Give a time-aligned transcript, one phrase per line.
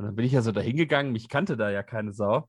[0.00, 2.48] Und dann bin ich ja so da hingegangen, mich kannte da ja keine Sau.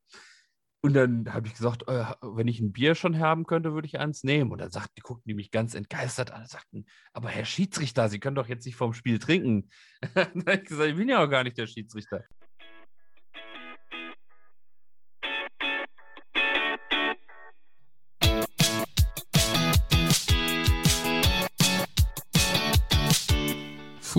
[0.80, 4.00] Und dann habe ich gesagt, äh, wenn ich ein Bier schon haben könnte, würde ich
[4.00, 4.52] eins nehmen.
[4.52, 8.07] Und dann sagten, die guckten die mich ganz entgeistert an und sagten, aber Herr Schiedsrichter,
[8.07, 9.69] Sie können doch jetzt nicht vorm Spiel trinken.
[10.13, 12.23] dann habe ich gesagt, ich bin ja auch gar nicht der Schiedsrichter.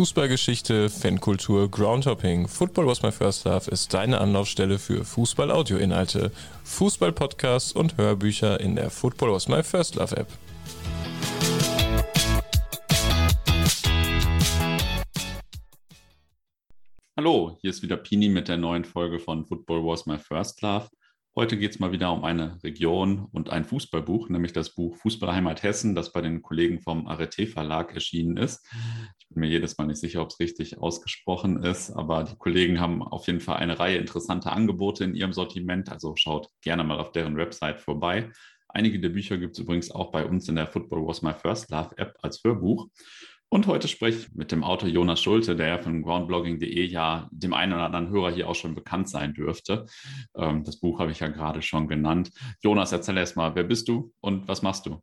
[0.02, 2.48] Fußballgeschichte, Fankultur, Groundhopping.
[2.48, 6.32] Football was my first love ist deine Anlaufstelle für Fußball-Audio-Inhalte,
[6.64, 10.26] Fußball-Podcasts und Hörbücher in der Football was my first love App.
[17.16, 20.88] Hallo, hier ist wieder Pini mit der neuen Folge von Football was my first love.
[21.34, 25.62] Heute geht es mal wieder um eine Region und ein Fußballbuch, nämlich das Buch Fußballheimat
[25.62, 28.62] Hessen, das bei den Kollegen vom Arete Verlag erschienen ist.
[29.18, 32.80] Ich bin mir jedes Mal nicht sicher, ob es richtig ausgesprochen ist, aber die Kollegen
[32.80, 37.00] haben auf jeden Fall eine Reihe interessanter Angebote in ihrem Sortiment, also schaut gerne mal
[37.00, 38.30] auf deren Website vorbei.
[38.68, 41.70] Einige der Bücher gibt es übrigens auch bei uns in der Football Was My First
[41.70, 42.88] Love App als Hörbuch.
[43.52, 47.52] Und heute spreche ich mit dem Autor Jonas Schulte, der ja von groundblogging.de ja dem
[47.52, 49.84] einen oder anderen Hörer hier auch schon bekannt sein dürfte.
[50.34, 52.30] Ähm, das Buch habe ich ja gerade schon genannt.
[52.62, 55.02] Jonas, erzähl erst mal, wer bist du und was machst du?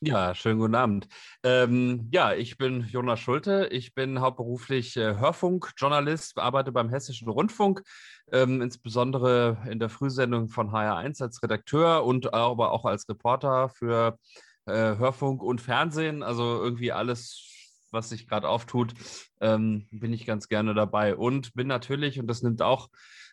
[0.00, 1.08] Ja, schönen guten Abend.
[1.42, 3.68] Ähm, ja, ich bin Jonas Schulte.
[3.72, 7.82] Ich bin hauptberuflich äh, Hörfunkjournalist, arbeite beim Hessischen Rundfunk,
[8.30, 14.18] ähm, insbesondere in der Frühsendung von HR1 als Redakteur und aber auch als Reporter für
[14.66, 16.22] äh, Hörfunk und Fernsehen.
[16.22, 17.49] Also irgendwie alles
[17.90, 18.94] was sich gerade auftut,
[19.40, 21.16] ähm, bin ich ganz gerne dabei.
[21.16, 22.88] Und bin natürlich, und das nimmt auch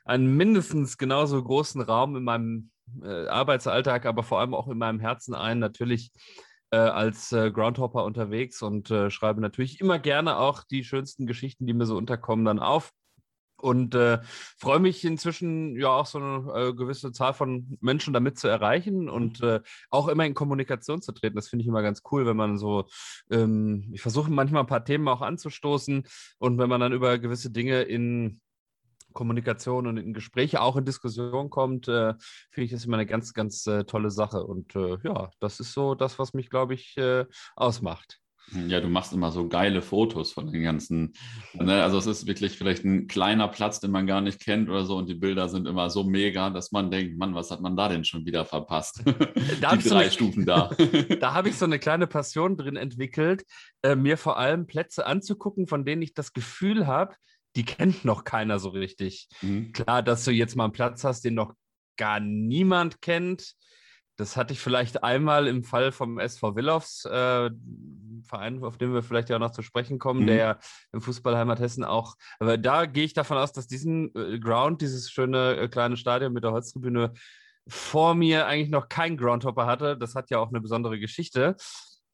[0.05, 2.72] einen mindestens genauso großen Raum in meinem
[3.03, 6.11] äh, Arbeitsalltag, aber vor allem auch in meinem Herzen ein, natürlich
[6.72, 11.66] äh, als äh, Groundhopper unterwegs und äh, schreibe natürlich immer gerne auch die schönsten Geschichten,
[11.66, 12.91] die mir so unterkommen, dann auf
[13.58, 14.19] und äh,
[14.58, 19.09] freue mich inzwischen ja auch so eine äh, gewisse Zahl von Menschen damit zu erreichen
[19.09, 19.47] und mhm.
[19.47, 21.36] äh, auch immer in Kommunikation zu treten.
[21.36, 22.88] Das finde ich immer ganz cool, wenn man so,
[23.31, 26.03] ähm, ich versuche manchmal ein paar Themen auch anzustoßen
[26.40, 28.41] und wenn man dann über gewisse Dinge in
[29.13, 32.13] Kommunikation und in Gespräche, auch in Diskussion kommt, äh,
[32.51, 34.44] finde ich das immer eine ganz, ganz äh, tolle Sache.
[34.44, 36.95] Und äh, ja, das ist so das, was mich, glaube ich,
[37.56, 38.19] ausmacht.
[38.68, 41.13] Ja, du machst immer so geile Fotos von den ganzen.
[41.53, 41.84] Ne?
[41.84, 44.96] Also es ist wirklich vielleicht ein kleiner Platz, den man gar nicht kennt oder so
[44.96, 47.90] und die Bilder sind immer so mega, dass man denkt, Mann, was hat man da
[47.90, 49.03] denn schon wieder verpasst?
[49.59, 50.69] Da die drei so Stufen da.
[51.19, 53.44] da habe ich so eine kleine Passion drin entwickelt,
[53.81, 57.16] äh, mir vor allem Plätze anzugucken, von denen ich das Gefühl habe,
[57.57, 59.28] die kennt noch keiner so richtig.
[59.41, 59.74] Mhm.
[59.74, 61.53] Klar, dass du jetzt mal einen Platz hast, den noch
[61.97, 63.56] gar niemand kennt
[64.17, 67.50] das hatte ich vielleicht einmal im Fall vom SV Willows, äh,
[68.23, 70.28] Verein, auf den wir vielleicht ja noch zu sprechen kommen, mhm.
[70.28, 70.59] der
[70.91, 72.16] im Fußballheimat Hessen auch.
[72.39, 76.33] Aber da gehe ich davon aus, dass diesen äh, Ground, dieses schöne äh, kleine Stadion
[76.33, 77.13] mit der Holztribüne,
[77.67, 79.97] vor mir eigentlich noch kein Groundhopper hatte.
[79.97, 81.56] Das hat ja auch eine besondere Geschichte.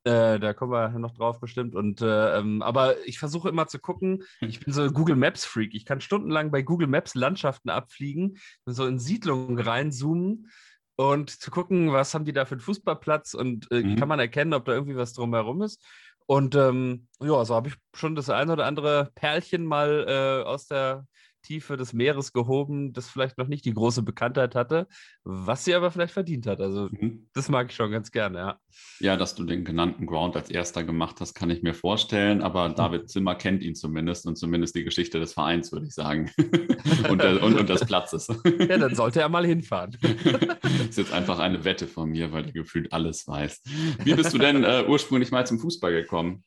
[0.04, 1.76] Äh, da kommen wir noch drauf bestimmt.
[1.76, 4.24] Und äh, ähm, aber ich versuche immer zu gucken.
[4.42, 5.74] Ich bin so Google Maps Freak.
[5.74, 10.50] Ich kann stundenlang bei Google Maps Landschaften abfliegen, so in Siedlungen reinzoomen
[10.96, 13.96] und zu gucken, was haben die da für einen Fußballplatz und äh, mhm.
[13.96, 15.84] kann man erkennen, ob da irgendwie was drumherum ist.
[16.26, 20.68] Und ähm, ja, so habe ich schon das eine oder andere Perlchen mal äh, aus
[20.68, 21.06] der
[21.44, 24.88] Tiefe des Meeres gehoben, das vielleicht noch nicht die große Bekanntheit hatte,
[25.24, 26.60] was sie aber vielleicht verdient hat.
[26.60, 27.28] Also mhm.
[27.34, 28.60] das mag ich schon ganz gerne, ja.
[29.00, 32.70] Ja, dass du den genannten Ground als erster gemacht hast, kann ich mir vorstellen, aber
[32.70, 32.76] mhm.
[32.76, 36.32] David Zimmer kennt ihn zumindest und zumindest die Geschichte des Vereins, würde ich sagen.
[37.10, 38.28] und, der, und, und, des Platzes.
[38.60, 39.96] ja, dann sollte er mal hinfahren.
[40.02, 43.62] das ist jetzt einfach eine Wette von mir, weil er gefühlt alles weiß.
[44.04, 46.44] Wie bist du denn äh, ursprünglich mal zum Fußball gekommen?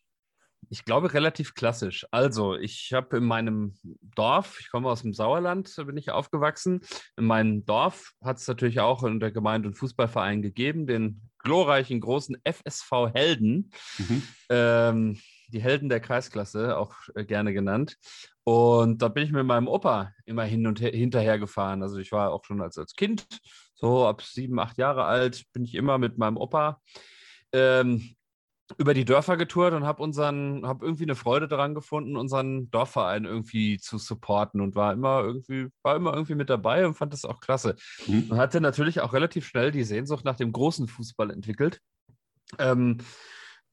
[0.68, 2.06] Ich glaube relativ klassisch.
[2.10, 3.74] Also, ich habe in meinem
[4.14, 6.80] Dorf, ich komme aus dem Sauerland, da bin ich aufgewachsen.
[7.16, 12.00] In meinem Dorf hat es natürlich auch in der Gemeinde einen Fußballverein gegeben, den glorreichen
[12.00, 13.70] großen FSV Helden.
[13.98, 14.22] Mhm.
[14.50, 17.96] Ähm, die Helden der Kreisklasse, auch äh, gerne genannt.
[18.42, 21.82] Und da bin ich mit meinem Opa immer hin und her, hinterher gefahren.
[21.82, 23.26] Also ich war auch schon als, als Kind,
[23.74, 26.80] so ab sieben, acht Jahre alt, bin ich immer mit meinem Opa
[27.52, 28.16] ähm,
[28.78, 33.24] über die Dörfer getourt und habe unseren, habe irgendwie eine Freude daran gefunden, unseren Dorfverein
[33.24, 37.24] irgendwie zu supporten und war immer irgendwie, war immer irgendwie mit dabei und fand das
[37.24, 37.76] auch klasse.
[38.06, 38.26] Mhm.
[38.30, 41.80] Und hatte natürlich auch relativ schnell die Sehnsucht nach dem großen Fußball entwickelt.
[42.58, 42.98] Ähm,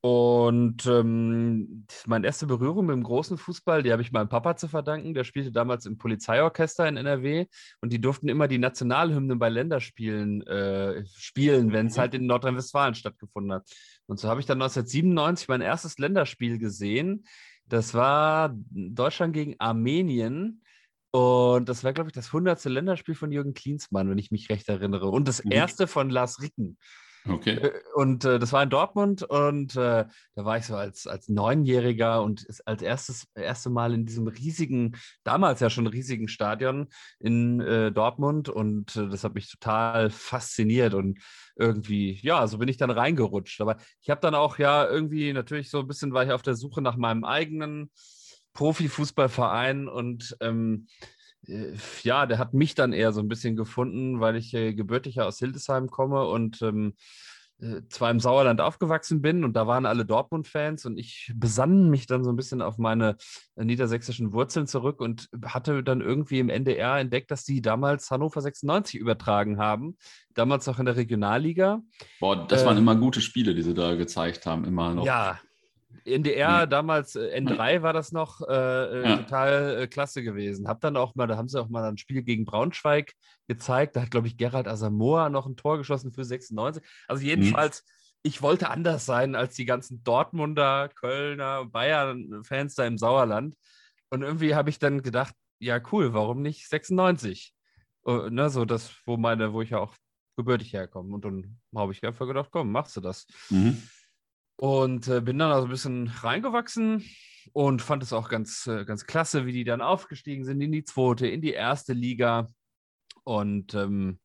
[0.05, 4.67] und ähm, meine erste Berührung mit dem großen Fußball, die habe ich meinem Papa zu
[4.67, 5.13] verdanken.
[5.13, 7.45] Der spielte damals im Polizeiorchester in NRW
[7.79, 12.01] und die durften immer die Nationalhymnen bei Länderspielen äh, spielen, wenn es mhm.
[12.01, 13.71] halt in Nordrhein-Westfalen stattgefunden hat.
[14.05, 17.25] Und so habe ich dann 1997 mein erstes Länderspiel gesehen.
[17.65, 20.63] Das war Deutschland gegen Armenien
[21.11, 22.65] Und das war, glaube ich, das 100.
[22.65, 25.07] Länderspiel von Jürgen Klinsmann, wenn ich mich recht erinnere.
[25.07, 25.53] Und das mhm.
[25.53, 26.77] erste von Lars Ricken.
[27.27, 27.55] Okay.
[27.55, 30.05] Äh, und äh, das war in Dortmund und äh,
[30.35, 34.97] da war ich so als, als Neunjähriger und als erstes erste Mal in diesem riesigen,
[35.23, 36.87] damals ja schon riesigen Stadion
[37.19, 41.19] in äh, Dortmund und äh, das hat mich total fasziniert und
[41.55, 43.61] irgendwie, ja, so bin ich dann reingerutscht.
[43.61, 46.55] Aber ich habe dann auch ja irgendwie natürlich so ein bisschen war ich auf der
[46.55, 47.91] Suche nach meinem eigenen
[48.53, 51.05] Profifußballverein und ähm, äh,
[52.03, 55.39] ja, der hat mich dann eher so ein bisschen gefunden, weil ich äh, gebürtig aus
[55.39, 56.93] Hildesheim komme und ähm,
[57.59, 62.07] äh, zwar im Sauerland aufgewachsen bin und da waren alle Dortmund-Fans und ich besann mich
[62.07, 63.17] dann so ein bisschen auf meine
[63.55, 68.41] äh, niedersächsischen Wurzeln zurück und hatte dann irgendwie im NDR entdeckt, dass die damals Hannover
[68.41, 69.97] 96 übertragen haben,
[70.33, 71.81] damals auch in der Regionalliga.
[72.19, 75.05] Boah, das waren äh, immer gute Spiele, die sie da gezeigt haben, immer noch.
[75.05, 75.39] Ja,
[76.05, 79.17] NDR damals, äh, N3 war das noch, äh, äh, ja.
[79.17, 80.67] total äh, klasse gewesen.
[80.67, 83.13] Hab dann auch mal, da haben sie auch mal ein Spiel gegen Braunschweig
[83.47, 83.95] gezeigt.
[83.95, 86.83] Da hat, glaube ich, Gerald Asamoah noch ein Tor geschossen für 96.
[87.07, 88.19] Also jedenfalls, mhm.
[88.23, 93.55] ich wollte anders sein als die ganzen Dortmunder, Kölner, Bayern-Fans da im Sauerland.
[94.09, 97.53] Und irgendwie habe ich dann gedacht, ja, cool, warum nicht 96?
[98.05, 99.95] Uh, ne, so das, wo meine, wo ich ja auch
[100.35, 101.13] gebürtig herkomme.
[101.13, 103.25] Und dann habe ich einfach gedacht, komm, machst du das.
[103.49, 103.81] Mhm.
[104.63, 107.03] Und äh, bin dann also ein bisschen reingewachsen
[107.51, 110.85] und fand es auch ganz, äh, ganz klasse, wie die dann aufgestiegen sind in die
[110.85, 112.47] zweite, in die erste Liga.
[113.25, 114.21] Und ähm,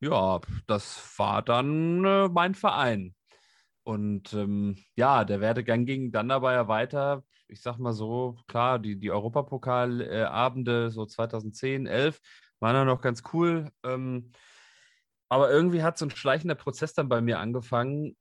[0.00, 3.14] ja, das war dann äh, mein Verein.
[3.84, 7.22] Und ähm, ja, der Werdegang ging dann aber ja weiter.
[7.46, 12.18] Ich sag mal so, klar, die, die Europapokalabende, so 2010, 11,
[12.58, 13.70] waren dann noch ganz cool.
[13.84, 14.32] Ähm,
[15.28, 18.16] aber irgendwie hat so ein schleichender Prozess dann bei mir angefangen,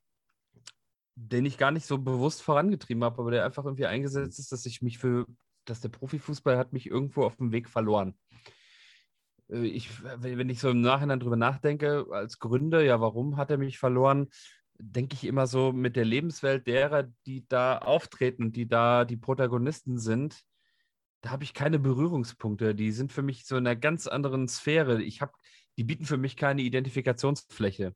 [1.19, 4.65] den ich gar nicht so bewusst vorangetrieben habe, aber der einfach irgendwie eingesetzt ist, dass
[4.67, 5.25] ich mich für,
[5.65, 8.15] dass der Profifußball hat mich irgendwo auf dem Weg verloren.
[9.49, 13.57] Äh, ich, wenn ich so im Nachhinein drüber nachdenke, als Gründe, ja, warum hat er
[13.57, 14.27] mich verloren,
[14.77, 19.97] denke ich immer so mit der Lebenswelt derer, die da auftreten die da die Protagonisten
[19.97, 20.43] sind,
[21.21, 22.75] da habe ich keine Berührungspunkte.
[22.75, 25.01] Die sind für mich so in einer ganz anderen Sphäre.
[25.01, 25.31] Ich habe,
[25.77, 27.95] die bieten für mich keine Identifikationsfläche.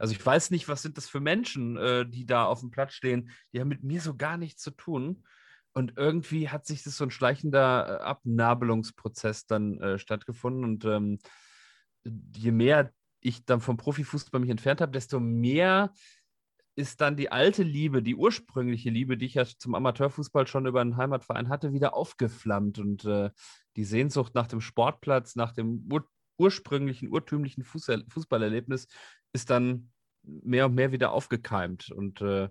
[0.00, 2.94] Also ich weiß nicht, was sind das für Menschen, äh, die da auf dem Platz
[2.94, 3.30] stehen.
[3.52, 5.24] Die haben mit mir so gar nichts zu tun.
[5.72, 10.64] Und irgendwie hat sich das so ein schleichender äh, Abnabelungsprozess dann äh, stattgefunden.
[10.64, 11.18] Und ähm,
[12.34, 15.92] je mehr ich dann vom Profifußball mich entfernt habe, desto mehr
[16.76, 20.80] ist dann die alte Liebe, die ursprüngliche Liebe, die ich ja zum Amateurfußball schon über
[20.80, 22.78] einen Heimatverein hatte, wieder aufgeflammt.
[22.78, 23.30] Und äh,
[23.76, 26.08] die Sehnsucht nach dem Sportplatz, nach dem ur
[26.38, 28.88] ursprünglichen, urtümlichen Fußballerlebnis
[29.32, 29.90] ist dann
[30.22, 31.90] mehr und mehr wieder aufgekeimt.
[31.90, 32.48] Und äh,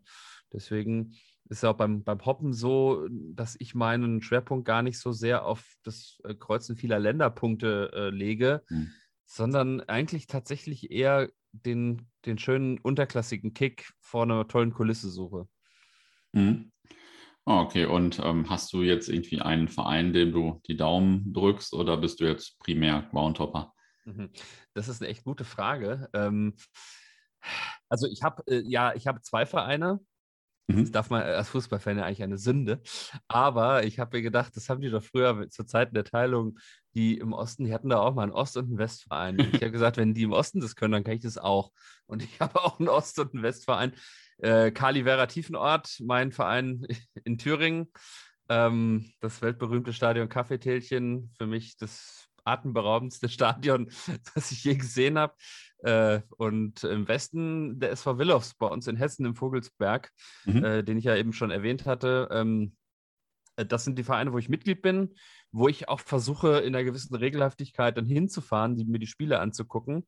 [0.51, 1.11] deswegen
[1.49, 5.45] ist es auch beim, beim Hoppen so, dass ich meinen Schwerpunkt gar nicht so sehr
[5.45, 8.91] auf das äh, Kreuzen vieler Länderpunkte äh, lege, mhm.
[9.25, 15.47] sondern eigentlich tatsächlich eher den, den schönen unterklassigen Kick vor einer tollen Kulisse suche.
[16.33, 16.71] Mhm.
[17.45, 21.97] Okay, und ähm, hast du jetzt irgendwie einen Verein, dem du die Daumen drückst oder
[21.97, 23.73] bist du jetzt primär Groundhopper?
[24.05, 24.31] Mhm.
[24.73, 26.09] Das ist eine echt gute Frage.
[26.13, 26.55] Ähm,
[27.89, 29.99] also ich habe äh, ja, ich habe zwei Vereine.
[30.67, 30.81] Mhm.
[30.81, 32.81] Das darf man als Fußballfan ja eigentlich eine Sünde.
[33.27, 36.59] Aber ich habe mir gedacht, das haben die doch früher zur Zeit der Teilung,
[36.93, 39.39] die im Osten, die hatten da auch mal einen Ost- und einen Westverein.
[39.39, 41.71] Und ich habe gesagt, wenn die im Osten das können, dann kann ich das auch.
[42.05, 43.93] Und ich habe auch einen Ost- und einen Westverein.
[44.37, 46.85] Äh, Kali Vera Tiefenort, mein Verein
[47.23, 47.91] in Thüringen.
[48.47, 53.89] Ähm, das weltberühmte Stadion Kaffeetälchen, für mich das atemberaubendste Stadion,
[54.33, 55.33] das ich je gesehen habe.
[55.79, 60.11] Äh, und im Westen der SV Willows bei uns in Hessen im Vogelsberg,
[60.45, 60.63] mhm.
[60.63, 62.27] äh, den ich ja eben schon erwähnt hatte.
[62.31, 62.75] Ähm,
[63.55, 65.15] äh, das sind die Vereine, wo ich Mitglied bin,
[65.51, 70.05] wo ich auch versuche, in einer gewissen Regelhaftigkeit dann hinzufahren, die, mir die Spiele anzugucken.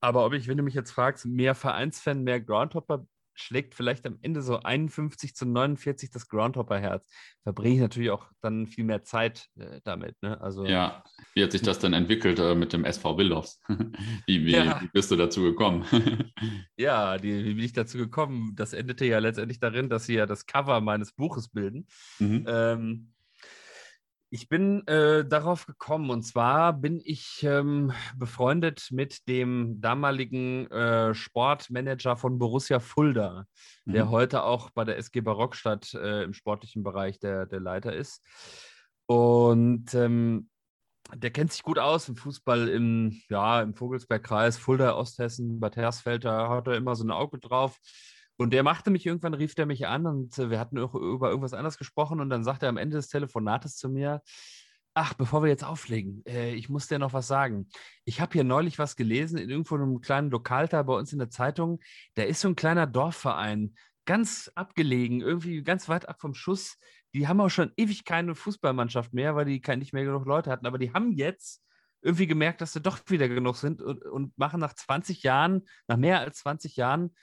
[0.00, 4.18] Aber ob ich, wenn du mich jetzt fragst, mehr Vereinsfan, mehr Groundhopper schlägt vielleicht am
[4.22, 7.08] Ende so 51 zu 49 das Groundhopper-Herz.
[7.42, 10.20] Verbringe ich natürlich auch dann viel mehr Zeit äh, damit.
[10.22, 10.40] Ne?
[10.40, 11.02] Also, ja,
[11.34, 13.60] wie hat sich das dann entwickelt äh, mit dem SV Willows?
[14.26, 14.80] wie, wie, ja.
[14.80, 15.84] wie, bist du dazu gekommen?
[16.76, 18.52] ja, die, wie bin ich dazu gekommen?
[18.54, 21.86] Das endete ja letztendlich darin, dass sie ja das Cover meines Buches bilden.
[22.18, 22.44] Mhm.
[22.46, 23.12] Ähm,
[24.32, 31.14] ich bin äh, darauf gekommen und zwar bin ich ähm, befreundet mit dem damaligen äh,
[31.14, 33.44] Sportmanager von Borussia Fulda,
[33.84, 33.92] mhm.
[33.92, 38.22] der heute auch bei der SG Barockstadt äh, im sportlichen Bereich der, der Leiter ist.
[39.04, 40.48] Und ähm,
[41.14, 46.24] der kennt sich gut aus im Fußball im, ja, im Vogelsbergkreis, Fulda, Osthessen, Bad Hersfeld,
[46.24, 47.76] da hat er immer so ein Auge drauf.
[48.36, 51.54] Und der machte mich irgendwann, rief der mich an und äh, wir hatten über irgendwas
[51.54, 54.22] anderes gesprochen und dann sagte er am Ende des Telefonates zu mir,
[54.94, 57.68] ach, bevor wir jetzt auflegen, äh, ich muss dir noch was sagen.
[58.04, 61.30] Ich habe hier neulich was gelesen in irgendwo einem kleinen Lokalteil bei uns in der
[61.30, 61.80] Zeitung.
[62.14, 63.74] Da ist so ein kleiner Dorfverein,
[64.04, 66.76] ganz abgelegen, irgendwie ganz weit ab vom Schuss.
[67.14, 70.66] Die haben auch schon ewig keine Fußballmannschaft mehr, weil die nicht mehr genug Leute hatten.
[70.66, 71.62] Aber die haben jetzt
[72.02, 76.20] irgendwie gemerkt, dass sie doch wieder genug sind und machen nach 20 Jahren, nach mehr
[76.20, 77.14] als 20 Jahren,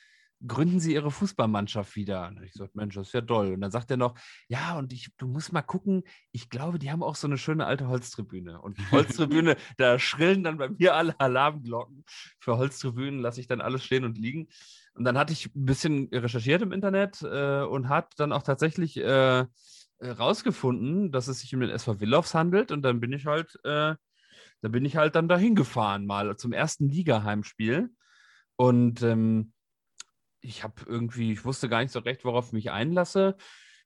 [0.45, 2.27] gründen sie ihre Fußballmannschaft wieder.
[2.27, 3.53] Und ich sagte, Mensch, das ist ja toll.
[3.53, 4.17] Und dann sagt er noch,
[4.47, 7.65] ja, und ich, du musst mal gucken, ich glaube, die haben auch so eine schöne
[7.65, 8.61] alte Holztribüne.
[8.61, 12.03] Und die Holztribüne, da schrillen dann bei mir alle Alarmglocken.
[12.39, 14.47] Für Holztribünen lasse ich dann alles stehen und liegen.
[14.93, 18.97] Und dann hatte ich ein bisschen recherchiert im Internet äh, und hat dann auch tatsächlich
[18.97, 19.45] äh,
[20.01, 22.71] rausgefunden, dass es sich um den SV Willows handelt.
[22.71, 23.95] Und dann bin ich halt, äh,
[24.61, 27.89] da bin ich halt dann dahin gefahren, mal zum ersten Liga-Heimspiel.
[28.55, 29.53] Und ähm,
[30.41, 33.35] ich habe irgendwie, ich wusste gar nicht so recht, worauf ich mich einlasse.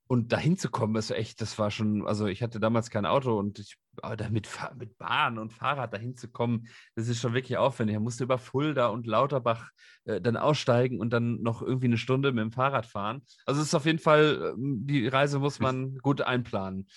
[0.05, 3.39] Und dahin zu kommen, ist echt, das war schon, also ich hatte damals kein Auto
[3.39, 7.57] und ich, aber mit, mit Bahn und Fahrrad dahin zu kommen, das ist schon wirklich
[7.57, 7.95] aufwendig.
[7.95, 9.69] Er musste über Fulda und Lauterbach
[10.03, 13.21] äh, dann aussteigen und dann noch irgendwie eine Stunde mit dem Fahrrad fahren.
[13.45, 16.87] Also es ist auf jeden Fall, ähm, die Reise muss man gut einplanen.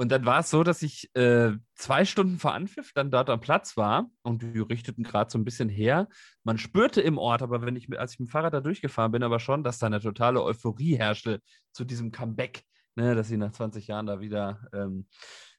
[0.00, 3.38] Und dann war es so, dass ich äh, zwei Stunden vor Anpfiff dann dort am
[3.38, 6.08] Platz war und die richteten gerade so ein bisschen her.
[6.42, 9.22] Man spürte im Ort, aber wenn ich, als ich mit dem Fahrrad da durchgefahren bin,
[9.22, 11.42] aber schon, dass da eine totale Euphorie herrschte
[11.72, 12.62] zu diesem Comeback,
[12.94, 15.06] ne, dass sie nach 20 Jahren da wieder ähm,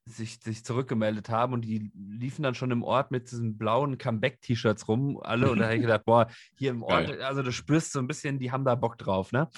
[0.06, 4.88] sich, sich zurückgemeldet haben und die liefen dann schon im Ort mit diesen blauen Comeback-T-Shirts
[4.88, 5.52] rum, alle.
[5.52, 6.26] Und da habe ich gedacht, boah,
[6.58, 7.22] hier im Ort, Geil.
[7.22, 9.50] also du spürst so ein bisschen, die haben da Bock drauf, ne?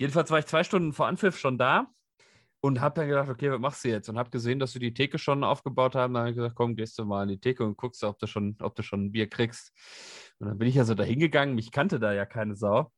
[0.00, 1.88] Jedenfalls war ich zwei Stunden vor Anpfiff schon da
[2.64, 4.08] und habe dann gedacht, okay, was machst du jetzt?
[4.08, 6.14] Und habe gesehen, dass du die Theke schon aufgebaut haben.
[6.14, 8.26] Dann habe ich gesagt, komm, gehst du mal in die Theke und guckst, ob du
[8.26, 9.70] schon, ob du schon ein Bier kriegst.
[10.38, 11.54] Und dann bin ich also da hingegangen.
[11.54, 12.90] Mich kannte da ja keine Sau.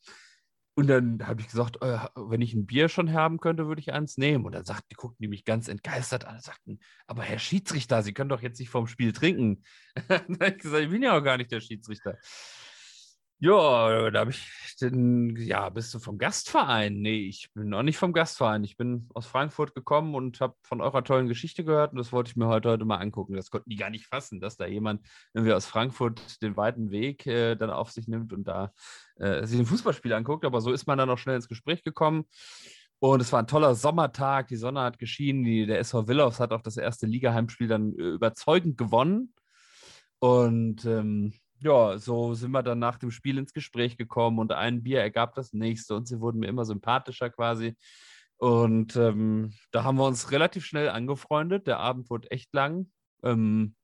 [0.76, 3.92] Und dann habe ich gesagt, äh, wenn ich ein Bier schon haben könnte, würde ich
[3.92, 4.44] eins nehmen.
[4.44, 8.04] Und dann sagten, die guckten die mich ganz entgeistert an und sagten, aber Herr Schiedsrichter,
[8.04, 9.64] Sie können doch jetzt nicht vom Spiel trinken.
[10.08, 12.18] dann habe ich gesagt, ich bin ja auch gar nicht der Schiedsrichter.
[13.38, 17.02] Ja, da habe ich den, ja, bist du vom Gastverein?
[17.02, 18.64] Nee, ich bin noch nicht vom Gastverein.
[18.64, 22.31] Ich bin aus Frankfurt gekommen und habe von eurer tollen Geschichte gehört und das wollte
[22.31, 23.35] ich mir heute, heute mal angucken.
[23.35, 27.26] Das konnten die gar nicht fassen, dass da jemand irgendwie aus Frankfurt den weiten Weg
[27.26, 28.73] äh, dann auf sich nimmt und da
[29.16, 30.47] äh, sich ein Fußballspiel anguckt.
[30.47, 32.25] Aber so ist man dann auch schnell ins Gespräch gekommen.
[33.00, 36.52] Und es war ein toller Sommertag, die Sonne hat geschienen, die, der SV Willows hat
[36.52, 39.35] auch das erste Ligaheimspiel dann äh, überzeugend gewonnen.
[40.21, 41.35] Und ähm,
[41.66, 45.35] ja, so sind wir dann nach dem Spiel ins Gespräch gekommen und ein Bier ergab
[45.35, 47.76] das nächste und sie wurden mir immer sympathischer quasi.
[48.38, 51.66] Und ähm, da haben wir uns relativ schnell angefreundet.
[51.66, 52.90] Der Abend wurde echt lang.
[53.23, 53.75] Ähm,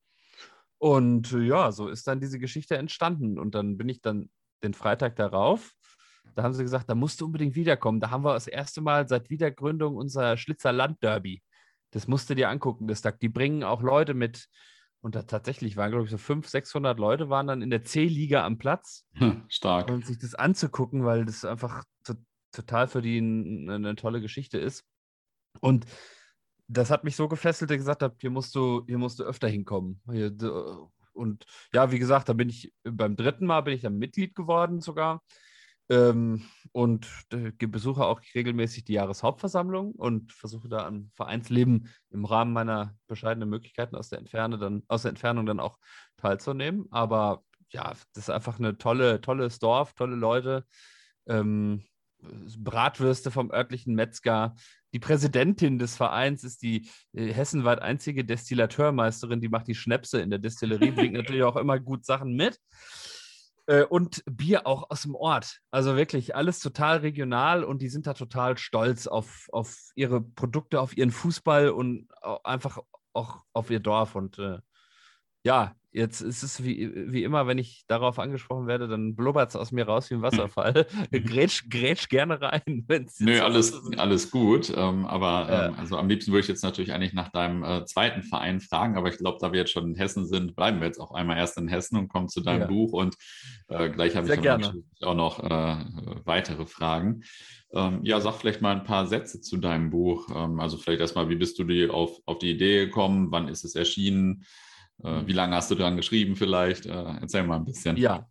[0.79, 3.39] und äh, ja, so ist dann diese Geschichte entstanden.
[3.39, 4.31] Und dann bin ich dann
[4.63, 5.73] den Freitag darauf.
[6.35, 8.01] Da haben sie gesagt, da musst du unbedingt wiederkommen.
[8.01, 11.43] Da haben wir das erste Mal seit Wiedergründung unser Schlitzer Landderby.
[11.91, 13.03] Das musst du dir angucken, das.
[13.21, 14.49] Die bringen auch Leute mit
[15.03, 18.47] und da tatsächlich waren, glaube ich, so 500, 600 Leute waren dann in der C-Liga
[18.47, 19.05] am Platz.
[19.15, 19.91] Hm, stark.
[19.91, 22.15] Und sich das anzugucken, weil das einfach to
[22.53, 24.85] total für die eine, eine tolle Geschichte ist.
[25.61, 25.87] Und
[26.69, 29.25] das hat mich so gefesselt, dass ich gesagt habe, hier musst du, hier musst du
[29.25, 30.01] öfter hinkommen.
[31.15, 34.81] Und ja, wie gesagt, da bin ich beim dritten Mal bin ich dann Mitglied geworden
[34.81, 35.23] sogar.
[35.89, 37.07] Ähm, und
[37.59, 43.97] besuche auch regelmäßig die Jahreshauptversammlung und versuche da am Vereinsleben im Rahmen meiner bescheidenen Möglichkeiten
[43.97, 45.79] aus der, Entferne dann, aus der Entfernung dann auch
[46.17, 46.87] teilzunehmen.
[46.91, 50.65] Aber ja, das ist einfach eine tolle, tolles Dorf, tolle Leute.
[51.27, 51.85] Ähm,
[52.59, 54.55] Bratwürste vom örtlichen Metzger.
[54.93, 60.31] Die Präsidentin des Vereins ist die äh, hessenweit einzige Destillateurmeisterin, die macht die Schnäpse in
[60.31, 62.59] der Destillerie, bringt natürlich auch immer gut Sachen mit.
[63.73, 65.61] Äh, und Bier auch aus dem Ort.
[65.71, 70.79] Also wirklich alles total regional und die sind da total stolz auf, auf ihre Produkte,
[70.79, 72.07] auf ihren Fußball und
[72.45, 72.81] einfach
[73.15, 74.15] auch auf ihr Dorf.
[74.15, 74.59] Und äh,
[75.43, 79.57] ja, Jetzt ist es wie, wie immer, wenn ich darauf angesprochen werde, dann blubbert es
[79.57, 80.87] aus mir raus wie ein Wasserfall.
[81.13, 82.87] grätsch, grätsch gerne rein.
[83.19, 84.73] Nö, alles, alles gut.
[84.75, 85.67] Ähm, aber ja.
[85.67, 88.97] ähm, also am liebsten würde ich jetzt natürlich eigentlich nach deinem äh, zweiten Verein fragen.
[88.97, 91.37] Aber ich glaube, da wir jetzt schon in Hessen sind, bleiben wir jetzt auch einmal
[91.37, 92.67] erst in Hessen und kommen zu deinem ja.
[92.69, 92.93] Buch.
[92.93, 93.17] Und
[93.69, 95.85] äh, gleich habe ich auch noch äh,
[96.25, 97.23] weitere Fragen.
[97.75, 100.29] Ähm, ja, sag vielleicht mal ein paar Sätze zu deinem Buch.
[100.35, 103.31] Ähm, also vielleicht erstmal, wie bist du die auf, auf die Idee gekommen?
[103.31, 104.45] Wann ist es erschienen?
[105.03, 106.87] Äh, wie lange hast du dran geschrieben vielleicht?
[106.87, 107.97] Äh, erzähl mal ein bisschen.
[107.97, 108.29] Ja.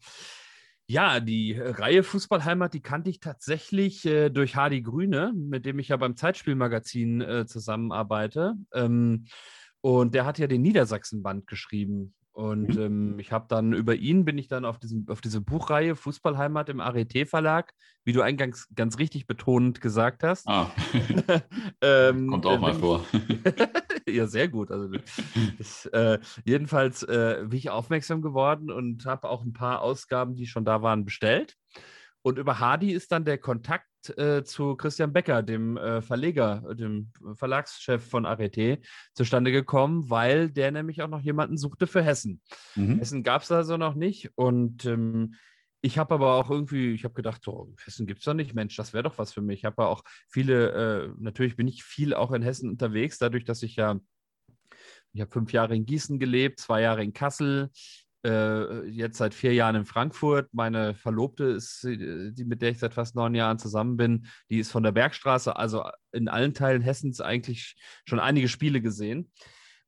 [0.88, 5.88] Ja, die Reihe Fußballheimat, die kannte ich tatsächlich äh, durch Hardy Grüne, mit dem ich
[5.88, 8.56] ja beim Zeitspielmagazin äh, zusammenarbeite.
[8.74, 9.26] Ähm,
[9.80, 12.14] und der hat ja den Niedersachsen-Band geschrieben.
[12.34, 12.82] Und mhm.
[12.82, 16.70] ähm, ich habe dann über ihn bin ich dann auf, diesen, auf diese Buchreihe Fußballheimat
[16.70, 17.74] im ART Verlag,
[18.06, 20.48] wie du eingangs ganz richtig betonend gesagt hast.
[20.48, 20.72] Ah.
[21.82, 23.06] ähm, Kommt auch mal vor.
[24.08, 24.72] ja, sehr gut.
[24.72, 24.90] Also,
[25.60, 30.48] ich, äh, jedenfalls äh, bin ich aufmerksam geworden und habe auch ein paar Ausgaben, die
[30.48, 31.56] schon da waren, bestellt.
[32.24, 37.12] Und über Hardy ist dann der Kontakt äh, zu Christian Becker, dem äh, Verleger, dem
[37.34, 38.80] Verlagschef von Arete,
[39.14, 42.42] zustande gekommen, weil der nämlich auch noch jemanden suchte für Hessen.
[42.76, 43.00] Mhm.
[43.00, 44.32] Hessen gab es also noch nicht.
[44.36, 45.36] Und ähm,
[45.82, 48.76] ich habe aber auch irgendwie, ich habe gedacht, so, Hessen gibt es doch nicht, Mensch,
[48.76, 49.60] das wäre doch was für mich.
[49.60, 53.64] Ich habe auch viele, äh, natürlich bin ich viel auch in Hessen unterwegs, dadurch, dass
[53.64, 54.00] ich ja,
[55.14, 57.72] ich habe fünf Jahre in Gießen gelebt, zwei Jahre in Kassel,
[58.24, 60.50] äh, jetzt seit vier Jahren in Frankfurt.
[60.54, 64.60] Meine Verlobte ist, äh, die, mit der ich seit fast neun Jahren zusammen bin, die
[64.60, 69.32] ist von der Bergstraße, also in allen Teilen Hessens eigentlich schon einige Spiele gesehen.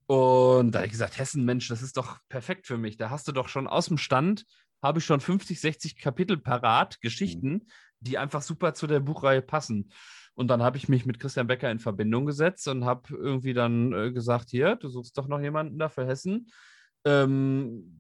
[0.07, 2.97] Und da habe ich gesagt, Hessen, Mensch, das ist doch perfekt für mich.
[2.97, 4.45] Da hast du doch schon aus dem Stand
[4.83, 7.61] habe ich schon 50, 60 Kapitel parat, Geschichten, mhm.
[8.01, 9.91] die einfach super zu der Buchreihe passen.
[10.35, 13.93] Und dann habe ich mich mit Christian Becker in Verbindung gesetzt und habe irgendwie dann
[13.93, 16.51] äh, gesagt, hier, du suchst doch noch jemanden da für Hessen.
[17.05, 17.99] Ähm,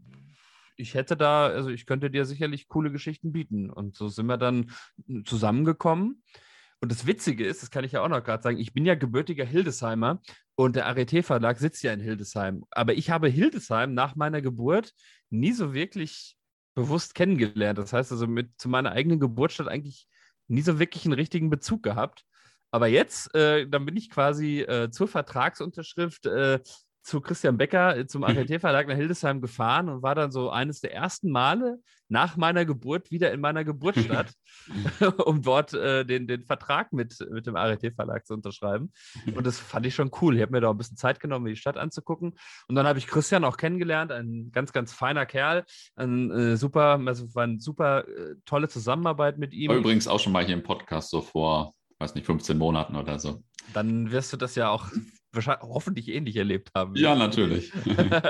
[0.75, 3.69] ich hätte da, also ich könnte dir sicherlich coole Geschichten bieten.
[3.69, 4.71] Und so sind wir dann
[5.25, 6.23] zusammengekommen.
[6.81, 8.95] Und das Witzige ist, das kann ich ja auch noch gerade sagen, ich bin ja
[8.95, 10.19] gebürtiger Hildesheimer
[10.55, 12.65] und der Arete Verlag sitzt ja in Hildesheim.
[12.71, 14.91] Aber ich habe Hildesheim nach meiner Geburt
[15.29, 16.35] nie so wirklich
[16.75, 17.77] bewusst kennengelernt.
[17.77, 20.07] Das heißt also mit zu meiner eigenen Geburtsstadt eigentlich
[20.47, 22.25] nie so wirklich einen richtigen Bezug gehabt.
[22.71, 26.59] Aber jetzt, äh, dann bin ich quasi äh, zur Vertragsunterschrift äh,
[27.03, 30.93] zu Christian Becker äh, zum ART-Verlag nach Hildesheim gefahren und war dann so eines der
[30.93, 31.79] ersten Male
[32.13, 34.33] nach meiner Geburt wieder in meiner Geburtsstadt,
[35.25, 38.93] um dort äh, den, den Vertrag mit, mit dem ART-Verlag zu unterschreiben.
[39.35, 40.35] Und das fand ich schon cool.
[40.35, 42.35] Ich habe mir da ein bisschen Zeit genommen, mir die Stadt anzugucken.
[42.67, 45.65] Und dann habe ich Christian auch kennengelernt, ein ganz, ganz feiner Kerl.
[45.95, 49.69] Ein, äh, super, also war eine super äh, tolle Zusammenarbeit mit ihm.
[49.69, 53.17] War übrigens auch schon mal hier im Podcast so vor, weiß nicht, 15 Monaten oder
[53.17, 53.43] so.
[53.73, 54.91] Dann wirst du das ja auch
[55.35, 56.95] hoffentlich ähnlich erlebt haben.
[56.95, 57.71] Ja, natürlich.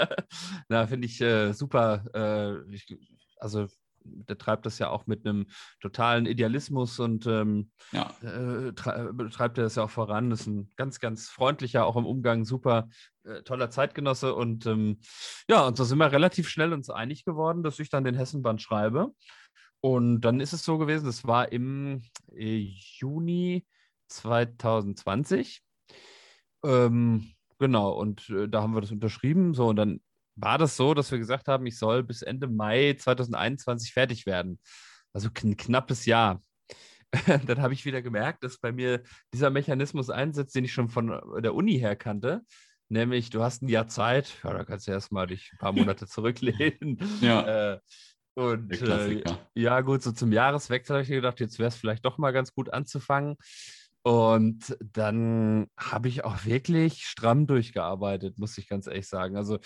[0.70, 2.06] Na, finde ich äh, super.
[2.14, 2.96] Äh, ich,
[3.44, 3.68] also
[4.06, 5.48] der treibt das ja auch mit einem
[5.80, 8.12] totalen Idealismus und ähm, ja.
[8.22, 10.32] äh, treibt er das ja auch voran.
[10.32, 12.90] Ist ein ganz, ganz freundlicher, auch im Umgang super
[13.24, 14.36] äh, toller Zeitgenosse.
[14.36, 15.00] Und ähm,
[15.48, 18.62] ja, und so sind wir relativ schnell uns einig geworden, dass ich dann den Hessenband
[18.62, 19.14] schreibe.
[19.80, 23.66] Und dann ist es so gewesen, das war im äh, Juni
[24.08, 25.62] 2020.
[26.66, 29.54] Ähm, genau, und äh, da haben wir das unterschrieben.
[29.54, 30.02] So, und dann
[30.36, 34.60] war das so, dass wir gesagt haben, ich soll bis Ende Mai 2021 fertig werden.
[35.14, 36.42] Also ein knappes Jahr.
[37.46, 41.22] dann habe ich wieder gemerkt, dass bei mir dieser Mechanismus einsetzt, den ich schon von
[41.42, 42.42] der Uni her kannte.
[42.90, 46.08] Nämlich, du hast ein Jahr Zeit, ja, da kannst du erstmal dich ein paar Monate
[46.08, 46.98] zurücklehnen.
[47.22, 47.74] ja.
[47.74, 47.80] Äh,
[48.36, 52.18] und äh, ja, gut, so zum Jahreswechsel habe ich gedacht, jetzt wäre es vielleicht doch
[52.18, 53.36] mal ganz gut anzufangen.
[54.02, 59.38] Und dann habe ich auch wirklich stramm durchgearbeitet, muss ich ganz ehrlich sagen.
[59.38, 59.60] Also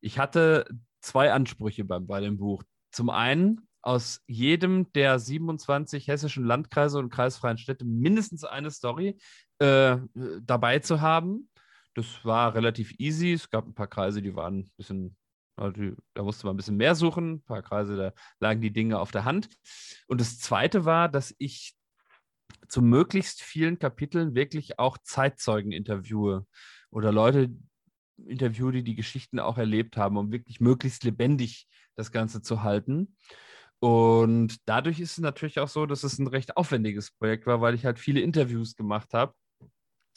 [0.00, 0.66] ich hatte
[1.00, 2.62] zwei Ansprüche bei, bei dem Buch.
[2.90, 9.18] Zum einen aus jedem der 27 hessischen Landkreise und kreisfreien Städte mindestens eine Story
[9.58, 9.96] äh,
[10.42, 11.48] dabei zu haben.
[11.94, 13.32] Das war relativ easy.
[13.32, 15.16] Es gab ein paar Kreise, die waren ein bisschen,
[15.56, 17.34] da musste man ein bisschen mehr suchen.
[17.34, 19.48] Ein paar Kreise, da lagen die Dinge auf der Hand.
[20.06, 21.74] Und das zweite war, dass ich
[22.68, 26.46] zu möglichst vielen Kapiteln wirklich auch Zeitzeugen interviewe
[26.90, 27.50] oder Leute
[28.26, 33.16] interviewe, die die Geschichten auch erlebt haben, um wirklich möglichst lebendig das Ganze zu halten.
[33.80, 37.74] Und dadurch ist es natürlich auch so, dass es ein recht aufwendiges Projekt war, weil
[37.74, 39.34] ich halt viele Interviews gemacht habe,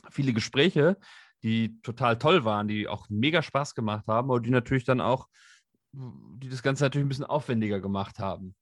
[0.10, 0.98] viele Gespräche,
[1.44, 5.28] die total toll waren, die auch mega Spaß gemacht haben, aber die natürlich dann auch,
[5.94, 8.56] die das Ganze natürlich ein bisschen aufwendiger gemacht haben.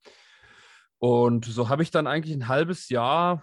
[1.04, 3.42] Und so habe ich dann eigentlich ein halbes Jahr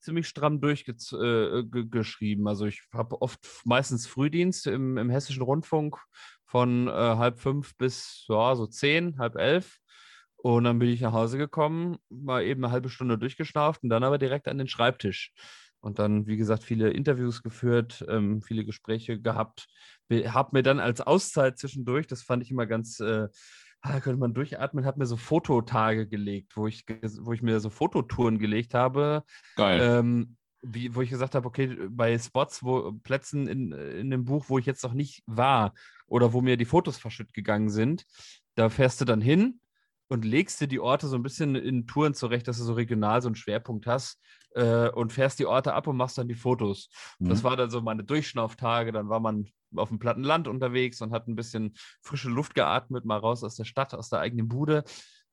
[0.00, 2.46] ziemlich stramm durchgeschrieben.
[2.46, 5.98] Äh, also ich habe oft meistens Frühdienst im, im Hessischen Rundfunk
[6.46, 9.76] von äh, halb fünf bis ja, so zehn, halb elf.
[10.36, 14.02] Und dann bin ich nach Hause gekommen, mal eben eine halbe Stunde durchgeschnauft und dann
[14.02, 15.34] aber direkt an den Schreibtisch.
[15.80, 19.66] Und dann, wie gesagt, viele Interviews geführt, ähm, viele Gespräche gehabt.
[20.10, 23.28] Habe mir dann als Auszeit zwischendurch, das fand ich immer ganz äh,
[23.80, 26.84] ah, da könnte man durchatmen, habe mir so Fototage gelegt, wo ich,
[27.20, 29.24] wo ich mir so Fototouren gelegt habe.
[29.56, 29.80] Geil.
[29.80, 34.46] Ähm, wie, wo ich gesagt habe, okay, bei Spots, wo Plätzen in, in dem Buch,
[34.48, 35.72] wo ich jetzt noch nicht war
[36.06, 38.04] oder wo mir die Fotos verschütt gegangen sind,
[38.56, 39.60] da fährst du dann hin
[40.08, 43.22] und legst dir die Orte so ein bisschen in Touren zurecht, dass du so regional
[43.22, 44.20] so einen Schwerpunkt hast
[44.54, 46.90] äh, und fährst die Orte ab und machst dann die Fotos.
[47.18, 47.28] Mhm.
[47.28, 51.12] Das war dann so meine Durchschnauftage, dann war man auf dem platten Land unterwegs und
[51.12, 54.84] hat ein bisschen frische Luft geatmet, mal raus aus der Stadt, aus der eigenen Bude.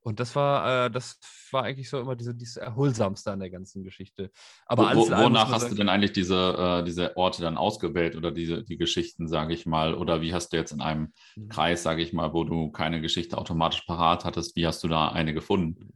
[0.06, 1.20] Und das war, äh, das
[1.52, 4.30] war eigentlich so immer diese, dieses Erholsamste an der ganzen Geschichte.
[4.68, 7.58] Aber wo, alles wo, wonach hast sagen, du denn eigentlich diese, äh, diese Orte dann
[7.58, 9.96] ausgewählt oder diese die Geschichten, sage ich mal?
[9.96, 11.50] Oder wie hast du jetzt in einem mhm.
[11.50, 15.10] Kreis, sage ich mal, wo du keine Geschichte automatisch parat hattest, wie hast du da
[15.10, 15.92] eine gefunden?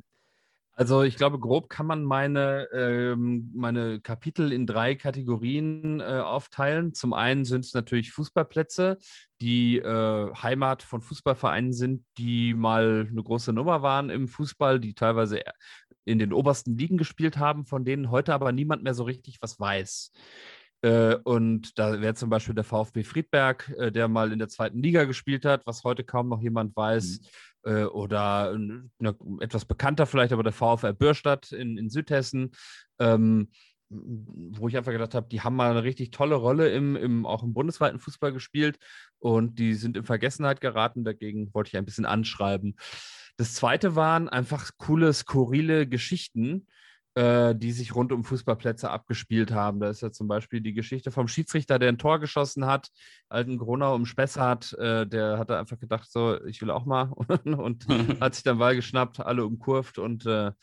[0.80, 6.94] Also ich glaube, grob kann man meine, ähm, meine Kapitel in drei Kategorien äh, aufteilen.
[6.94, 8.98] Zum einen sind es natürlich Fußballplätze,
[9.42, 14.94] die äh, Heimat von Fußballvereinen sind, die mal eine große Nummer waren im Fußball, die
[14.94, 15.42] teilweise
[16.06, 19.60] in den obersten Ligen gespielt haben, von denen heute aber niemand mehr so richtig was
[19.60, 20.14] weiß.
[20.82, 24.82] Äh, und da wäre zum Beispiel der VfB Friedberg, äh, der mal in der zweiten
[24.82, 27.20] Liga gespielt hat, was heute kaum noch jemand weiß.
[27.20, 28.58] Mhm äh, oder
[29.00, 32.52] na, etwas bekannter vielleicht, aber der VfR Bürstadt in, in Südhessen,
[33.00, 33.50] ähm,
[33.90, 37.42] wo ich einfach gedacht habe, die haben mal eine richtig tolle Rolle im, im, auch
[37.42, 38.78] im bundesweiten Fußball gespielt
[39.18, 41.04] und die sind in Vergessenheit geraten.
[41.04, 42.76] Dagegen wollte ich ein bisschen anschreiben.
[43.38, 46.68] Das zweite waren einfach coole, skurrile Geschichten,
[47.20, 49.82] äh, die sich rund um Fußballplätze abgespielt haben.
[49.82, 52.92] Da ist ja zum Beispiel die Geschichte vom Schiedsrichter, der ein Tor geschossen hat,
[53.28, 57.12] alten Gronau um Spessart, äh, der hatte einfach gedacht, so, ich will auch mal
[57.44, 57.86] und
[58.22, 60.54] hat sich dann Ball geschnappt, alle umkurvt und äh,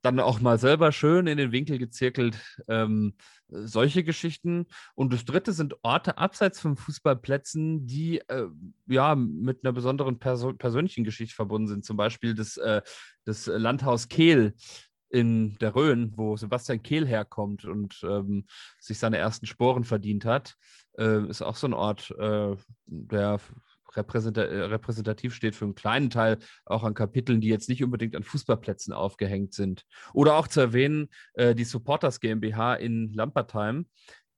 [0.00, 2.38] dann auch mal selber schön in den Winkel gezirkelt.
[2.68, 3.14] Ähm,
[3.48, 4.64] solche Geschichten.
[4.94, 8.46] Und das dritte sind Orte abseits von Fußballplätzen, die äh,
[8.86, 11.84] ja mit einer besonderen Perso persönlichen Geschichte verbunden sind.
[11.84, 12.80] Zum Beispiel das, äh,
[13.26, 14.54] das Landhaus Kehl
[15.12, 18.46] in der Rhön, wo Sebastian Kehl herkommt und ähm,
[18.80, 20.56] sich seine ersten Sporen verdient hat,
[20.98, 23.40] äh, ist auch so ein Ort, äh, der
[23.94, 28.22] repräsenta repräsentativ steht für einen kleinen Teil auch an Kapiteln, die jetzt nicht unbedingt an
[28.22, 29.84] Fußballplätzen aufgehängt sind.
[30.14, 33.86] Oder auch zu erwähnen, äh, die Supporters GmbH in Lampertheim,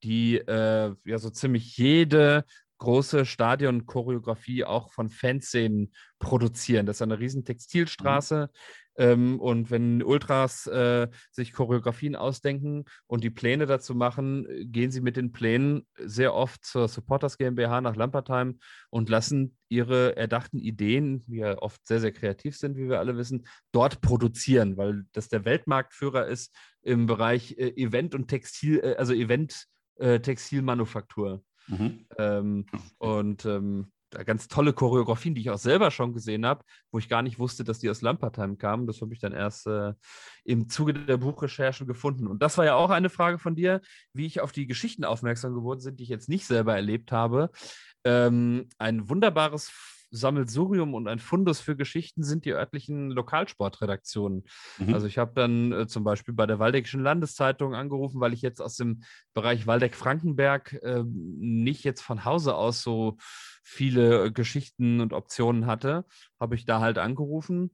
[0.02, 2.44] die äh, ja so ziemlich jede
[2.78, 6.87] große Stadion-Choreografie auch von Fanszenen produzieren.
[6.87, 8.84] Das ist eine riesen Textilstraße, mhm.
[8.96, 15.00] Ähm, und wenn Ultras äh, sich Choreografien ausdenken und die Pläne dazu machen, gehen sie
[15.00, 18.58] mit den Plänen sehr oft zur Supporters GmbH nach Lampertheim
[18.90, 23.16] und lassen ihre erdachten Ideen, die ja oft sehr, sehr kreativ sind, wie wir alle
[23.16, 28.94] wissen, dort produzieren, weil das der Weltmarktführer ist im Bereich äh, Event und Textil, äh,
[28.94, 31.42] also Event äh, Textilmanufaktur.
[31.68, 32.07] Mhm.
[32.18, 32.66] Ähm,
[32.98, 37.22] und ähm, ganz tolle Choreografien, die ich auch selber schon gesehen habe, wo ich gar
[37.22, 38.87] nicht wusste, dass die aus Lampertheim kamen.
[38.87, 39.94] Das habe ich dann erst äh,
[40.44, 42.29] im Zuge der Buchrecherche gefunden.
[42.29, 43.81] Und das war ja auch eine Frage von dir,
[44.12, 47.50] wie ich auf die Geschichten aufmerksam geworden bin, die ich jetzt nicht selber erlebt habe.
[48.05, 49.70] Ähm, ein wunderbares
[50.14, 54.44] Sammelsurium und ein Fundus für Geschichten sind die örtlichen Lokalsportredaktionen.
[54.79, 54.94] Mhm.
[54.94, 58.61] Also ich habe dann äh, zum Beispiel bei der Waldeckischen Landeszeitung angerufen, weil ich jetzt
[58.61, 59.03] aus dem
[59.35, 63.16] Bereich Waldeck-Frankenberg äh, nicht jetzt von Hause aus so
[63.62, 66.05] viele Geschichten und Optionen hatte,
[66.38, 67.70] habe ich da halt angerufen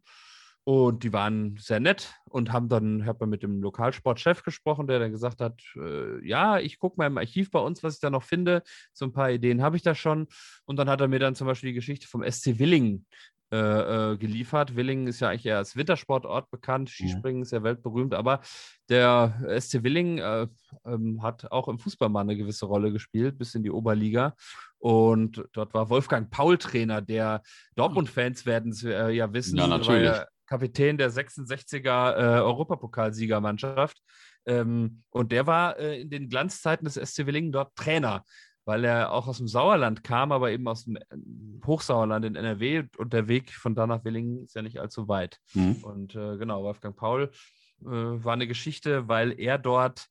[0.70, 5.10] und die waren sehr nett und haben dann, habe mit dem Lokalsportchef gesprochen, der dann
[5.10, 8.22] gesagt hat, äh, ja, ich gucke mal im Archiv bei uns, was ich da noch
[8.22, 8.62] finde.
[8.92, 10.28] So ein paar Ideen habe ich da schon.
[10.66, 13.04] Und dann hat er mir dann zum Beispiel die Geschichte vom SC Willingen
[13.50, 14.76] äh, äh, geliefert.
[14.76, 16.88] Willingen ist ja eigentlich eher als Wintersportort bekannt.
[16.88, 18.40] Skispringen ist ja weltberühmt, aber
[18.88, 20.46] der SC Willingen äh,
[20.84, 24.36] ähm, hat auch im Fußball mal eine gewisse Rolle gespielt, bis in die Oberliga.
[24.78, 27.42] Und dort war Wolfgang Paul Trainer, der
[27.74, 30.12] Dortmund-Fans werden es äh, ja wissen, ja, natürlich.
[30.50, 34.02] Kapitän der 66er äh, Europapokalsiegermannschaft.
[34.46, 38.24] Ähm, und der war äh, in den Glanzzeiten des SC Willingen dort Trainer,
[38.64, 41.04] weil er auch aus dem Sauerland kam, aber eben aus dem äh,
[41.64, 42.82] Hochsauerland in NRW.
[42.98, 45.38] Und der Weg von da nach Willingen ist ja nicht allzu weit.
[45.54, 45.84] Mhm.
[45.84, 47.30] Und äh, genau, Wolfgang Paul
[47.82, 50.08] äh, war eine Geschichte, weil er dort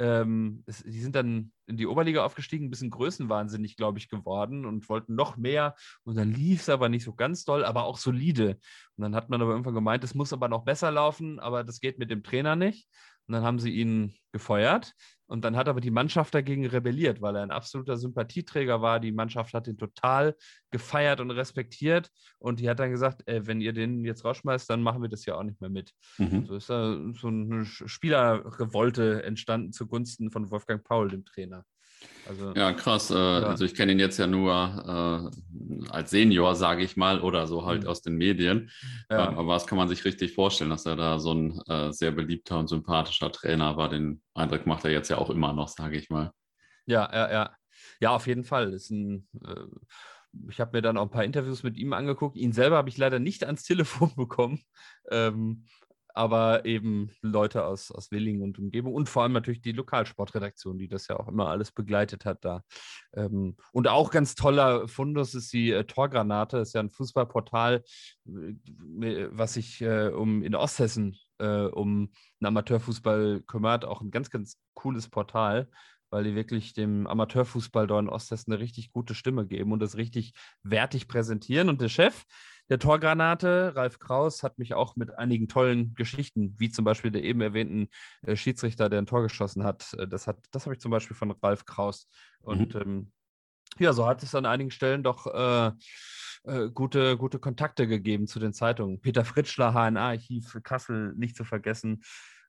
[0.00, 4.64] ähm, es, die sind dann in die Oberliga aufgestiegen, ein bisschen größenwahnsinnig, glaube ich, geworden
[4.64, 5.76] und wollten noch mehr.
[6.04, 8.58] Und dann lief es aber nicht so ganz doll, aber auch solide.
[8.96, 11.80] Und dann hat man aber irgendwann gemeint, es muss aber noch besser laufen, aber das
[11.80, 12.88] geht mit dem Trainer nicht.
[13.26, 14.94] Und dann haben sie ihn gefeuert.
[15.26, 18.98] Und dann hat aber die Mannschaft dagegen rebelliert, weil er ein absoluter Sympathieträger war.
[18.98, 20.34] Die Mannschaft hat ihn total
[20.72, 22.10] gefeiert und respektiert.
[22.40, 25.24] Und die hat dann gesagt, ey, wenn ihr den jetzt rausschmeißt, dann machen wir das
[25.26, 25.92] ja auch nicht mehr mit.
[26.18, 26.46] Mhm.
[26.46, 31.64] So ist da so eine Spielerrevolte entstanden zugunsten von Wolfgang Paul, dem Trainer.
[32.28, 33.10] Also, ja, krass.
[33.10, 33.40] Äh, ja.
[33.42, 37.66] Also ich kenne ihn jetzt ja nur äh, als Senior, sage ich mal, oder so
[37.66, 37.88] halt mhm.
[37.88, 38.70] aus den Medien.
[39.10, 39.32] Ja.
[39.32, 42.12] Äh, aber das kann man sich richtig vorstellen, dass er da so ein äh, sehr
[42.12, 43.88] beliebter und sympathischer Trainer war.
[43.88, 46.32] Den Eindruck macht er jetzt ja auch immer noch, sage ich mal.
[46.86, 47.50] Ja, ja, ja.
[48.00, 48.72] Ja, auf jeden Fall.
[48.72, 49.66] Ist ein, äh,
[50.48, 52.36] ich habe mir dann auch ein paar Interviews mit ihm angeguckt.
[52.36, 54.62] Ihn selber habe ich leider nicht ans Telefon bekommen.
[55.10, 55.64] Ähm,
[56.14, 60.88] aber eben Leute aus, aus Willingen und Umgebung und vor allem natürlich die Lokalsportredaktion, die
[60.88, 62.62] das ja auch immer alles begleitet hat da.
[63.14, 67.84] Ähm, und auch ganz toller Fundus ist die äh, Torgranate, das ist ja ein Fußballportal,
[68.26, 73.84] äh, was sich äh, um in Osthessen äh, um den Amateurfußball kümmert.
[73.84, 75.68] Auch ein ganz, ganz cooles Portal
[76.10, 79.96] weil die wirklich dem Amateurfußball dort in Osthessen eine richtig gute Stimme geben und das
[79.96, 81.68] richtig wertig präsentieren.
[81.68, 82.24] Und der Chef
[82.70, 87.24] der Torgranate, Ralf Kraus, hat mich auch mit einigen tollen Geschichten, wie zum Beispiel der
[87.24, 87.88] eben erwähnten
[88.22, 89.92] äh, Schiedsrichter, der ein Tor geschossen hat.
[89.98, 92.08] Äh, das, hat, das habe ich zum Beispiel von Ralf Kraus.
[92.40, 92.80] Und mhm.
[92.80, 93.12] ähm,
[93.78, 95.72] ja, so hat es an einigen Stellen doch äh,
[96.44, 99.00] äh, gute, gute Kontakte gegeben zu den Zeitungen.
[99.00, 102.02] Peter Fritschler, HNA-Archiv, Kassel, nicht zu vergessen.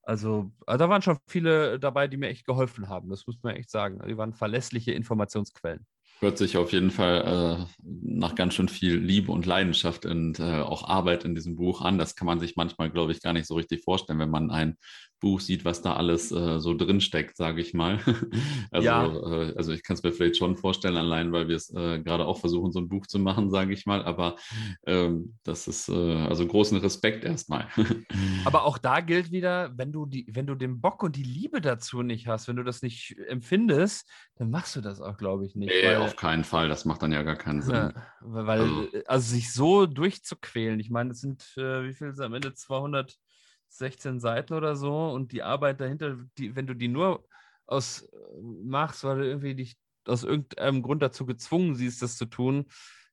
[0.04, 3.10] Also, also, da waren schon viele dabei, die mir echt geholfen haben.
[3.10, 4.02] Das muss man echt sagen.
[4.08, 5.86] Die waren verlässliche Informationsquellen.
[6.24, 10.62] Hört sich auf jeden Fall äh, nach ganz schön viel Liebe und Leidenschaft und äh,
[10.62, 11.98] auch Arbeit in diesem Buch an.
[11.98, 14.78] Das kann man sich manchmal, glaube ich, gar nicht so richtig vorstellen, wenn man ein
[15.22, 18.00] Buch sieht, was da alles äh, so drinsteckt, sage ich mal.
[18.72, 19.06] also, ja.
[19.06, 22.26] äh, also ich kann es mir vielleicht schon vorstellen, allein weil wir es äh, gerade
[22.26, 24.04] auch versuchen, so ein Buch zu machen, sage ich mal.
[24.04, 24.36] Aber
[24.86, 27.68] ähm, das ist äh, also großen Respekt erstmal.
[28.46, 31.62] Aber auch da gilt wieder, wenn du die, wenn du den Bock und die Liebe
[31.62, 35.56] dazu nicht hast, wenn du das nicht empfindest, dann machst du das auch, glaube ich,
[35.56, 35.72] nicht.
[35.72, 36.68] Nee, weil, auf keinen Fall.
[36.68, 37.76] Das macht dann ja gar keinen Sinn.
[37.76, 42.20] Ja, weil, also, also sich so durchzuquälen, ich meine, das sind, äh, wie viel ist
[42.20, 42.56] am Ende?
[42.56, 43.16] 200
[43.78, 47.26] 16 Seiten oder so und die Arbeit dahinter, die, wenn du die nur
[47.66, 52.26] aus äh, machst, weil du irgendwie dich aus irgendeinem Grund dazu gezwungen siehst, das zu
[52.26, 52.66] tun,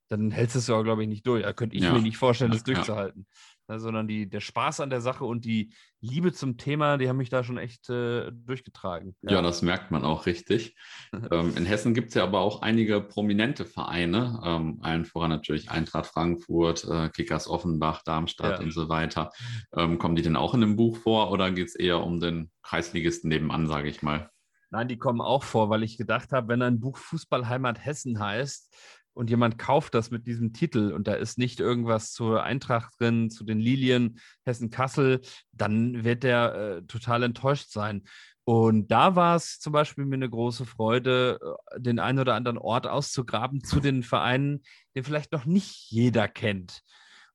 [0.07, 1.43] dann hältst du es ja, glaube ich, nicht durch.
[1.43, 1.93] Da könnte ich ja.
[1.93, 3.27] mir nicht vorstellen, das durchzuhalten.
[3.69, 3.79] Ja.
[3.79, 7.29] sondern die, der Spaß an der Sache und die Liebe zum Thema, die haben mich
[7.29, 9.15] da schon echt äh, durchgetragen.
[9.21, 9.33] Ja.
[9.33, 9.41] ja.
[9.41, 10.75] das merkt man auch richtig.
[11.31, 15.69] ähm, in Hessen gibt es ja aber auch einige prominente Vereine, ähm, allen voran natürlich
[15.69, 19.31] Eintracht Frankfurt, äh, Kickers Offenbach, Darmstadt und so weiter.
[19.75, 22.49] Ähm, kommen die denn auch in dem Buch vor oder geht es eher um den
[22.63, 24.29] Kreisligisten nebenan, sage ich mal?
[24.71, 28.73] Nein, die kommen auch vor, weil ich gedacht habe, wenn ein Buch Fußballheimat Hessen heißt,
[29.19, 33.29] und jemand kauft das mit diesem Titel und da ist nicht irgendwas zur Eintracht drin,
[33.29, 35.19] zu den Lilien Hessen-Kassel,
[35.51, 38.03] dann wird der äh, total enttäuscht sein.
[38.45, 41.37] Und da war es zum Beispiel mir eine große Freude,
[41.73, 44.63] äh, den einen oder anderen Ort auszugraben zu den Vereinen,
[44.95, 46.81] den vielleicht noch nicht jeder kennt.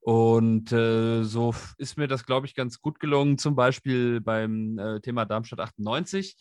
[0.04, 5.00] Und äh, so ist mir das, glaube ich, ganz gut gelungen, zum Beispiel beim äh,
[5.00, 6.36] Thema Darmstadt 98.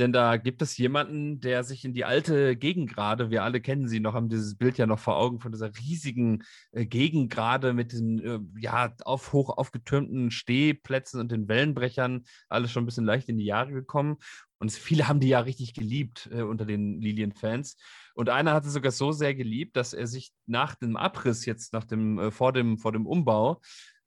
[0.00, 4.00] Denn da gibt es jemanden, der sich in die alte Gegengrade, wir alle kennen sie
[4.00, 8.18] noch, haben dieses Bild ja noch vor Augen von dieser riesigen äh, Gegengrade mit diesen
[8.18, 13.38] äh, ja, auf, hoch aufgetürmten Stehplätzen und den Wellenbrechern, alles schon ein bisschen leicht in
[13.38, 14.16] die Jahre gekommen.
[14.58, 17.76] Und viele haben die ja richtig geliebt äh, unter den Lilien-Fans.
[18.14, 21.72] Und einer hat es sogar so sehr geliebt, dass er sich nach dem Abriss jetzt,
[21.72, 23.60] nach dem, äh, vor, dem, vor dem Umbau,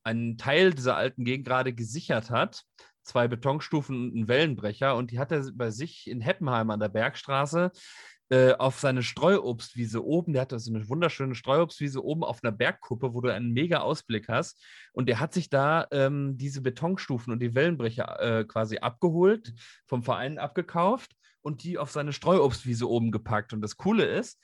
[0.04, 2.64] einen Teil dieser alten Gegend gerade gesichert hat.
[3.04, 4.96] Zwei Betonstufen und einen Wellenbrecher.
[4.96, 7.72] Und die hat er bei sich in Heppenheim an der Bergstraße
[8.30, 10.34] äh, auf seine Streuobstwiese oben.
[10.34, 14.28] Der hat so eine wunderschöne Streuobstwiese oben auf einer Bergkuppe, wo du einen mega Ausblick
[14.28, 14.64] hast.
[14.94, 19.54] Und der hat sich da ähm, diese Betonstufen und die Wellenbrecher äh, quasi abgeholt,
[19.86, 21.12] vom Verein abgekauft
[21.42, 23.54] und die auf seine Streuobstwiese oben gepackt.
[23.54, 24.40] Und das Coole ist,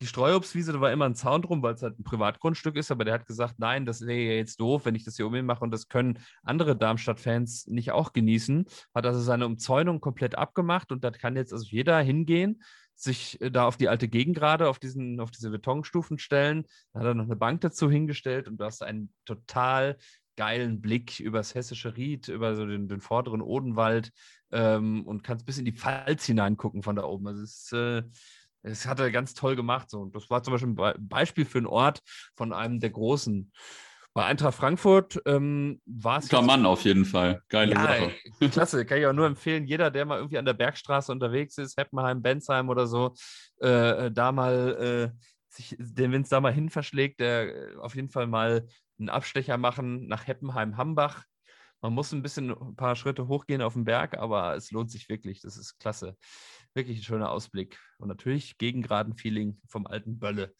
[0.00, 3.04] die Streuobstwiese, da war immer ein Zaun drum, weil es halt ein Privatgrundstück ist, aber
[3.04, 5.64] der hat gesagt, nein, das wäre ja jetzt doof, wenn ich das hier ihn mache
[5.64, 8.66] und das können andere Darmstadt-Fans nicht auch genießen.
[8.94, 12.62] Hat also seine Umzäunung komplett abgemacht und da kann jetzt also jeder hingehen,
[13.00, 16.66] sich äh, da auf die alte Gegengrade, auf, diesen, auf diese Betonstufen stellen.
[16.92, 19.96] Da hat er noch eine Bank dazu hingestellt und du hast einen total
[20.36, 24.12] geilen Blick über das hessische Ried, über so den, den vorderen Odenwald
[24.52, 27.26] ähm, und kannst bis in die Pfalz hineingucken von da oben.
[27.26, 28.02] Also es, äh,
[28.62, 29.90] es hat er ganz toll gemacht.
[29.90, 30.00] So.
[30.00, 32.02] Und das war zum Beispiel ein Beispiel für einen Ort
[32.36, 33.52] von einem der großen.
[34.18, 36.28] Bei Eintracht Frankfurt ähm, war es.
[36.28, 37.40] Guter Mann auf jeden Fall.
[37.48, 38.48] Geile ja, Sache.
[38.50, 39.64] Klasse, kann ich auch nur empfehlen.
[39.64, 43.14] Jeder, der mal irgendwie an der Bergstraße unterwegs ist, Heppenheim, Bensheim oder so,
[43.60, 45.18] äh, da mal äh,
[45.54, 48.66] sich, den Wind da mal hin verschlägt, der äh, auf jeden Fall mal
[48.98, 51.22] einen Abstecher machen nach Heppenheim-Hambach.
[51.80, 55.08] Man muss ein bisschen ein paar Schritte hochgehen auf den Berg, aber es lohnt sich
[55.08, 55.42] wirklich.
[55.42, 56.16] Das ist klasse.
[56.74, 57.78] Wirklich ein schöner Ausblick.
[57.98, 60.56] Und natürlich gegengraden Feeling vom alten Bölle.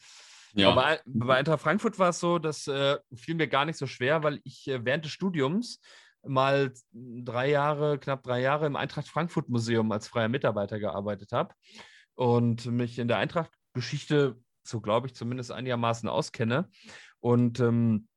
[0.55, 0.71] Ja.
[0.71, 4.23] Aber bei, Eintracht Frankfurt war es so, das äh, fiel mir gar nicht so schwer,
[4.23, 5.81] weil ich äh, während des Studiums
[6.27, 11.55] mal drei Jahre, knapp drei Jahre im Eintracht Frankfurt Museum als freier Mitarbeiter gearbeitet habe
[12.15, 16.69] und mich in der Eintracht-Geschichte, so glaube ich, zumindest einigermaßen auskenne.
[17.21, 18.09] Und ähm,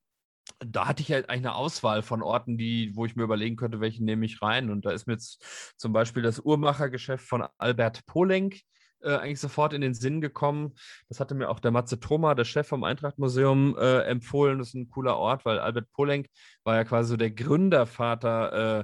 [0.59, 3.79] da hatte ich halt eigentlich eine Auswahl von Orten, die, wo ich mir überlegen könnte,
[3.79, 4.69] welchen nehme ich rein.
[4.69, 8.59] Und da ist mir jetzt zum Beispiel das Uhrmachergeschäft von Albert Polenk
[9.03, 10.73] äh, eigentlich sofort in den Sinn gekommen.
[11.09, 14.59] Das hatte mir auch der Matze Thoma, der Chef vom Eintracht-Museum, äh, empfohlen.
[14.59, 16.27] Das ist ein cooler Ort, weil Albert Polenk
[16.63, 18.83] war ja quasi so der Gründervater äh,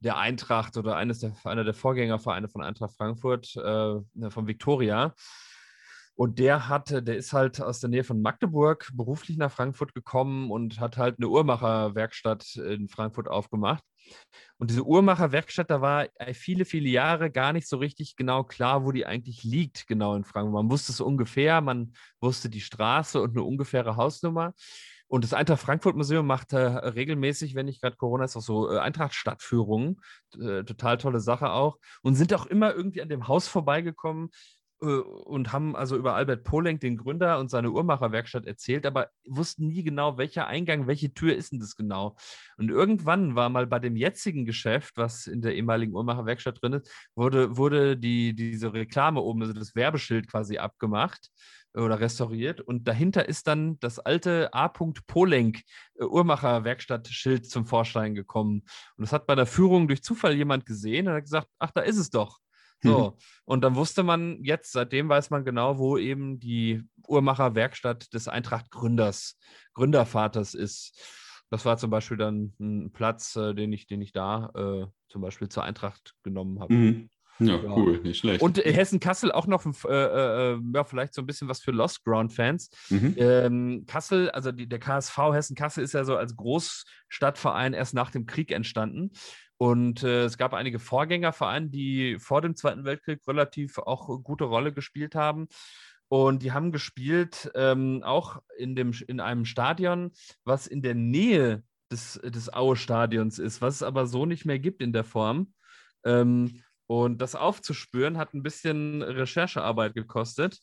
[0.00, 5.14] der Eintracht oder eines der, einer der Vorgängervereine von Eintracht Frankfurt, äh, von Viktoria.
[6.16, 10.50] Und der hatte, der ist halt aus der Nähe von Magdeburg beruflich nach Frankfurt gekommen
[10.50, 13.84] und hat halt eine Uhrmacherwerkstatt in Frankfurt aufgemacht.
[14.58, 18.92] Und diese Uhrmacherwerkstatt, da war viele, viele Jahre gar nicht so richtig genau klar, wo
[18.92, 20.54] die eigentlich liegt, genau in Frankfurt.
[20.54, 24.54] Man wusste es ungefähr, man wusste die Straße und eine ungefähre Hausnummer.
[25.08, 28.72] Und das Eintracht Frankfurt Museum macht äh, regelmäßig, wenn nicht gerade Corona ist, auch so
[28.72, 30.00] äh, Eintracht-Stadtführungen.
[30.34, 31.78] Äh, total tolle Sache auch.
[32.02, 34.30] Und sind auch immer irgendwie an dem Haus vorbeigekommen,
[34.78, 39.82] und haben also über Albert Polenk, den Gründer und seine Uhrmacherwerkstatt erzählt, aber wussten nie
[39.82, 42.16] genau, welcher Eingang, welche Tür ist denn das genau.
[42.58, 46.90] Und irgendwann war mal bei dem jetzigen Geschäft, was in der ehemaligen Uhrmacherwerkstatt drin ist,
[47.14, 51.30] wurde, wurde die, diese Reklame oben, also das Werbeschild quasi abgemacht
[51.74, 54.68] oder restauriert und dahinter ist dann das alte A.
[54.68, 55.62] Polenk
[55.94, 58.62] äh, Uhrmacherwerkstattschild zum Vorschein gekommen.
[58.96, 61.82] Und das hat bei der Führung durch Zufall jemand gesehen und hat gesagt, ach, da
[61.82, 62.38] ist es doch.
[62.82, 63.12] So, mhm.
[63.44, 69.38] und dann wusste man jetzt, seitdem weiß man genau, wo eben die Uhrmacherwerkstatt des Eintracht-Gründers,
[69.74, 71.00] Gründervaters ist.
[71.50, 75.22] Das war zum Beispiel dann ein Platz, äh, den, ich, den ich da äh, zum
[75.22, 76.74] Beispiel zur Eintracht genommen habe.
[76.74, 77.10] Mhm.
[77.38, 78.40] Ja, ja, cool, nicht schlecht.
[78.40, 82.02] Und Hessen-Kassel auch noch, äh, äh, äh, ja, vielleicht so ein bisschen was für Lost
[82.04, 82.70] Ground-Fans.
[82.88, 83.14] Mhm.
[83.18, 88.24] Ähm, Kassel, also die, der KSV Hessen-Kassel ist ja so als Großstadtverein erst nach dem
[88.26, 89.10] Krieg entstanden.
[89.58, 94.72] Und äh, es gab einige Vorgängervereine, die vor dem Zweiten Weltkrieg relativ auch gute Rolle
[94.72, 95.48] gespielt haben.
[96.08, 100.12] Und die haben gespielt ähm, auch in, dem, in einem Stadion,
[100.44, 104.82] was in der Nähe des, des Aue-Stadions ist, was es aber so nicht mehr gibt
[104.82, 105.52] in der Form.
[106.04, 110.60] Ähm, und das aufzuspüren hat ein bisschen Recherchearbeit gekostet.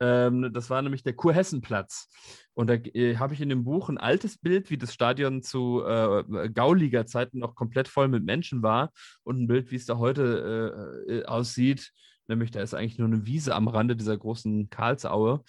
[0.00, 2.08] Ähm, das war nämlich der Kurhessenplatz.
[2.54, 5.82] Und da äh, habe ich in dem Buch ein altes Bild, wie das Stadion zu
[5.84, 11.04] äh, Gauliga-Zeiten noch komplett voll mit Menschen war und ein Bild, wie es da heute
[11.08, 11.92] äh, äh, aussieht.
[12.28, 15.42] Nämlich, da ist eigentlich nur eine Wiese am Rande dieser großen Karlsaue.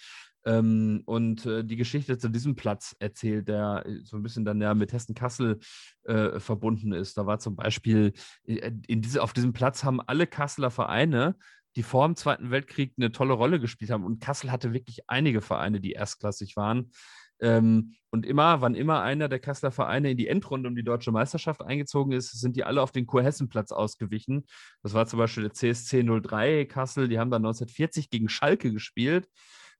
[0.44, 4.60] Ähm, und äh, die Geschichte zu diesem Platz erzählt, der äh, so ein bisschen dann
[4.60, 5.60] ja mit Hessen-Kassel
[6.04, 7.16] äh, verbunden ist.
[7.16, 8.12] Da war zum Beispiel,
[8.44, 11.36] äh, in diese, auf diesem Platz haben alle Kasseler Vereine
[11.76, 14.04] die vor dem Zweiten Weltkrieg eine tolle Rolle gespielt haben.
[14.04, 16.92] Und Kassel hatte wirklich einige Vereine, die erstklassig waren.
[17.40, 21.10] Ähm, und immer, wann immer einer der Kasseler Vereine in die Endrunde um die deutsche
[21.10, 24.46] Meisterschaft eingezogen ist, sind die alle auf den Kurhessenplatz ausgewichen.
[24.82, 29.28] Das war zum Beispiel der CSC 03 Kassel, die haben dann 1940 gegen Schalke gespielt,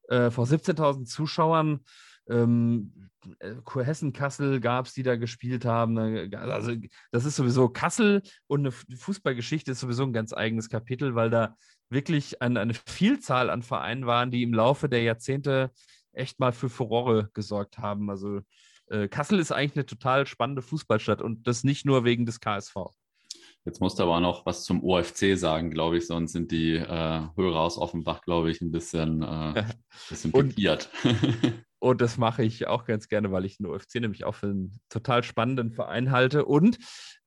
[0.09, 1.81] äh, vor 17.000 Zuschauern.
[2.29, 5.99] Ähm, äh, Kurhessen, Kassel gab es, die da gespielt haben.
[6.35, 6.75] Also,
[7.11, 11.57] das ist sowieso Kassel und eine Fußballgeschichte ist sowieso ein ganz eigenes Kapitel, weil da
[11.89, 15.71] wirklich eine, eine Vielzahl an Vereinen waren, die im Laufe der Jahrzehnte
[16.13, 18.11] echt mal für Furore gesorgt haben.
[18.11, 18.41] Also,
[18.89, 22.77] äh, Kassel ist eigentlich eine total spannende Fußballstadt und das nicht nur wegen des KSV.
[23.65, 26.87] Jetzt musst du aber noch was zum OFC sagen, glaube ich, sonst sind die äh,
[27.37, 29.65] Hörer aus Offenbach, glaube ich, ein bisschen, äh,
[30.09, 30.91] bisschen pikiert.
[31.83, 34.81] Und das mache ich auch ganz gerne, weil ich den OFC nämlich auch für einen
[34.89, 36.45] total spannenden Verein halte.
[36.45, 36.79] Und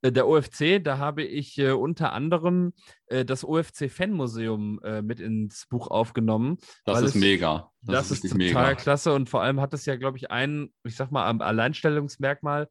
[0.02, 2.72] äh, der OFC, da habe ich äh, unter anderem
[3.08, 6.58] äh, das OFC Fanmuseum mit ins Buch aufgenommen.
[6.86, 7.22] Das ist es,
[7.82, 8.76] das, das, ist, ist total mega.
[8.76, 9.14] klasse.
[9.14, 12.70] Und vor allem hat es ja, glaube ich, ein, ich sag mal, Alleinstellungsmerkmal.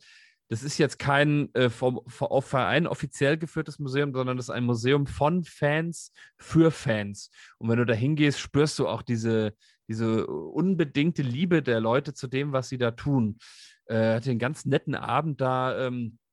[0.49, 5.07] Das ist jetzt kein vom, vom Verein offiziell geführtes Museum, sondern das ist ein Museum
[5.07, 7.31] von Fans für Fans.
[7.59, 9.55] Und wenn du da hingehst, spürst du auch diese,
[9.89, 13.39] diese unbedingte Liebe der Leute zu dem, was sie da tun.
[13.87, 15.87] Äh, hatte einen ganz netten Abend da.
[15.87, 16.24] Ähm, äh,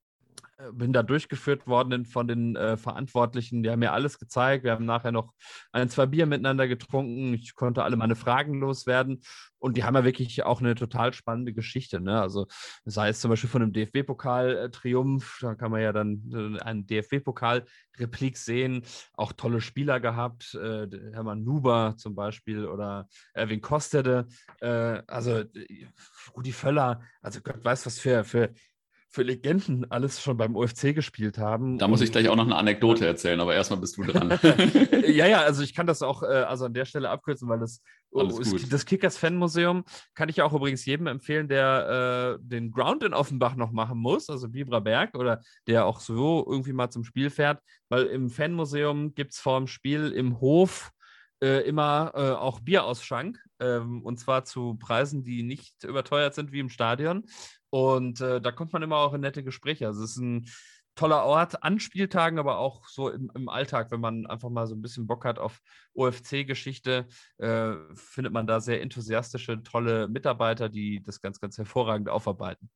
[0.72, 3.62] bin da durchgeführt worden von den äh, Verantwortlichen.
[3.62, 4.64] Die haben mir alles gezeigt.
[4.64, 5.32] Wir haben nachher noch
[5.72, 7.34] ein, zwei Bier miteinander getrunken.
[7.34, 9.20] Ich konnte alle meine Fragen loswerden.
[9.58, 12.00] Und die haben ja wirklich auch eine total spannende Geschichte.
[12.00, 12.20] Ne?
[12.20, 12.46] Also
[12.84, 18.36] sei es zum Beispiel von einem DFB-Pokal-Triumph, da kann man ja dann äh, einen DFB-Pokal-Replik
[18.36, 18.82] sehen.
[19.14, 24.26] Auch tolle Spieler gehabt, äh, Hermann Nuber zum Beispiel oder Erwin Kostede.
[24.60, 25.44] Äh, also
[26.36, 28.52] Rudi Völler, also Gott weiß, was für, für
[29.12, 31.76] für Legenden alles schon beim UFC gespielt haben.
[31.76, 34.38] Da muss ich gleich auch noch eine Anekdote erzählen, aber erstmal bist du dran.
[35.06, 37.82] ja, ja, also ich kann das auch äh, also an der Stelle abkürzen, weil das,
[38.10, 38.26] oh,
[38.70, 43.12] das Kickers Fan Museum kann ich auch übrigens jedem empfehlen, der äh, den Ground in
[43.12, 47.28] Offenbach noch machen muss, also Bibra Berg oder der auch so irgendwie mal zum Spiel
[47.28, 50.90] fährt, weil im Fanmuseum gibt es vor dem Spiel im Hof
[51.42, 56.60] äh, immer äh, auch Bierausschank ähm, und zwar zu Preisen, die nicht überteuert sind wie
[56.60, 57.24] im Stadion.
[57.70, 59.86] Und äh, da kommt man immer auch in nette Gespräche.
[59.86, 60.46] Also es ist ein
[60.94, 64.74] toller Ort an Spieltagen, aber auch so im, im, Alltag, wenn man einfach mal so
[64.74, 65.60] ein bisschen Bock hat auf
[65.94, 67.06] OFC-Geschichte,
[67.38, 72.70] äh, findet man da sehr enthusiastische, tolle Mitarbeiter, die das ganz, ganz hervorragend aufarbeiten.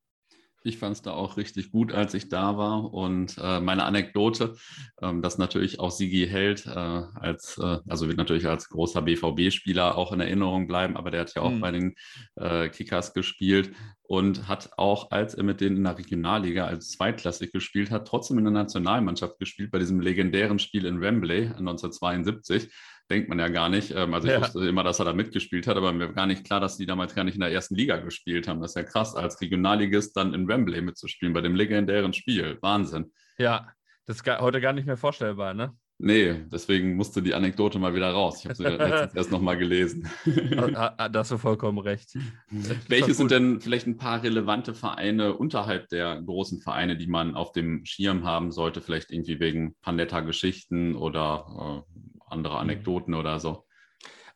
[0.66, 2.92] Ich fand es da auch richtig gut, als ich da war.
[2.92, 4.56] Und äh, meine Anekdote,
[5.00, 9.96] ähm, dass natürlich auch Sigi Held äh, als, äh, also wird natürlich als großer BVB-Spieler
[9.96, 11.60] auch in Erinnerung bleiben, aber der hat ja auch mhm.
[11.60, 11.94] bei den
[12.34, 13.70] äh, Kickers gespielt
[14.02, 18.38] und hat auch, als er mit denen in der Regionalliga als zweitklassig gespielt hat, trotzdem
[18.38, 22.70] in der Nationalmannschaft gespielt bei diesem legendären Spiel in Wembley 1972
[23.10, 23.92] denkt man ja gar nicht.
[23.94, 24.40] Ähm, also ich ja.
[24.40, 26.86] wusste immer, dass er da mitgespielt hat, aber mir war gar nicht klar, dass die
[26.86, 28.60] damals gar nicht in der ersten Liga gespielt haben.
[28.60, 32.58] Das ist ja krass, als Regionalligist dann in Wembley mitzuspielen, bei dem legendären Spiel.
[32.60, 33.12] Wahnsinn.
[33.38, 33.68] Ja,
[34.06, 35.72] das ist heute gar nicht mehr vorstellbar, ne?
[35.98, 38.40] Nee, deswegen musste die Anekdote mal wieder raus.
[38.40, 40.06] Ich habe sie letztens erst nochmal gelesen.
[40.26, 42.18] da, da hast du vollkommen recht.
[42.88, 47.52] Welche sind denn vielleicht ein paar relevante Vereine unterhalb der großen Vereine, die man auf
[47.52, 48.82] dem Schirm haben sollte?
[48.82, 52.60] Vielleicht irgendwie wegen Panetta-Geschichten oder äh, andere mhm.
[52.60, 53.66] Anekdoten oder so.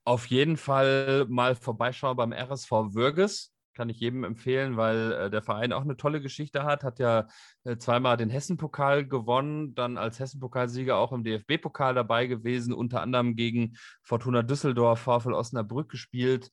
[0.05, 3.53] Auf jeden Fall mal vorbeischauen beim RSV Würges.
[3.74, 6.82] Kann ich jedem empfehlen, weil äh, der Verein auch eine tolle Geschichte hat.
[6.82, 7.28] Hat ja
[7.64, 13.36] äh, zweimal den Hessen-Pokal gewonnen, dann als Hessen-Pokalsieger auch im DFB-Pokal dabei gewesen, unter anderem
[13.36, 16.51] gegen Fortuna Düsseldorf, VfL Osnabrück gespielt.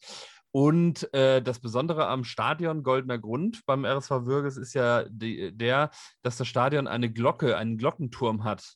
[0.51, 5.91] Und äh, das Besondere am Stadion Goldener Grund beim RSV Würges ist ja die, der,
[6.21, 8.75] dass das Stadion eine Glocke, einen Glockenturm hat.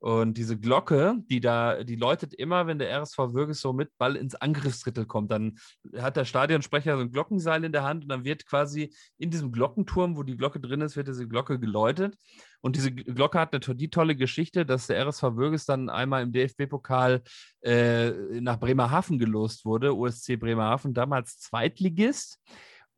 [0.00, 4.14] Und diese Glocke, die da, die läutet immer, wenn der RSV Würges so mit Ball
[4.14, 5.32] ins Angriffsdrittel kommt.
[5.32, 5.58] Dann
[5.96, 9.50] hat der Stadionsprecher so ein Glockenseil in der Hand und dann wird quasi in diesem
[9.50, 12.16] Glockenturm, wo die Glocke drin ist, wird diese Glocke geläutet.
[12.60, 16.32] Und diese Glocke hat eine die tolle Geschichte, dass der RSV Würges dann einmal im
[16.32, 17.22] DFB-Pokal
[17.62, 22.40] äh, nach Bremerhaven gelost wurde, OSC Bremerhaven, damals Zweitligist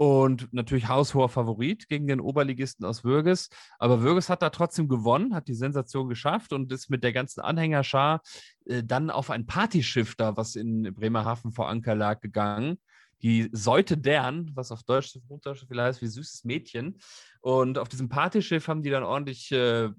[0.01, 3.51] und natürlich haushoher Favorit gegen den Oberligisten aus Würges.
[3.79, 7.43] Aber Würges hat da trotzdem gewonnen, hat die Sensation geschafft und ist mit der ganzen
[7.43, 8.23] Anhängerschar
[8.65, 12.81] äh, dann auf ein Partyschiff da, was in Bremerhaven vor Anker lag, gegangen.
[13.21, 16.99] Die Seute Dern, was auf Deutsch, Deutsch vielleicht heißt wie süßes Mädchen.
[17.43, 19.91] Und auf diesem Partyschiff haben die dann ordentlich, äh,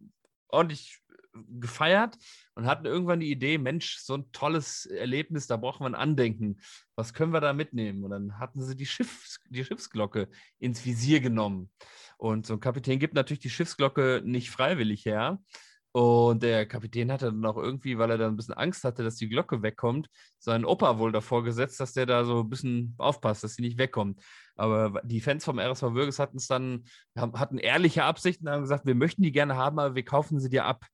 [0.47, 1.00] ordentlich
[1.34, 2.17] gefeiert
[2.55, 6.59] und hatten irgendwann die Idee, Mensch, so ein tolles Erlebnis, da brauchen wir ein Andenken.
[6.95, 8.03] Was können wir da mitnehmen?
[8.03, 10.29] Und dann hatten sie die, Schiffs, die Schiffsglocke
[10.59, 11.71] ins Visier genommen.
[12.17, 15.39] Und so ein Kapitän gibt natürlich die Schiffsglocke nicht freiwillig her.
[15.93, 19.17] Und der Kapitän hatte dann auch irgendwie, weil er dann ein bisschen Angst hatte, dass
[19.17, 20.07] die Glocke wegkommt,
[20.39, 23.77] seinen Opa wohl davor gesetzt, dass der da so ein bisschen aufpasst, dass sie nicht
[23.77, 24.21] wegkommt.
[24.55, 26.86] Aber die Fans vom RSV Würges hatten es dann,
[27.17, 30.63] hatten ehrliche Absichten, haben gesagt, wir möchten die gerne haben, aber wir kaufen sie dir
[30.63, 30.86] ab.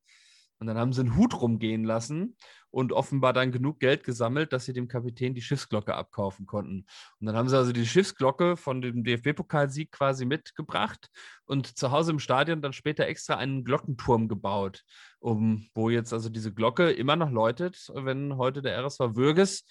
[0.60, 2.36] Und dann haben sie einen Hut rumgehen lassen
[2.72, 6.86] und offenbar dann genug Geld gesammelt, dass sie dem Kapitän die Schiffsglocke abkaufen konnten.
[7.20, 11.10] Und dann haben sie also die Schiffsglocke von dem DFB-Pokalsieg quasi mitgebracht
[11.46, 14.84] und zu Hause im Stadion dann später extra einen Glockenturm gebaut,
[15.20, 19.64] um, wo jetzt also diese Glocke immer noch läutet, wenn heute der RSV Würges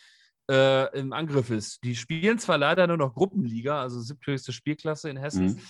[0.51, 1.83] äh, im Angriff ist.
[1.85, 5.47] Die spielen zwar leider nur noch Gruppenliga, also siebthöchste Spielklasse in Hessen.
[5.47, 5.61] Mhm.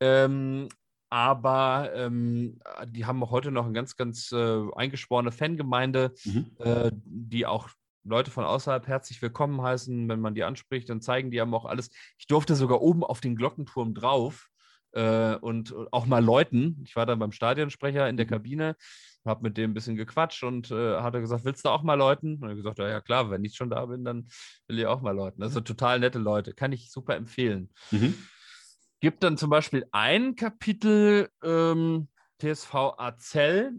[0.00, 0.68] Ähm,
[1.12, 6.46] aber ähm, die haben auch heute noch eine ganz, ganz äh, eingeschworene Fangemeinde, mhm.
[6.58, 7.68] äh, die auch
[8.02, 11.66] Leute von außerhalb herzlich willkommen heißen, wenn man die anspricht, dann zeigen die haben auch
[11.66, 11.90] alles.
[12.16, 14.48] Ich durfte sogar oben auf den Glockenturm drauf
[14.92, 16.82] äh, und auch mal läuten.
[16.86, 18.30] Ich war dann beim Stadionsprecher in der mhm.
[18.30, 18.76] Kabine,
[19.26, 22.36] habe mit dem ein bisschen gequatscht und äh, hatte gesagt, willst du auch mal läuten?
[22.36, 24.28] Und er hat gesagt, ja, ja klar, wenn ich schon da bin, dann
[24.66, 25.42] will ich auch mal läuten.
[25.42, 27.68] Also total nette Leute, kann ich super empfehlen.
[27.90, 28.14] Mhm
[29.02, 32.08] gibt dann zum Beispiel ein Kapitel ähm,
[32.40, 33.72] TSV Azell,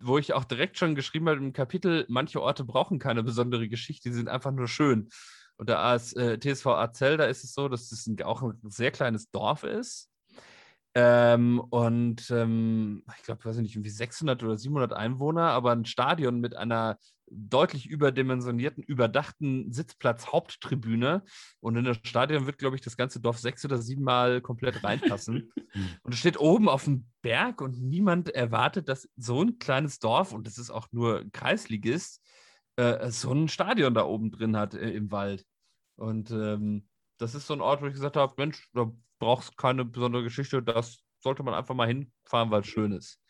[0.00, 4.10] wo ich auch direkt schon geschrieben habe im Kapitel, manche Orte brauchen keine besondere Geschichte,
[4.10, 5.08] die sind einfach nur schön.
[5.56, 8.58] Und der AS, äh, TSV Azell, da ist es so, dass es ein, auch ein
[8.70, 10.09] sehr kleines Dorf ist.
[10.94, 16.40] Ähm, und ähm, ich glaube, weiß nicht, irgendwie 600 oder 700 Einwohner, aber ein Stadion
[16.40, 16.98] mit einer
[17.30, 21.22] deutlich überdimensionierten, überdachten Sitzplatz-Haupttribüne.
[21.60, 25.52] Und in das Stadion wird, glaube ich, das ganze Dorf sechs oder siebenmal komplett reinpassen.
[26.02, 30.32] und es steht oben auf dem Berg und niemand erwartet, dass so ein kleines Dorf,
[30.32, 32.20] und das ist auch nur Kreisligist,
[32.76, 35.44] äh, so ein Stadion da oben drin hat äh, im Wald.
[35.96, 36.88] Und ähm,
[37.18, 38.90] das ist so ein Ort, wo ich gesagt habe, Mensch, da
[39.20, 43.20] brauchst keine besondere Geschichte, das sollte man einfach mal hinfahren, weil es schön ist.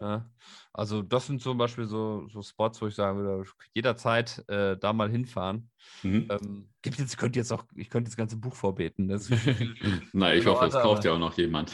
[0.00, 0.28] ja,
[0.72, 4.92] also das sind zum Beispiel so, so Spots, wo ich sagen würde, jederzeit äh, da
[4.92, 5.70] mal hinfahren.
[6.02, 6.28] Mhm.
[6.30, 9.08] Ähm, gibt jetzt, ich könnte jetzt auch, ich könnte das ganze Buch vorbeten.
[9.08, 9.30] Das
[10.12, 11.72] Nein, ich hoffe, es kauft ja auch noch jemand.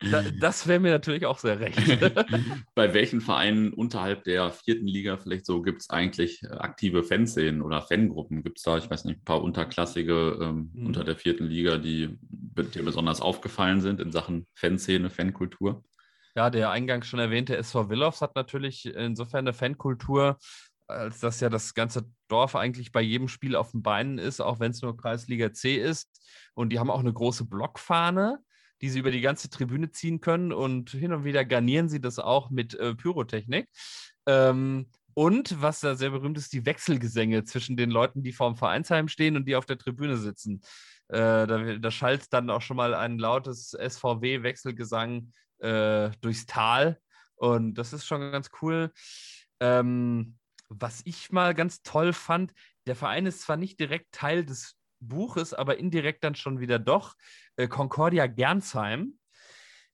[0.00, 1.78] Da, das wäre mir natürlich auch sehr recht.
[2.74, 7.62] Bei welchen Vereinen unterhalb der vierten Liga vielleicht so gibt es eigentlich äh, aktive Fanszenen
[7.62, 8.42] oder Fangruppen?
[8.42, 10.86] Gibt es da, ich weiß nicht, ein paar unterklassige ähm, mhm.
[10.86, 15.84] unter der vierten Liga, die dir besonders aufgefallen sind in Sachen Fanszene, Fankultur?
[16.34, 20.36] Ja, der eingangs schon erwähnte SV Willows hat natürlich insofern eine Fankultur,
[20.86, 24.60] als dass ja das ganze Dorf eigentlich bei jedem Spiel auf den Beinen ist, auch
[24.60, 26.10] wenn es nur Kreisliga C ist.
[26.54, 28.38] Und die haben auch eine große Blockfahne,
[28.80, 30.52] die sie über die ganze Tribüne ziehen können.
[30.52, 33.68] Und hin und wieder garnieren sie das auch mit äh, Pyrotechnik.
[34.26, 39.08] Ähm, und was da sehr berühmt ist, die Wechselgesänge zwischen den Leuten, die vorm Vereinsheim
[39.08, 40.60] stehen und die auf der Tribüne sitzen.
[41.08, 46.98] Äh, da, da schallt dann auch schon mal ein lautes SVW-Wechselgesang äh, durchs Tal.
[47.36, 48.92] Und das ist schon ganz cool.
[49.60, 50.36] Ähm,
[50.68, 52.52] was ich mal ganz toll fand,
[52.86, 54.76] der Verein ist zwar nicht direkt Teil des
[55.08, 57.14] Buches, aber indirekt dann schon wieder doch.
[57.56, 59.14] Äh, Concordia Gernsheim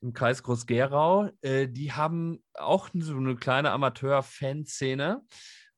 [0.01, 5.23] im Kreis Groß-Gerau, äh, die haben auch so eine kleine Amateur-Fanszene.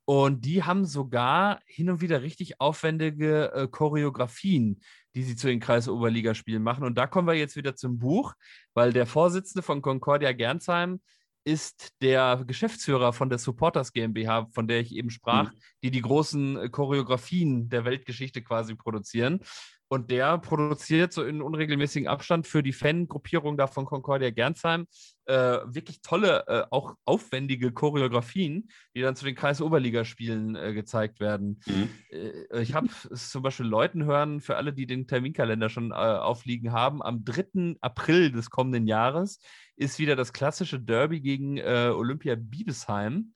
[0.06, 4.82] Und die haben sogar hin und wieder richtig aufwendige äh, Choreografien,
[5.14, 6.84] die sie zu den Kreisoberligaspielen machen.
[6.84, 8.34] Und da kommen wir jetzt wieder zum Buch,
[8.74, 11.00] weil der Vorsitzende von Concordia Gernsheim
[11.44, 15.58] ist der Geschäftsführer von der Supporters GmbH, von der ich eben sprach, mhm.
[15.82, 19.40] die die großen äh, Choreografien der Weltgeschichte quasi produzieren.
[19.88, 24.86] Und der produziert so in unregelmäßigem Abstand für die Fangruppierung da von Concordia Gernsheim
[25.26, 31.60] äh, wirklich tolle, äh, auch aufwendige Choreografien, die dann zu den Kreisoberligaspielen äh, gezeigt werden.
[31.66, 31.88] Mhm.
[32.10, 35.94] Äh, ich habe es zum Beispiel Leuten hören, für alle, die den Terminkalender schon äh,
[35.94, 37.76] aufliegen haben, am 3.
[37.80, 39.38] April des kommenden Jahres
[39.76, 43.34] ist wieder das klassische Derby gegen äh, Olympia Biebesheim.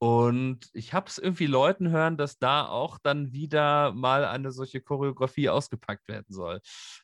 [0.00, 4.80] Und ich habe es irgendwie Leuten hören, dass da auch dann wieder mal eine solche
[4.80, 6.60] Choreografie ausgepackt werden soll.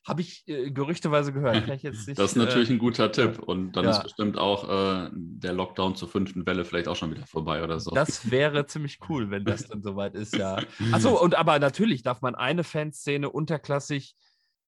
[0.07, 1.67] Habe ich äh, gerüchteweise gehört.
[1.67, 3.41] Nicht, das ist natürlich äh, ein guter Tipp.
[3.41, 3.91] Und dann ja.
[3.91, 7.81] ist bestimmt auch äh, der Lockdown zur fünften Welle vielleicht auch schon wieder vorbei oder
[7.81, 7.91] so.
[7.91, 10.59] Das wäre ziemlich cool, wenn das dann soweit ist, ja.
[10.93, 14.15] Achso, und aber natürlich darf man eine Fanszene unterklassig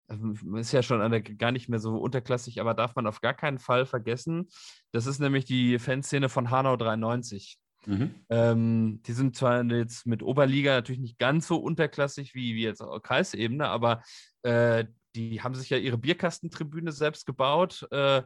[0.09, 3.35] ähm, ist ja schon eine, gar nicht mehr so unterklassig, aber darf man auf gar
[3.35, 4.49] keinen Fall vergessen.
[4.93, 7.59] Das ist nämlich die Fanszene von Hanau 93.
[7.87, 8.15] Mhm.
[8.29, 12.83] Ähm, die sind zwar jetzt mit Oberliga natürlich nicht ganz so unterklassig wie, wie jetzt
[13.03, 14.03] Kreisebene, aber
[14.43, 14.85] äh,
[15.15, 18.23] die haben sich ja ihre Bierkastentribüne selbst gebaut, äh,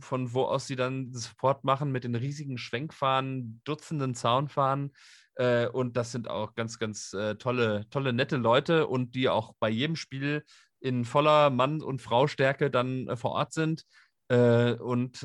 [0.00, 4.92] von wo aus sie dann Support machen mit den riesigen Schwenkfahnen, Dutzenden Zaunfahnen.
[5.36, 9.54] Äh, und das sind auch ganz, ganz äh, tolle, tolle, nette Leute und die auch
[9.60, 10.44] bei jedem Spiel
[10.80, 13.84] in voller Mann- und Frau-Stärke dann äh, vor Ort sind
[14.28, 15.22] äh, und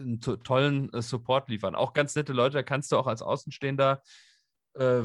[0.00, 1.74] einen to tollen äh, Support liefern.
[1.74, 4.02] Auch ganz nette Leute, da kannst du auch als Außenstehender
[4.74, 5.02] äh,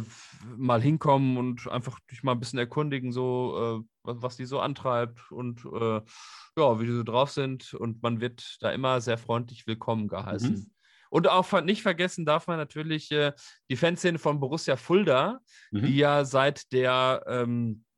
[0.56, 4.60] mal hinkommen und einfach dich mal ein bisschen erkundigen, so äh, was, was, die so
[4.60, 6.02] antreibt und äh,
[6.58, 7.74] ja, wie die so drauf sind.
[7.74, 10.54] Und man wird da immer sehr freundlich willkommen geheißen.
[10.54, 10.72] Mhm.
[11.10, 13.34] Und auch nicht vergessen darf man natürlich äh,
[13.70, 15.40] die Fanszene von Borussia Fulda,
[15.72, 15.86] mhm.
[15.86, 17.95] die ja seit der ähm, äh,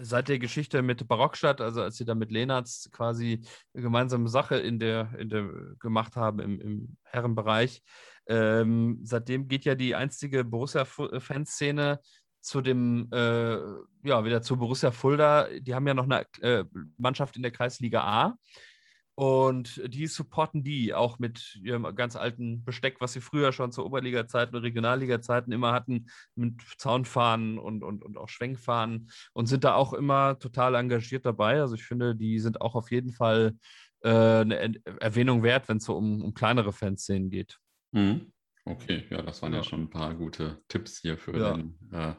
[0.00, 3.40] seit der Geschichte mit Barockstadt, also als sie da mit Lenartz quasi
[3.74, 5.48] eine gemeinsame Sache in der, in der
[5.78, 7.82] gemacht haben im, im Herrenbereich,
[8.26, 12.00] ähm, seitdem geht ja die einstige Borussia-Fanszene
[12.40, 13.56] zu dem, äh,
[14.02, 15.48] ja, wieder zu Borussia Fulda.
[15.60, 16.64] Die haben ja noch eine äh,
[16.96, 18.34] Mannschaft in der Kreisliga A.
[19.20, 23.84] Und die supporten die auch mit ihrem ganz alten Besteck, was sie früher schon zu
[23.84, 26.06] Oberliga-Zeiten und Regionalliga-Zeiten immer hatten,
[26.36, 31.60] mit Zaunfahnen und, und, und auch Schwenkfahnen und sind da auch immer total engagiert dabei.
[31.60, 33.58] Also ich finde, die sind auch auf jeden Fall
[34.00, 37.58] äh, eine Erwähnung wert, wenn es so um, um kleinere Fanszenen geht.
[37.92, 38.32] Mhm.
[38.64, 39.58] Okay, ja, das waren ja.
[39.58, 39.64] ja.
[39.64, 41.52] schon ein paar gute Tipps hier für ja.
[41.52, 42.14] den äh,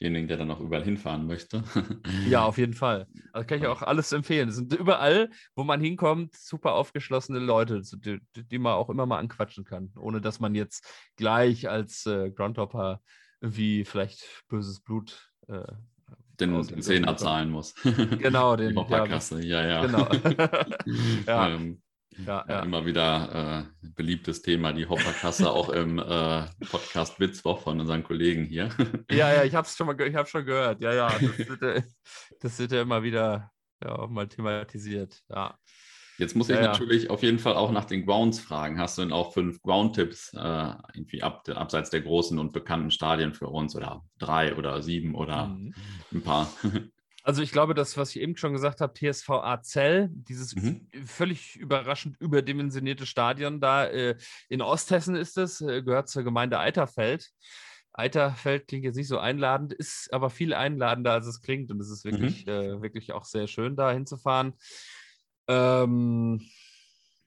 [0.00, 1.62] denjenigen, der dann auch überall hinfahren möchte.
[2.28, 3.06] ja, auf jeden Fall.
[3.32, 4.48] Also kann ich auch alles empfehlen.
[4.48, 9.18] Es sind überall, wo man hinkommt, super aufgeschlossene Leute, die, die man auch immer mal
[9.18, 10.86] anquatschen kann, ohne dass man jetzt
[11.16, 13.00] gleich als äh, Groundhopper
[13.40, 15.64] irgendwie vielleicht böses Blut äh,
[16.40, 17.74] den, den Zehner zahlen muss.
[18.18, 18.74] Genau, den.
[18.74, 19.86] Die ja, ja, ja.
[19.86, 20.08] Genau.
[21.26, 21.48] ja.
[21.50, 21.82] Ähm,
[22.26, 22.60] ja, ja.
[22.60, 28.44] Immer wieder äh, beliebtes Thema, die Hopperkasse, auch im äh, Podcast Witzwoch von unseren Kollegen
[28.44, 28.70] hier.
[29.10, 30.80] ja, ja, ich habe es schon mal ich schon gehört.
[30.80, 31.84] Ja, ja, das wird,
[32.40, 33.50] das wird ja immer wieder
[33.82, 35.22] ja, auch mal thematisiert.
[35.28, 35.58] Ja.
[36.16, 37.10] Jetzt muss ich ja, natürlich ja.
[37.10, 38.78] auf jeden Fall auch nach den Grounds fragen.
[38.78, 43.34] Hast du denn auch fünf Ground-Tipps äh, irgendwie ab, abseits der großen und bekannten Stadien
[43.34, 45.74] für uns oder drei oder sieben oder mhm.
[46.12, 46.52] ein paar?
[47.26, 49.30] Also ich glaube, das, was ich eben schon gesagt habe, TSV
[49.62, 50.86] Zell, dieses mhm.
[51.06, 54.16] völlig überraschend überdimensionierte Stadion da äh,
[54.50, 57.30] in Osthessen ist es, äh, gehört zur Gemeinde Eiterfeld.
[57.94, 61.70] Eiterfeld klingt jetzt nicht so einladend, ist aber viel einladender, als es klingt.
[61.70, 62.52] Und es ist wirklich, mhm.
[62.52, 64.52] äh, wirklich auch sehr schön, da hinzufahren.
[65.48, 66.42] Ähm,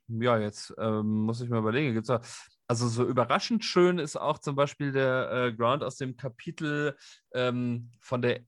[0.10, 1.94] ja, jetzt ähm, muss ich mal überlegen.
[1.94, 2.22] Gibt's da,
[2.68, 6.96] also so überraschend schön ist auch zum Beispiel der äh, Ground aus dem Kapitel
[7.34, 8.42] ähm, von der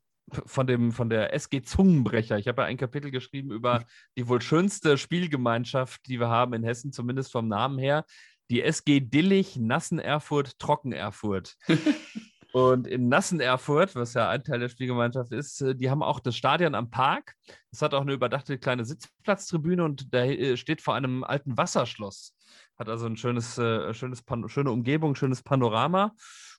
[0.46, 2.38] von, dem, von der SG Zungenbrecher.
[2.38, 3.84] Ich habe ja ein Kapitel geschrieben über
[4.18, 8.06] die wohl schönste Spielgemeinschaft, die wir haben in Hessen, zumindest vom Namen her.
[8.50, 11.56] Die SG Dillich, Nassen-Erfurt, Trocken-Erfurt.
[12.52, 16.36] Und in Nassen-Erfurt, was ja ein Teil der Spielgemeinschaft ist, äh, die haben auch das
[16.36, 17.36] Stadion am Park.
[17.72, 22.36] Es hat auch eine überdachte kleine Sitzplatztribüne und da äh, steht vor einem alten Wasserschloss.
[22.76, 26.16] Hat also ein schönes, äh, schönes schöne Umgebung, schönes Panorama.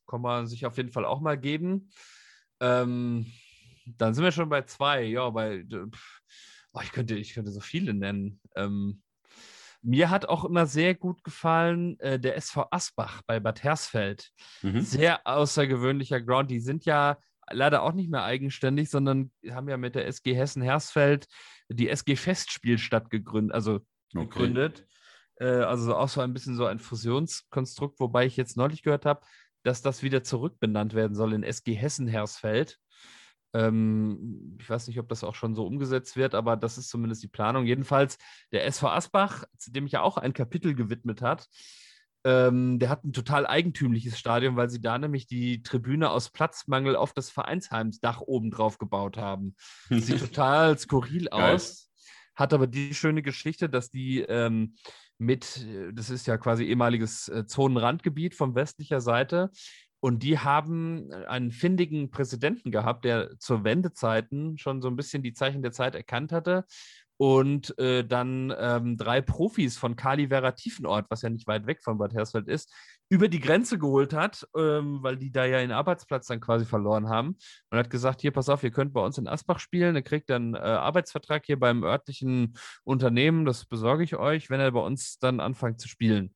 [0.07, 1.91] Kann man sich auf jeden Fall auch mal geben.
[2.61, 3.27] Ähm,
[3.99, 5.03] dann sind wir schon bei zwei.
[5.05, 5.65] Ja, bei.
[6.73, 8.41] Oh, ich, könnte, ich könnte so viele nennen.
[8.55, 9.03] Ähm,
[9.83, 14.31] mir hat auch immer sehr gut gefallen äh, der SV Asbach bei Bad Hersfeld.
[14.63, 14.81] Mhm.
[14.81, 16.51] Sehr außergewöhnlicher Ground.
[16.51, 17.19] Die sind ja
[17.51, 21.27] leider auch nicht mehr eigenständig, sondern haben ja mit der SG Hessen Hersfeld
[21.69, 23.81] die SG Festspielstadt gegründet, also
[24.15, 24.27] okay.
[24.27, 24.87] gegründet.
[25.37, 29.23] Äh, also auch so ein bisschen so ein Fusionskonstrukt, wobei ich jetzt neulich gehört habe,
[29.63, 32.79] dass das wieder zurückbenannt werden soll in SG Hessen Hersfeld.
[33.53, 37.23] Ähm, ich weiß nicht, ob das auch schon so umgesetzt wird, aber das ist zumindest
[37.23, 37.65] die Planung.
[37.65, 38.19] Jedenfalls
[38.53, 41.49] der SV Asbach, zu dem ich ja auch ein Kapitel gewidmet hat,
[42.25, 46.95] ähm, der hat ein total eigentümliches Stadion, weil sie da nämlich die Tribüne aus Platzmangel
[46.95, 49.55] auf das Vereinsheimsdach oben drauf gebaut haben.
[49.89, 51.91] Sieht total skurril aus.
[52.35, 54.77] Hat aber die schöne Geschichte, dass die ähm,
[55.19, 59.51] mit, das ist ja quasi ehemaliges äh, Zonenrandgebiet von westlicher Seite,
[60.01, 65.23] und die haben äh, einen findigen Präsidenten gehabt, der zur Wendezeiten schon so ein bisschen
[65.23, 66.65] die Zeichen der Zeit erkannt hatte
[67.21, 71.83] und äh, dann ähm, drei Profis von Kali Vera Tiefenort, was ja nicht weit weg
[71.83, 72.73] von Bad Hersfeld ist,
[73.11, 77.11] über die Grenze geholt hat, ähm, weil die da ja ihren Arbeitsplatz dann quasi verloren
[77.11, 77.37] haben
[77.69, 80.31] und hat gesagt, hier, pass auf, ihr könnt bei uns in Asbach spielen, ihr kriegt
[80.31, 85.19] dann äh, Arbeitsvertrag hier beim örtlichen Unternehmen, das besorge ich euch, wenn ihr bei uns
[85.19, 86.35] dann anfangt zu spielen.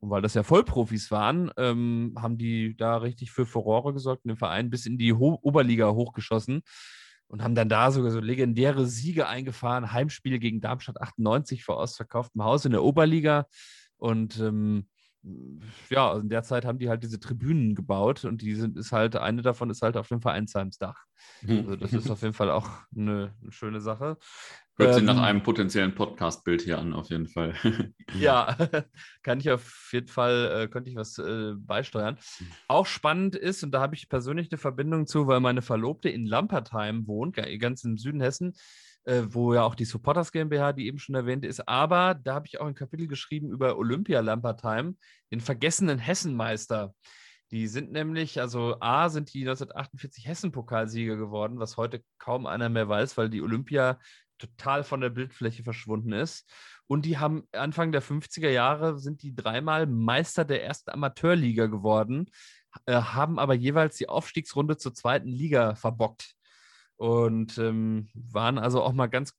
[0.00, 4.30] Und weil das ja Vollprofis waren, ähm, haben die da richtig für Furore gesorgt und
[4.30, 6.62] den Verein bis in die Ho Oberliga hochgeschossen
[7.28, 9.92] und haben dann da sogar so legendäre Siege eingefahren.
[9.92, 13.46] Heimspiel gegen Darmstadt 98 vor ausverkauftem Haus in der Oberliga.
[13.98, 14.88] Und ähm,
[15.90, 19.16] ja, in der Zeit haben die halt diese Tribünen gebaut und die sind, ist halt,
[19.16, 21.04] eine davon ist halt auf dem Vereinsheimsdach.
[21.42, 21.58] Mhm.
[21.58, 24.16] Also das ist auf jeden Fall auch eine, eine schöne Sache.
[24.80, 27.54] Hört sich nach ähm, einem potenziellen Podcast-Bild hier an, auf jeden Fall.
[28.18, 28.56] ja,
[29.22, 32.18] kann ich auf jeden Fall, äh, könnte ich was äh, beisteuern.
[32.68, 36.26] Auch spannend ist, und da habe ich persönlich eine Verbindung zu, weil meine Verlobte in
[36.26, 38.54] Lampertheim wohnt, ganz im Süden Hessen,
[39.04, 41.68] äh, wo ja auch die Supporters GmbH, die eben schon erwähnt ist.
[41.68, 44.96] Aber da habe ich auch ein Kapitel geschrieben über Olympia Lampertheim,
[45.30, 46.94] den vergessenen Hessenmeister.
[47.50, 52.88] Die sind nämlich, also A, sind die 1948 Hessen-Pokalsieger geworden, was heute kaum einer mehr
[52.88, 53.98] weiß, weil die Olympia
[54.40, 56.50] total von der Bildfläche verschwunden ist.
[56.86, 62.30] Und die haben Anfang der 50er Jahre sind die dreimal Meister der ersten Amateurliga geworden,
[62.86, 66.34] äh, haben aber jeweils die Aufstiegsrunde zur zweiten Liga verbockt.
[66.96, 69.34] Und ähm, waren also auch mal ganz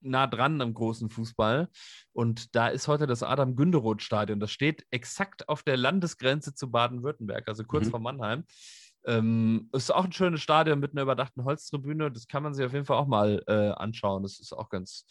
[0.00, 1.68] nah dran am großen Fußball.
[2.12, 4.40] Und da ist heute das Adam-Günderoth-Stadion.
[4.40, 7.90] Das steht exakt auf der Landesgrenze zu Baden-Württemberg, also kurz mhm.
[7.90, 8.44] vor Mannheim.
[9.04, 12.10] Ähm, ist auch ein schönes Stadion mit einer überdachten Holztribüne.
[12.10, 14.22] Das kann man sich auf jeden Fall auch mal äh, anschauen.
[14.22, 15.06] Das ist auch ganz,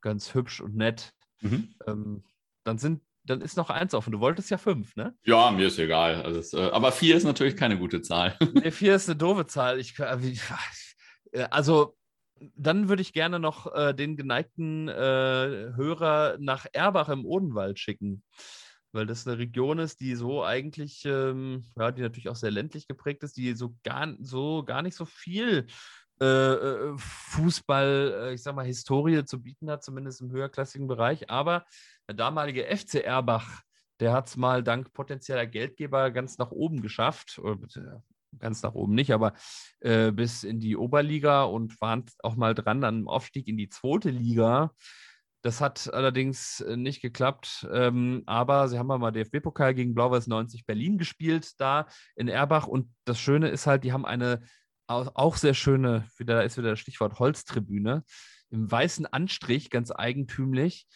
[0.00, 1.12] ganz hübsch und nett.
[1.40, 1.74] Mhm.
[1.86, 2.24] Ähm,
[2.64, 4.12] dann sind dann ist noch eins offen.
[4.12, 5.14] Du wolltest ja fünf, ne?
[5.24, 6.22] Ja, mir ist egal.
[6.22, 8.36] Also es, äh, aber vier ist natürlich keine gute Zahl.
[8.54, 9.78] nee, vier ist eine doofe Zahl.
[9.78, 9.96] Ich,
[11.32, 11.96] äh, also
[12.56, 14.92] dann würde ich gerne noch äh, den geneigten äh,
[15.76, 18.24] Hörer nach Erbach im Odenwald schicken
[18.92, 22.86] weil das eine Region ist, die so eigentlich, ähm, ja, die natürlich auch sehr ländlich
[22.86, 25.66] geprägt ist, die so gar, so gar nicht so viel
[26.20, 31.30] äh, äh Fußball, äh, ich sag mal, Historie zu bieten hat, zumindest im höherklassigen Bereich.
[31.30, 31.64] Aber
[32.06, 33.62] der damalige FC Erbach,
[34.00, 37.40] der hat es mal dank potenzieller Geldgeber ganz nach oben geschafft.
[38.38, 39.34] Ganz nach oben nicht, aber
[39.80, 43.68] äh, bis in die Oberliga und waren auch mal dran an dem Aufstieg in die
[43.68, 44.74] zweite Liga.
[45.42, 50.66] Das hat allerdings äh, nicht geklappt, ähm, aber sie haben mal DFB-Pokal gegen Blau-Weiß 90
[50.66, 52.68] Berlin gespielt, da in Erbach.
[52.68, 54.42] Und das Schöne ist halt, die haben eine
[54.86, 58.04] auch sehr schöne, wieder, da ist wieder das Stichwort Holztribüne,
[58.50, 60.86] im weißen Anstrich, ganz eigentümlich.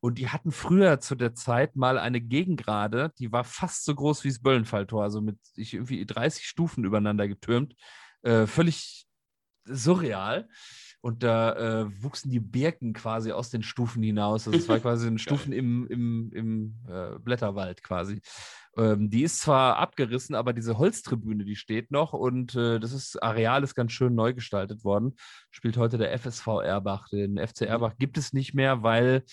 [0.00, 4.24] Und die hatten früher zu der Zeit mal eine Gegengrade, die war fast so groß
[4.24, 7.74] wie das Böllenfalltor, also mit sich irgendwie 30 Stufen übereinander getürmt.
[8.22, 9.06] Äh, völlig
[9.64, 10.48] surreal.
[11.02, 14.46] Und da äh, wuchsen die Birken quasi aus den Stufen hinaus.
[14.46, 18.22] Also es war quasi ein Stufen im, im, im äh, Blätterwald quasi.
[18.76, 23.22] Ähm, die ist zwar abgerissen, aber diese Holztribüne, die steht noch und äh, das ist,
[23.22, 25.16] Areal ist ganz schön neu gestaltet worden.
[25.50, 27.08] Spielt heute der FSV Erbach.
[27.08, 27.66] Den FC mhm.
[27.66, 29.24] Erbach gibt es nicht mehr, weil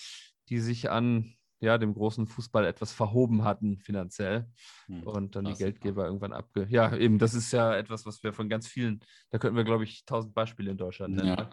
[0.48, 4.46] die sich an ja, dem großen Fußball etwas verhoben hatten finanziell
[4.86, 6.66] Hm, und dann die Geldgeber irgendwann abge...
[6.70, 9.00] Ja, eben, das ist ja etwas, was wir von ganz vielen,
[9.30, 11.28] da könnten wir, glaube ich, tausend Beispiele in Deutschland nennen.
[11.28, 11.36] Ja.
[11.36, 11.50] ne?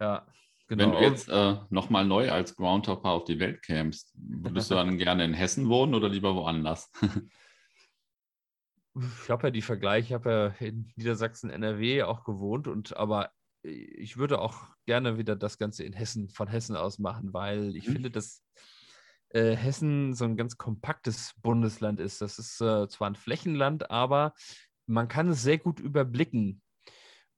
[0.00, 0.26] Ja,
[0.68, 0.98] Wenn genau.
[1.00, 5.24] du jetzt äh, nochmal neu als Groundhopper auf die Welt kämst, würdest du dann gerne
[5.24, 6.90] in Hessen wohnen oder lieber woanders?
[9.22, 13.30] Ich habe ja die Vergleiche, ich habe ja in Niedersachsen, NRW auch gewohnt und aber
[13.62, 17.86] ich würde auch gerne wieder das Ganze in Hessen, von Hessen aus machen, weil ich
[17.88, 17.92] Mhm.
[17.92, 18.42] finde, dass
[19.36, 22.22] äh, Hessen so ein ganz kompaktes Bundesland ist.
[22.22, 24.32] Das ist äh, zwar ein Flächenland, aber
[24.86, 26.62] man kann es sehr gut überblicken.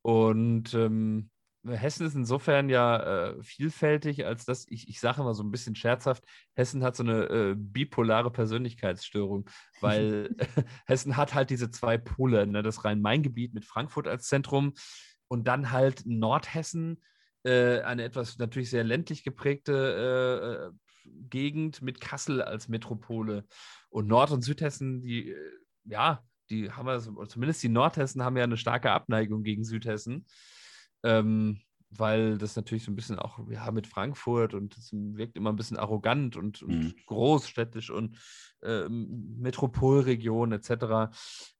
[0.03, 1.31] Und ähm,
[1.67, 5.75] Hessen ist insofern ja äh, vielfältig, als dass ich, ich sage immer so ein bisschen
[5.75, 6.25] scherzhaft,
[6.55, 10.37] Hessen hat so eine äh, bipolare Persönlichkeitsstörung, weil
[10.87, 12.63] Hessen hat halt diese zwei Pole, ne?
[12.63, 14.75] das Rhein-Main-Gebiet mit Frankfurt als Zentrum
[15.27, 17.03] und dann halt Nordhessen,
[17.43, 20.88] äh, eine etwas natürlich sehr ländlich geprägte äh,
[21.31, 23.45] Gegend mit Kassel als Metropole.
[23.91, 25.37] Und Nord- und Südhessen, die, äh,
[25.85, 30.27] ja, die haben wir, so- zumindest die Nordhessen haben ja eine starke Abneigung gegen Südhessen.
[31.03, 35.51] Ähm, weil das natürlich so ein bisschen auch, ja, mit Frankfurt und es wirkt immer
[35.51, 36.95] ein bisschen arrogant und, und Mhm.
[37.07, 38.19] großstädtisch und
[38.63, 41.11] ähm, Metropolregion etc.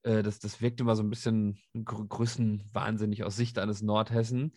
[0.03, 4.53] Äh, das, das wirkt immer so ein bisschen gr größenwahnsinnig aus Sicht eines Nordhessen.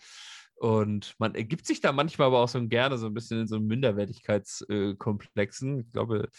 [0.61, 3.59] Und man ergibt sich da manchmal aber auch so gerne so ein bisschen in so
[3.59, 5.79] Minderwertigkeitskomplexen.
[5.79, 6.29] ich glaube,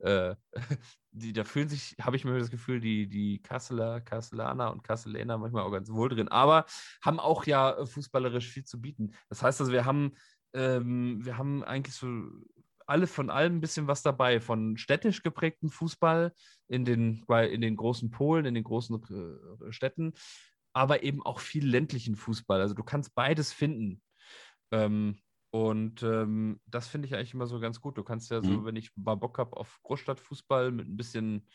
[0.00, 0.34] äh,
[1.12, 5.38] die, da fühlen sich, habe ich mir das Gefühl, die, die Kasseler, Kasselaner und Kasselaner
[5.38, 6.66] manchmal auch ganz wohl drin, aber
[7.02, 9.12] haben auch ja äh, fußballerisch viel zu bieten.
[9.28, 10.16] Das heißt also, wir haben,
[10.54, 12.08] ähm, wir haben eigentlich so
[12.84, 16.32] alle von allem ein bisschen was dabei, von städtisch geprägten Fußball
[16.66, 19.00] in den, in den großen Polen, in den großen
[19.68, 20.14] äh, Städten,
[20.78, 22.60] aber eben auch viel ländlichen Fußball.
[22.60, 24.00] Also du kannst beides finden.
[24.70, 25.18] Ähm,
[25.50, 27.96] und ähm, das finde ich eigentlich immer so ganz gut.
[27.98, 28.64] Du kannst ja so, Mhm.
[28.64, 31.48] wenn ich mal Bock habe auf Großstadtfußball mit ein bisschen,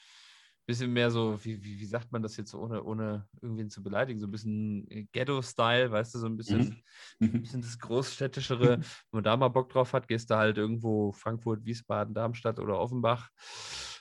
[0.65, 4.19] bisschen mehr so, wie, wie, wie sagt man das jetzt, ohne, ohne irgendwen zu beleidigen,
[4.19, 6.83] so ein bisschen äh, Ghetto-Style, weißt du, so ein bisschen,
[7.21, 8.77] ein bisschen das Großstädtischere.
[8.79, 12.79] Wenn man da mal Bock drauf hat, gehst du halt irgendwo Frankfurt, Wiesbaden, Darmstadt oder
[12.79, 13.29] Offenbach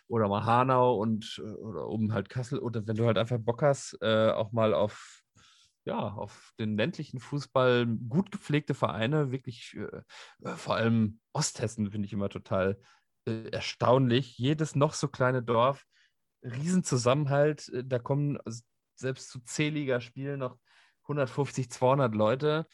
[0.08, 2.58] oder mal Hanau und äh, oder oben halt Kassel.
[2.58, 5.22] Oder wenn du halt einfach Bock hast, äh, auch mal auf
[5.84, 12.06] ja, auf den ländlichen Fußball gut gepflegte Vereine, wirklich äh, äh, vor allem Osthessen finde
[12.06, 12.80] ich immer total
[13.26, 14.38] äh, erstaunlich.
[14.38, 15.84] Jedes noch so kleine Dorf,
[16.44, 18.38] Riesenzusammenhalt, äh, da kommen
[18.94, 20.58] selbst zu C-Liga-Spielen noch
[21.02, 22.66] 150, 200 Leute.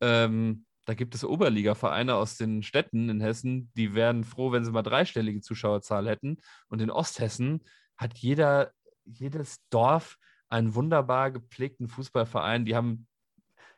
[0.00, 4.72] Ähm, da gibt es Oberliga-Vereine aus den Städten in Hessen, die wären froh, wenn sie
[4.72, 6.38] mal dreistellige Zuschauerzahl hätten.
[6.68, 7.62] Und in Osthessen
[7.96, 8.72] hat jeder,
[9.04, 10.18] jedes Dorf
[10.48, 12.64] einen wunderbar gepflegten Fußballverein.
[12.64, 13.06] Die haben,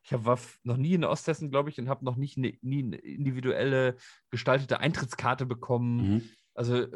[0.03, 2.83] ich hab, war noch nie in Osthessen, glaube ich, und habe noch nicht ne, nie
[2.83, 3.97] eine individuelle
[4.31, 6.15] gestaltete Eintrittskarte bekommen.
[6.15, 6.23] Mhm.
[6.55, 6.87] Also,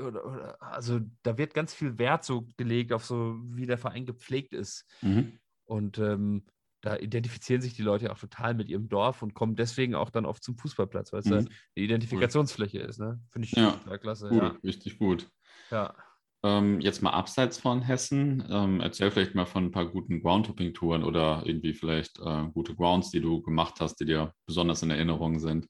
[0.59, 4.87] also da wird ganz viel Wert so gelegt auf so, wie der Verein gepflegt ist.
[5.03, 5.39] Mhm.
[5.67, 6.47] Und ähm,
[6.81, 10.11] da identifizieren sich die Leute ja auch total mit ihrem Dorf und kommen deswegen auch
[10.11, 11.33] dann oft zum Fußballplatz, weil es Mhm.
[11.33, 12.99] eine Identifikationsfläche ist.
[12.99, 13.20] Ne?
[13.31, 14.28] Finde ich Ja, total klasse.
[14.28, 14.57] Gut, Ja.
[14.64, 15.31] richtig gut.
[15.70, 15.95] ja.
[16.43, 21.05] Ähm, jetzt mal abseits von Hessen, ähm, erzähl vielleicht mal von ein paar guten Groundhopping-Touren
[21.05, 25.39] oder irgendwie vielleicht äh, gute Grounds, die du gemacht hast, die dir besonders in Erinnerung
[25.39, 25.66] sind.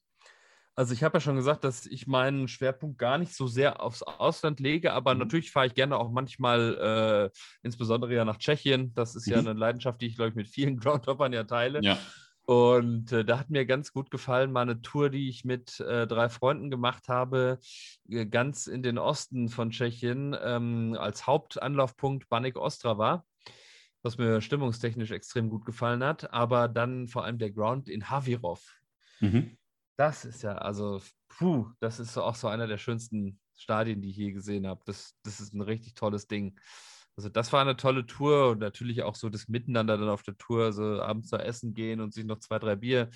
[0.81, 4.01] Also ich habe ja schon gesagt, dass ich meinen Schwerpunkt gar nicht so sehr aufs
[4.01, 5.19] Ausland lege, aber Mhm.
[5.19, 8.91] natürlich fahre ich gerne auch manchmal, äh, insbesondere ja nach Tschechien.
[8.95, 9.47] Das ist ja Mhm.
[9.49, 11.83] eine Leidenschaft, die ich, glaube ich, mit vielen Groundhoppern ja teile.
[11.83, 11.99] Ja.
[12.45, 16.07] Und äh, da hat mir ganz gut gefallen, mal eine Tour, die ich mit äh,
[16.07, 17.59] drei Freunden gemacht habe,
[18.09, 23.23] äh, ganz in den Osten von Tschechien, ähm, als Hauptanlaufpunkt Banik Ostrava,
[24.01, 28.79] was mir stimmungstechnisch extrem gut gefallen hat, aber dann vor allem der Ground in Havirov.
[29.19, 29.59] Mhm.
[30.01, 30.99] Das ist ja, also,
[31.29, 34.81] puh, das ist auch so einer der schönsten Stadien, die ich je gesehen habe.
[34.87, 36.59] Das, das ist ein richtig tolles Ding.
[37.15, 40.35] Also, das war eine tolle Tour und natürlich auch so das Miteinander dann auf der
[40.39, 43.11] Tour, so abends zu essen gehen und sich noch zwei, drei Bier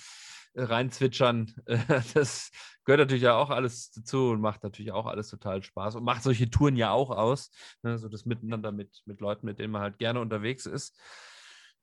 [0.53, 1.55] äh, reinzwitschern.
[2.13, 2.51] Das
[2.83, 6.21] gehört natürlich ja auch alles dazu und macht natürlich auch alles total Spaß und macht
[6.21, 7.49] solche Touren ja auch aus.
[7.81, 7.97] Ne?
[7.97, 10.95] So das Miteinander mit, mit Leuten, mit denen man halt gerne unterwegs ist.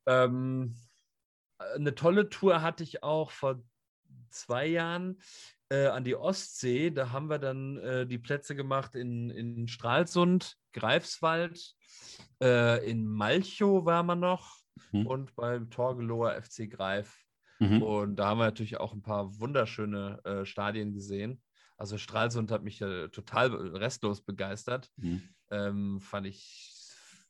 [0.07, 0.77] Ähm,
[1.59, 3.65] eine tolle Tour hatte ich auch vor
[4.33, 5.21] zwei Jahren
[5.69, 6.91] äh, an die Ostsee.
[6.91, 11.75] Da haben wir dann äh, die Plätze gemacht in, in Stralsund, Greifswald,
[12.43, 14.63] äh, in Malchow war man noch
[14.93, 15.07] Mhm.
[15.07, 17.25] und beim Torgelower FC Greif.
[17.59, 17.83] Mhm.
[17.83, 21.43] Und da haben wir natürlich auch ein paar wunderschöne äh, Stadien gesehen.
[21.77, 24.91] Also Stralsund hat mich total restlos begeistert.
[24.97, 25.23] Mhm.
[25.51, 26.73] Ähm, fand ich,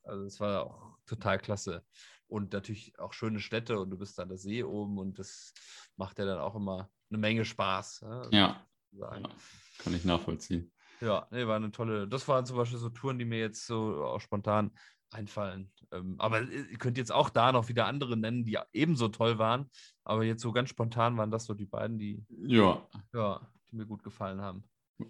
[0.03, 1.84] also es war auch total klasse.
[2.33, 5.53] Und natürlich auch schöne Städte und du bist an der See oben und das
[5.97, 8.01] macht ja dann auch immer eine Menge Spaß.
[8.01, 9.24] Ja, Ja, sozusagen.
[9.24, 9.30] Ja.
[9.78, 10.72] kann ich nachvollziehen.
[11.03, 12.09] Ja, nee, war eine tolle.
[12.09, 14.70] Das waren zum Beispiel so Touren, die mir jetzt so auch spontan
[15.11, 15.70] einfallen.
[15.91, 19.70] Ähm, aber ihr könnt jetzt auch da noch wieder andere nennen, die ebenso toll waren.
[20.05, 23.85] Aber jetzt so ganz spontan waren das so die beiden, die, Ja, ja, die mir
[23.87, 24.64] gut gefallen haben.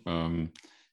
[0.06, 0.50] ähm,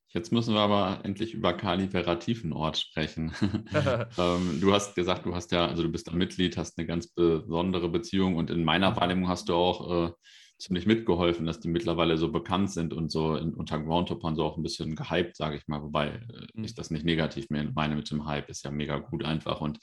[0.09, 3.31] jetzt müssen wir aber endlich über Kali Vera Tiefenort sprechen.
[4.17, 7.07] ähm, du hast gesagt, du hast ja, also du bist da Mitglied, hast eine ganz
[7.07, 10.11] besondere Beziehung und in meiner Wahrnehmung hast du auch äh,
[10.57, 14.57] ziemlich mitgeholfen, dass die mittlerweile so bekannt sind und so in, unter Groundhoppern so auch
[14.57, 15.81] ein bisschen gehypt, sage ich mal.
[15.81, 16.63] Wobei äh, Mhm.
[16.65, 19.79] ich das nicht negativ meine mit dem Hype, ist ja mega gut einfach und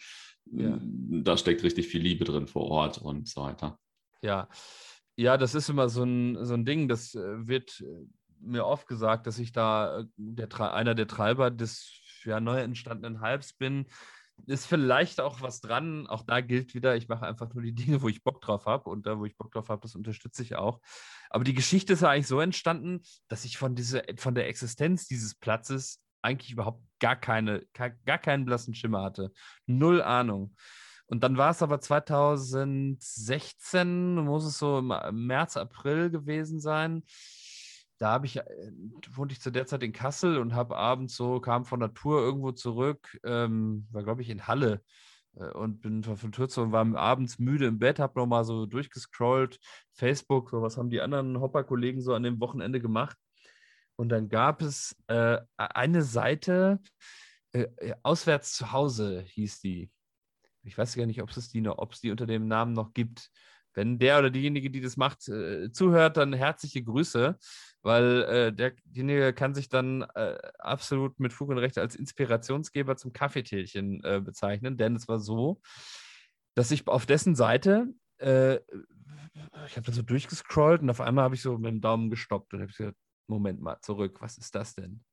[0.52, 0.76] Ja.
[0.76, 0.80] äh,
[1.22, 3.78] da steckt richtig viel Liebe drin vor Ort und so weiter.
[4.22, 4.48] Ja,
[5.16, 8.06] ja, das ist immer so ein, so ein Ding, das äh, wird äh,
[8.46, 13.20] mir oft gesagt, dass ich da äh, der, einer der Treiber des ja, neu entstandenen
[13.20, 13.86] Hypes bin.
[14.46, 16.06] Ist vielleicht auch was dran.
[16.06, 18.90] Auch da gilt wieder, ich mache einfach nur die Dinge, wo ich Bock drauf habe.
[18.90, 20.80] Und da, wo ich Bock drauf habe, das unterstütze ich auch.
[21.30, 25.06] Aber die Geschichte ist ja eigentlich so entstanden, dass ich von, dieser, von der Existenz
[25.06, 29.32] dieses Platzes eigentlich überhaupt gar, keine, gar, gar keinen blassen Schimmer hatte.
[29.66, 30.54] Null Ahnung.
[31.06, 34.92] Und dann war es aber 2016, muss es so im
[35.26, 37.04] März, April gewesen sein.
[37.98, 38.44] Da habe ich, äh,
[39.12, 42.20] wohnte ich zu der Zeit in Kassel und habe abends so, kam von der Tour
[42.20, 44.82] irgendwo zurück, ähm, war glaube ich in Halle
[45.36, 48.66] äh, und bin von Tour zu und war abends müde im Bett, habe nochmal so
[48.66, 49.58] durchgescrollt,
[49.92, 53.16] Facebook, so was haben die anderen Hopper-Kollegen so an dem Wochenende gemacht.
[53.96, 56.80] Und dann gab es äh, eine Seite,
[57.52, 59.90] äh, äh, Auswärts zu Hause hieß die.
[60.62, 62.92] Ich weiß gar nicht, ob es die noch, ob es die unter dem Namen noch
[62.92, 63.30] gibt.
[63.76, 67.38] Wenn der oder diejenige, die das macht, äh, zuhört, dann herzliche Grüße,
[67.82, 73.12] weil äh, derjenige kann sich dann äh, absolut mit Fug und Recht als Inspirationsgeber zum
[73.12, 75.60] Kaffeetälchen äh, bezeichnen, denn es war so,
[76.54, 78.56] dass ich auf dessen Seite, äh,
[79.66, 82.54] ich habe da so durchgescrollt und auf einmal habe ich so mit dem Daumen gestoppt
[82.54, 82.96] und habe gesagt,
[83.28, 85.04] Moment mal, zurück, was ist das denn?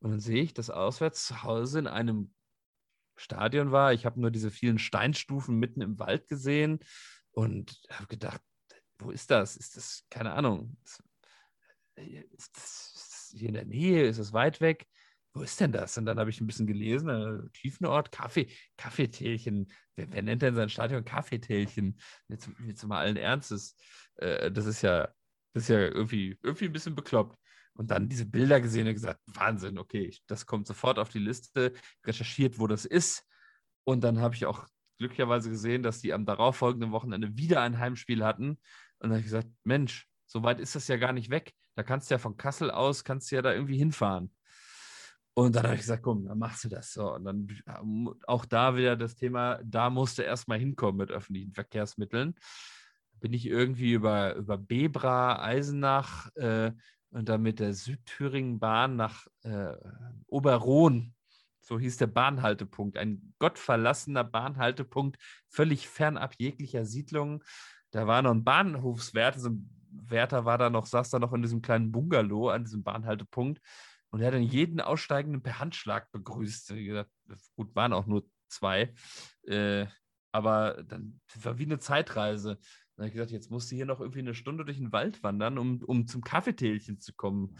[0.00, 2.32] Und dann sehe ich, dass auswärts zu Hause in einem
[3.16, 3.92] Stadion war.
[3.92, 6.80] Ich habe nur diese vielen Steinstufen mitten im Wald gesehen
[7.32, 8.40] und habe gedacht,
[8.98, 9.56] wo ist das?
[9.56, 14.06] Ist das, keine Ahnung, ist, das, hier in der Nähe?
[14.06, 14.86] Ist das weit weg?
[15.32, 15.96] Wo ist denn das?
[15.96, 19.70] Und dann habe ich ein bisschen gelesen, äh, Tiefenort, Kaffee, Kaffeetälchen.
[19.94, 22.00] Wer, wer nennt denn sein Stadion Kaffeetälchen?
[22.28, 23.76] Jetzt, jetzt mal allen Ernstes.
[24.16, 25.08] Äh, das ist ja,
[25.52, 27.38] das ist ja irgendwie, irgendwie ein bisschen bekloppt.
[27.74, 31.72] Und dann diese Bilder gesehen und gesagt, Wahnsinn, okay, das kommt sofort auf die Liste,
[32.04, 33.24] recherchiert, wo das ist.
[33.84, 34.66] Und dann habe ich auch
[35.00, 38.50] glücklicherweise gesehen, dass die am darauffolgenden Wochenende wieder ein Heimspiel hatten.
[38.50, 38.58] Und
[39.00, 41.54] dann habe ich gesagt, Mensch, so weit ist das ja gar nicht weg.
[41.74, 44.30] Da kannst du ja von Kassel aus, kannst du ja da irgendwie hinfahren.
[45.32, 47.14] Und dann habe ich gesagt, komm, dann machst du das so.
[47.14, 51.52] Und dann ähm, auch da wieder das Thema, da musst du erstmal hinkommen mit öffentlichen
[51.52, 52.34] Verkehrsmitteln.
[53.20, 56.72] Bin ich irgendwie über, über Bebra, Eisenach äh,
[57.10, 59.74] und dann mit der Südthüringen-Bahn nach äh,
[60.26, 61.14] Oberrohn.
[61.60, 62.96] So hieß der Bahnhaltepunkt.
[62.96, 67.44] Ein gottverlassener Bahnhaltepunkt, völlig fernab jeglicher Siedlung.
[67.90, 71.42] Da war noch ein Bahnhofswärter, so ein Wärter war da noch, saß da noch in
[71.42, 73.60] diesem kleinen Bungalow an diesem Bahnhaltepunkt
[74.10, 76.74] und er hat dann jeden Aussteigenden per Handschlag begrüßt.
[76.74, 77.10] Wie gesagt,
[77.56, 78.92] gut, waren auch nur zwei.
[79.44, 79.86] Äh,
[80.32, 82.58] aber dann war wie eine Zeitreise.
[82.96, 85.22] Dann habe ich gesagt, jetzt musst du hier noch irgendwie eine Stunde durch den Wald
[85.22, 87.56] wandern, um, um zum Kaffeetälchen zu kommen.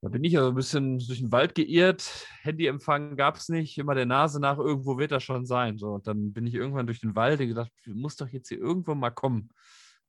[0.00, 2.26] Da bin ich also ein bisschen durch den Wald geirrt.
[2.42, 3.76] Handyempfang gab es nicht.
[3.78, 5.76] Immer der Nase nach, irgendwo wird das schon sein.
[5.76, 8.48] So, und dann bin ich irgendwann durch den Wald und gedacht, du musst doch jetzt
[8.48, 9.50] hier irgendwo mal kommen.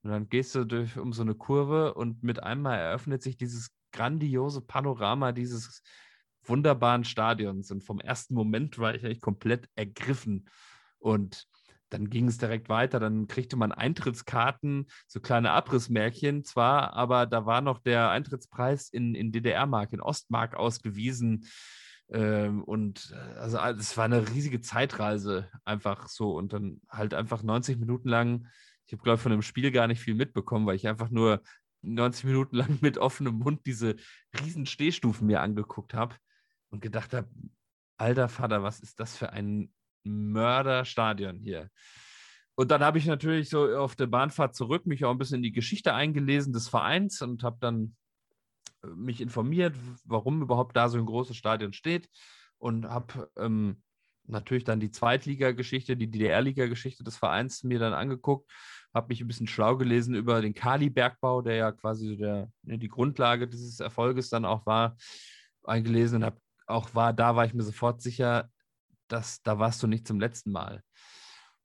[0.04, 3.72] Und dann gehst du durch um so eine Kurve und mit einmal eröffnet sich dieses
[3.92, 5.82] grandiose Panorama dieses
[6.44, 7.72] wunderbaren Stadions.
[7.72, 10.50] Und vom ersten Moment war ich eigentlich komplett ergriffen.
[11.00, 11.48] Und
[11.90, 13.00] dann ging es direkt weiter.
[13.00, 19.16] Dann kriegte man Eintrittskarten, so kleine Abrissmärkchen zwar, aber da war noch der Eintrittspreis in,
[19.16, 21.46] in DDR-Mark, in Ostmark ausgewiesen.
[22.12, 26.36] Ähm, und äh, also es war eine riesige Zeitreise, einfach so.
[26.36, 28.48] Und dann halt einfach 90 Minuten lang,
[28.86, 31.42] ich habe, glaube ich, von dem Spiel gar nicht viel mitbekommen, weil ich einfach nur
[31.82, 33.96] 90 Minuten lang mit offenem Mund diese
[34.40, 36.16] riesen Stehstufen mir angeguckt habe
[36.70, 37.30] und gedacht habe,
[37.98, 39.72] alter Vater, was ist das für ein
[40.10, 41.70] Mörderstadion hier?
[42.56, 45.44] Und dann habe ich natürlich so auf der Bahnfahrt zurück mich auch ein bisschen in
[45.44, 47.96] die Geschichte eingelesen des Vereins und habe dann
[48.84, 52.10] äh, mich informiert, warum überhaupt da so ein großes Stadion steht
[52.58, 53.82] und habe ähm,
[54.28, 58.52] natürlich dann die Zweitliga-Geschichte, die DDR-Liga-Geschichte des Vereins mir dann angeguckt,
[58.94, 62.88] habe mich ein bisschen schlau gelesen über den Kali-Bergbau, der ja quasi der, ne, die
[62.88, 64.98] Grundlage dieses Erfolges dann auch war,
[65.64, 68.50] eingelesen und habe auch war, da war ich mir sofort sicher,
[69.12, 70.82] dass da warst du nicht zum letzten Mal.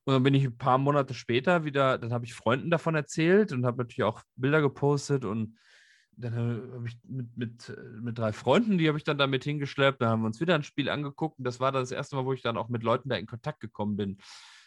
[0.04, 3.52] Und dann bin ich ein paar Monate später wieder, dann habe ich Freunden davon erzählt
[3.52, 5.56] und habe natürlich auch Bilder gepostet und
[6.16, 10.00] dann habe ich mit, mit, mit drei Freunden, die habe ich dann damit hingeschleppt.
[10.00, 11.38] Da haben wir uns wieder ein Spiel angeguckt.
[11.38, 13.26] Und das war dann das erste Mal, wo ich dann auch mit Leuten da in
[13.26, 14.18] Kontakt gekommen bin.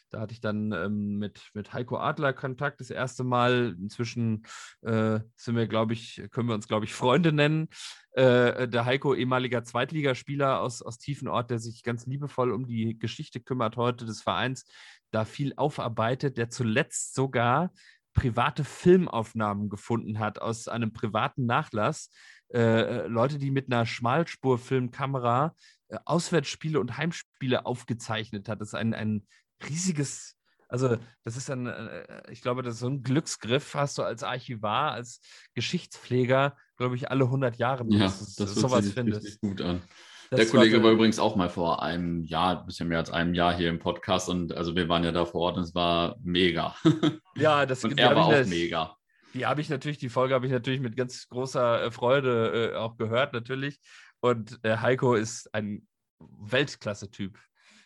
[0.10, 3.76] Da hatte ich dann ähm, mit, mit Heiko Adler Kontakt das erste Mal.
[3.80, 4.44] Inzwischen
[4.82, 7.68] äh, sind wir, glaube ich, können wir uns, glaube ich, Freunde nennen.
[8.12, 13.40] Äh, der Heiko, ehemaliger Zweitligaspieler aus, aus Tiefenort, der sich ganz liebevoll um die Geschichte
[13.40, 14.66] kümmert heute des Vereins,
[15.12, 17.72] da viel aufarbeitet, der zuletzt sogar
[18.14, 22.10] private Filmaufnahmen gefunden hat aus einem privaten Nachlass.
[22.52, 25.54] Äh, äh Leute, die mit einer Schmalspurfilmkamera
[25.90, 28.60] äh, Auswärtsspiele und Heimspiele aufgezeichnet hat.
[28.62, 29.28] Das ist ein, ein
[29.68, 30.36] riesiges,
[30.68, 34.24] also das ist ein, äh, ich glaube, das ist so ein Glücksgriff, hast du als
[34.24, 35.22] Archivar, als
[35.54, 39.26] Geschichtspfleger, glaube ich, alle 100 Jahre, ja, das, das sowas findest.
[39.26, 39.82] Richtig gut an.
[40.30, 43.10] Das der Kollege war, war, übrigens auch mal vor einem Jahr, ein bisschen mehr als
[43.10, 45.74] einem Jahr hier im Podcast und also wir waren ja da vor Ort und es
[45.74, 46.76] war mega.
[47.38, 48.98] Ja, das und er war auch das, mega.
[49.36, 52.76] Die habe ich natürlich, die Folge habe ich natürlich mit ganz großer äh, Freude äh,
[52.76, 53.80] auch gehört, natürlich.
[54.20, 55.88] Und äh, Heiko ist ein
[56.20, 57.38] Weltklasse-Typ.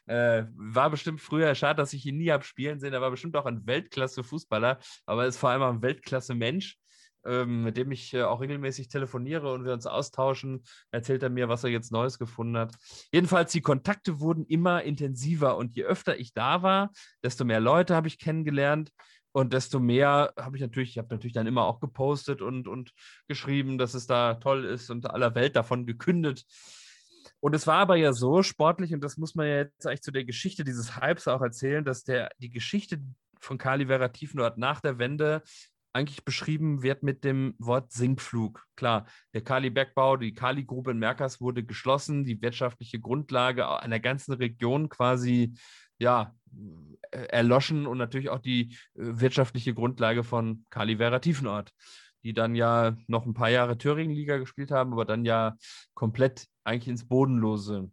[0.06, 2.94] Äh, war bestimmt früher, schade, dass ich ihn nie habe spielen sehen.
[2.94, 6.78] Er war bestimmt auch ein Weltklasse-Fußballer, aber er ist vor allem ein Weltklasse-Mensch,
[7.26, 10.64] ähm, mit dem ich äh, auch regelmäßig telefoniere und wir uns austauschen.
[10.92, 12.74] Erzählt er mir, was er jetzt Neues gefunden hat.
[13.12, 16.92] Jedenfalls, die Kontakte wurden immer intensiver und je öfter ich da war,
[17.24, 18.92] desto mehr Leute habe ich kennengelernt.
[19.34, 22.92] Und desto mehr habe ich natürlich, ich habe natürlich dann immer auch gepostet und, und
[23.30, 26.44] geschrieben, dass es da toll ist und aller Welt davon gekündet.
[27.42, 30.12] Und es war aber ja so sportlich, und das muss man ja jetzt eigentlich zu
[30.12, 33.02] der Geschichte dieses Hypes auch erzählen, dass der, die Geschichte
[33.40, 35.42] von Kali Vera Tiefenort nach der Wende
[35.94, 38.66] eigentlich beschrieben wird mit dem Wort Sinkflug.
[38.76, 44.88] Klar, der Kali-Bergbau, die Kali-Grube in Merkers wurde geschlossen, die wirtschaftliche Grundlage einer ganzen Region
[44.88, 45.54] quasi
[45.98, 46.34] ja,
[47.12, 51.74] erloschen und natürlich auch die äh, wirtschaftliche Grundlage von Kali Vera Tiefenort
[52.24, 55.56] die dann ja noch ein paar Jahre Thüringen-Liga gespielt haben, aber dann ja
[55.94, 57.92] komplett eigentlich ins Bodenlose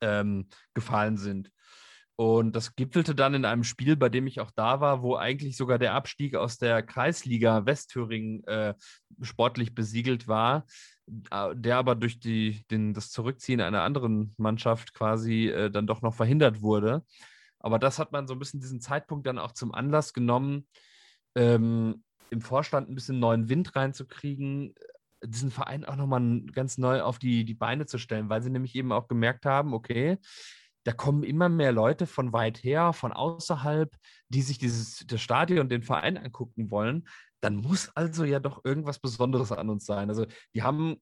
[0.00, 1.50] ähm, gefallen sind.
[2.16, 5.56] Und das gipfelte dann in einem Spiel, bei dem ich auch da war, wo eigentlich
[5.56, 8.74] sogar der Abstieg aus der Kreisliga Westthüringen äh,
[9.22, 10.66] sportlich besiegelt war,
[11.06, 16.14] der aber durch die, den, das Zurückziehen einer anderen Mannschaft quasi äh, dann doch noch
[16.14, 17.06] verhindert wurde.
[17.58, 20.68] Aber das hat man so ein bisschen diesen Zeitpunkt dann auch zum Anlass genommen,
[21.34, 24.74] ähm, im Vorstand ein bisschen neuen Wind reinzukriegen,
[25.22, 28.74] diesen Verein auch nochmal ganz neu auf die, die Beine zu stellen, weil sie nämlich
[28.74, 30.18] eben auch gemerkt haben, okay,
[30.84, 33.94] da kommen immer mehr Leute von weit her, von außerhalb,
[34.28, 37.06] die sich dieses das Stadion und den Verein angucken wollen.
[37.42, 40.08] Dann muss also ja doch irgendwas Besonderes an uns sein.
[40.08, 40.96] Also die haben,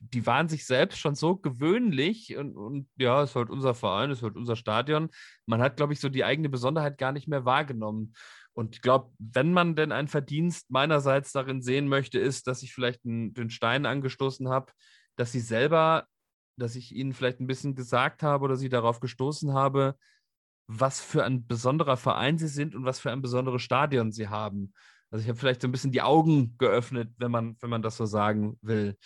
[0.00, 4.10] die waren sich selbst schon so gewöhnlich und, und ja, es ist halt unser Verein,
[4.10, 5.08] es ist halt unser Stadion.
[5.46, 8.14] Man hat, glaube ich, so die eigene Besonderheit gar nicht mehr wahrgenommen.
[8.54, 12.72] Und ich glaube, wenn man denn ein Verdienst meinerseits darin sehen möchte, ist, dass ich
[12.72, 14.72] vielleicht einen, den Stein angestoßen habe,
[15.16, 16.06] dass sie selber,
[16.56, 19.96] dass ich ihnen vielleicht ein bisschen gesagt habe oder sie darauf gestoßen habe,
[20.68, 24.72] was für ein besonderer Verein sie sind und was für ein besonderes Stadion sie haben.
[25.10, 27.96] Also ich habe vielleicht so ein bisschen die Augen geöffnet, wenn man, wenn man das
[27.96, 28.96] so sagen will.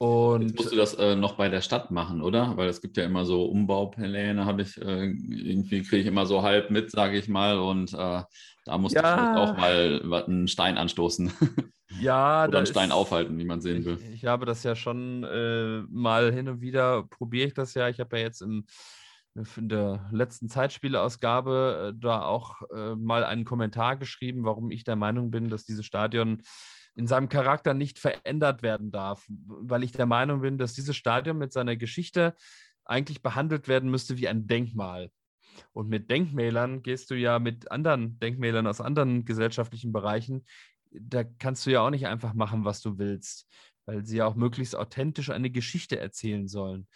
[0.00, 2.56] Und Jetzt musst du das äh, noch bei der Stadt machen, oder?
[2.56, 6.40] Weil es gibt ja immer so Umbaupläne, habe ich äh, irgendwie kriege ich immer so
[6.40, 7.58] halb mit, sage ich mal.
[7.58, 8.22] Und äh,
[8.64, 9.02] da musst ja.
[9.02, 11.30] du vielleicht auch mal einen Stein anstoßen.
[12.00, 13.98] Ja, oder einen Stein ist, aufhalten, wie man sehen will.
[14.00, 17.88] Ich, ich habe das ja schon äh, mal hin und wieder, probiere ich das ja.
[17.88, 18.64] Ich habe ja jetzt im,
[19.34, 24.94] in der letzten Zeitspieleausgabe äh, da auch äh, mal einen Kommentar geschrieben, warum ich der
[24.94, 26.42] Meinung bin, dass dieses Stadion
[26.94, 31.38] in seinem Charakter nicht verändert werden darf, weil ich der Meinung bin, dass dieses Stadion
[31.38, 32.34] mit seiner Geschichte
[32.84, 35.10] eigentlich behandelt werden müsste wie ein Denkmal.
[35.72, 40.44] Und mit Denkmälern gehst du ja mit anderen Denkmälern aus anderen gesellschaftlichen Bereichen,
[40.92, 43.46] da kannst du ja auch nicht einfach machen, was du willst,
[43.86, 46.88] weil sie ja auch möglichst authentisch eine Geschichte erzählen sollen.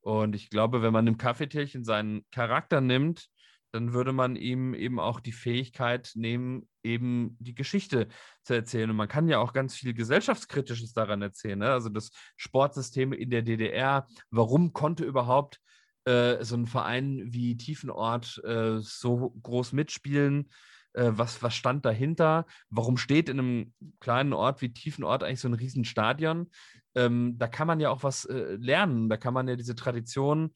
[0.00, 3.28] Und ich glaube, wenn man im Kaffeetierchen seinen Charakter nimmt,
[3.72, 8.08] dann würde man ihm eben auch die Fähigkeit nehmen, eben die Geschichte
[8.42, 8.90] zu erzählen.
[8.90, 11.58] Und man kann ja auch ganz viel gesellschaftskritisches daran erzählen.
[11.58, 11.70] Ne?
[11.70, 15.60] Also das Sportsystem in der DDR, warum konnte überhaupt
[16.04, 20.50] äh, so ein Verein wie Tiefenort äh, so groß mitspielen?
[20.94, 22.46] Äh, was, was stand dahinter?
[22.70, 26.50] Warum steht in einem kleinen Ort wie Tiefenort eigentlich so ein Riesenstadion?
[26.94, 29.08] Ähm, da kann man ja auch was äh, lernen.
[29.08, 30.54] Da kann man ja diese Tradition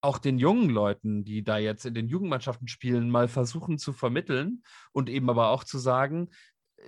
[0.00, 4.62] auch den jungen Leuten, die da jetzt in den Jugendmannschaften spielen, mal versuchen zu vermitteln
[4.92, 6.30] und eben aber auch zu sagen,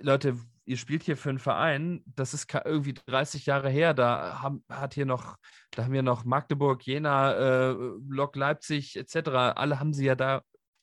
[0.01, 4.63] Leute, ihr spielt hier für einen Verein, das ist irgendwie 30 Jahre her, da haben,
[4.69, 5.37] hat hier noch,
[5.71, 7.75] da haben wir noch Magdeburg, Jena, äh,
[8.07, 10.41] Lok Leipzig etc., alle haben sie ja da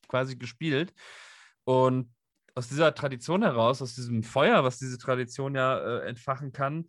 [0.09, 0.93] quasi gespielt.
[1.65, 2.13] Und
[2.55, 6.89] aus dieser Tradition heraus, aus diesem Feuer, was diese Tradition ja äh, entfachen kann,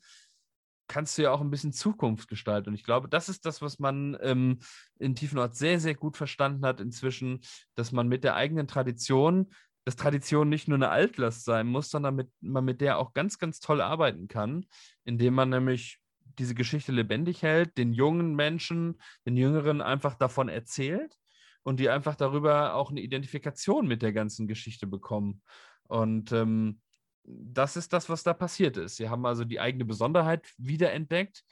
[0.92, 2.70] kannst du ja auch ein bisschen Zukunft gestalten.
[2.70, 4.60] Und ich glaube, das ist das, was man ähm,
[5.00, 7.39] in Tiefenort sehr, sehr gut verstanden hat inzwischen,
[7.76, 9.54] dass man mit der eigenen Tradition,
[9.86, 13.39] dass Tradition nicht nur eine Altlast sein muss, sondern mit, man mit der auch ganz,
[13.39, 14.66] ganz toll arbeiten kann,
[15.06, 16.00] indem man nämlich
[16.38, 21.16] diese Geschichte lebendig hält, den jungen Menschen, den Jüngeren einfach davon erzählt
[21.64, 25.42] und die einfach darüber auch eine Identifikation mit der ganzen Geschichte bekommen.
[25.88, 26.82] Und ähm,
[27.24, 28.97] das ist das, was da passiert ist.
[28.97, 31.43] Sie haben also die eigene Besonderheit wiederentdeckt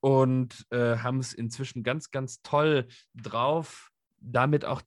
[0.00, 4.82] und äh, haben es inzwischen ganz, ganz toll drauf, damit auch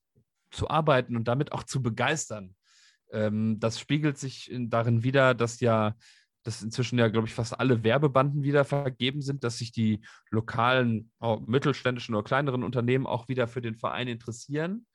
[0.52, 2.56] zu arbeiten und damit auch zu begeistern.
[3.12, 5.96] Ähm, das spiegelt sich in, darin wieder, dass ja
[6.44, 11.12] dass inzwischen ja, glaube ich, fast alle Werbebanden wieder vergeben sind, dass sich die lokalen,
[11.46, 14.86] mittelständischen oder kleineren Unternehmen auch wieder für den Verein interessieren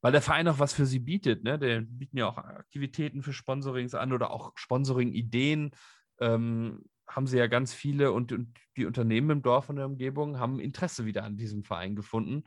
[0.00, 1.44] weil der Verein auch was für sie bietet.
[1.44, 1.58] Ne?
[1.58, 5.72] Der bieten ja auch Aktivitäten für Sponsorings an oder auch Sponsoring-Ideen.
[6.20, 10.38] Ähm, haben sie ja ganz viele und, und, die Unternehmen im Dorf und der Umgebung
[10.38, 12.44] haben Interesse wieder an diesem Verein gefunden.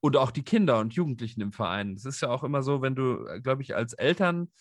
[0.00, 1.94] Und auch die Kinder und Jugendlichen im Verein.
[1.94, 4.52] Es ist ja auch immer so, wenn du, glaube ich, als Eltern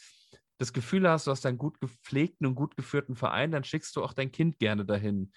[0.57, 4.03] das Gefühl hast, du hast einen gut gepflegten und gut geführten Verein, dann schickst du
[4.03, 5.33] auch dein Kind gerne dahin.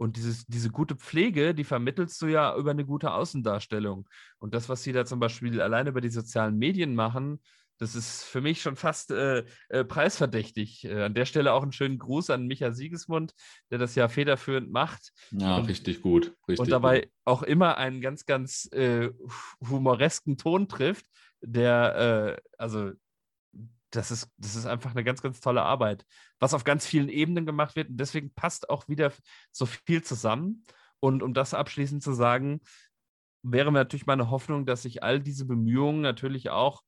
[0.00, 4.08] Und dieses, diese gute Pflege, die vermittelst du ja über eine gute Außendarstellung.
[4.38, 7.38] Und das, was sie da zum Beispiel alleine über die sozialen Medien machen,
[7.76, 10.86] das ist für mich schon fast äh, äh, preisverdächtig.
[10.86, 13.34] Äh, an der Stelle auch einen schönen Gruß an Micha Siegesmund,
[13.70, 15.12] der das ja federführend macht.
[15.32, 16.34] Ja, und, richtig gut.
[16.48, 17.10] Richtig und dabei gut.
[17.26, 19.10] auch immer einen ganz, ganz äh,
[19.68, 21.04] humoresken Ton trifft,
[21.42, 22.92] der, äh, also
[23.90, 26.04] das ist, das ist einfach eine ganz, ganz tolle Arbeit,
[26.38, 27.90] was auf ganz vielen Ebenen gemacht wird.
[27.90, 29.12] Und deswegen passt auch wieder
[29.52, 30.64] so viel zusammen.
[31.00, 32.60] Und um das abschließend zu sagen,
[33.42, 36.82] wäre natürlich meine Hoffnung, dass sich all diese Bemühungen natürlich auch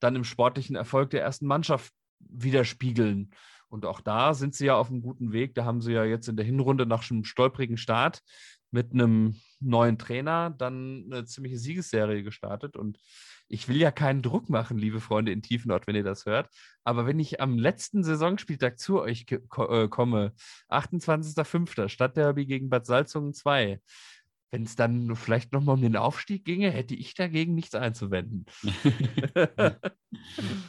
[0.00, 3.30] dann im sportlichen Erfolg der ersten Mannschaft widerspiegeln.
[3.68, 5.54] Und auch da sind sie ja auf einem guten Weg.
[5.54, 8.20] Da haben sie ja jetzt in der Hinrunde nach einem stolprigen Start
[8.70, 12.76] mit einem neuen Trainer dann eine ziemliche Siegesserie gestartet.
[12.76, 12.98] Und
[13.48, 16.48] ich will ja keinen Druck machen, liebe Freunde in Tiefenort, wenn ihr das hört.
[16.82, 20.32] Aber wenn ich am letzten Saisonspieltag zu euch äh, komme,
[20.68, 21.88] 28.05.
[21.88, 23.80] Stadtderby gegen Bad Salzungen 2,
[24.50, 28.46] wenn es dann vielleicht nochmal um den Aufstieg ginge, hätte ich dagegen nichts einzuwenden.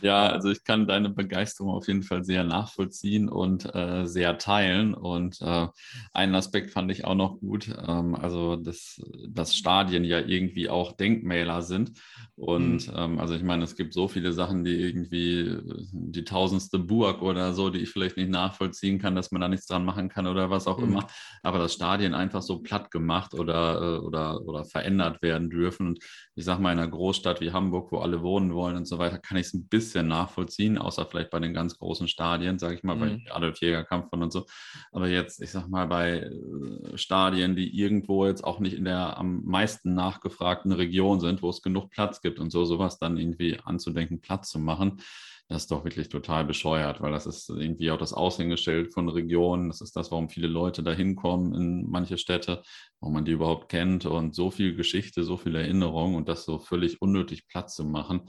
[0.01, 4.93] ja, also ich kann deine Begeisterung auf jeden Fall sehr nachvollziehen und äh, sehr teilen.
[4.93, 5.67] Und äh,
[6.13, 10.93] einen Aspekt fand ich auch noch gut, ähm, also dass, dass Stadien ja irgendwie auch
[10.93, 11.93] Denkmäler sind.
[12.35, 12.93] Und mhm.
[12.95, 15.57] ähm, also ich meine, es gibt so viele Sachen, die irgendwie
[15.91, 19.67] die tausendste Burg oder so, die ich vielleicht nicht nachvollziehen kann, dass man da nichts
[19.67, 20.85] dran machen kann oder was auch mhm.
[20.85, 21.07] immer.
[21.43, 25.87] Aber das Stadien einfach so platt gemacht oder äh, oder, oder verändert werden dürfen.
[25.87, 25.99] Und
[26.35, 29.19] ich sage mal, in einer Großstadt wie Hamburg, wo alle wohnen wollen und so weiter,
[29.19, 32.83] kann ich es ein bisschen nachvollziehen, außer vielleicht bei den ganz großen Stadien, sage ich
[32.83, 33.23] mal, mhm.
[33.25, 34.45] bei Adolf Jäger Kampf und so.
[34.91, 39.17] Aber jetzt, ich sage mal, bei äh, Stadien, die irgendwo jetzt auch nicht in der
[39.17, 43.59] am meisten nachgefragten Region sind, wo es genug Platz gibt und so, sowas dann irgendwie
[43.63, 45.01] anzudenken, Platz zu machen,
[45.47, 49.69] das ist doch wirklich total bescheuert, weil das ist irgendwie auch das Aushängeschild von Regionen.
[49.69, 52.63] Das ist das, warum viele Leute da hinkommen in manche Städte,
[52.99, 56.57] warum man die überhaupt kennt und so viel Geschichte, so viel Erinnerung und das so
[56.57, 58.21] völlig unnötig Platz zu machen.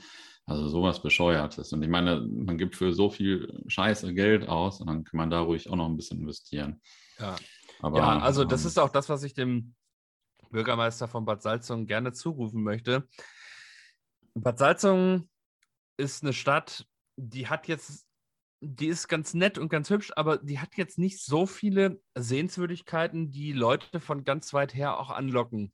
[0.49, 1.73] Also sowas Bescheuertes.
[1.73, 5.31] Und ich meine, man gibt für so viel Scheiße Geld aus und dann kann man
[5.31, 6.81] da ruhig auch noch ein bisschen investieren.
[7.19, 7.35] Ja,
[7.81, 9.75] Aber, ja also das ähm, ist auch das, was ich dem
[10.51, 13.09] Bürgermeister von Bad Salzungen gerne zurufen möchte.
[14.35, 15.29] Bad Salzungen
[15.97, 16.87] ist eine Stadt,
[17.17, 18.07] die hat jetzt,
[18.61, 23.33] die ist ganz nett und ganz hübsch, aber die hat jetzt nicht so viele Sehenswürdigkeiten,
[23.33, 25.73] die Leute von ganz weit her auch anlocken.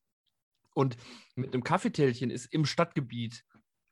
[0.74, 0.96] Und
[1.34, 3.44] mit einem Kaffeetälchen ist im Stadtgebiet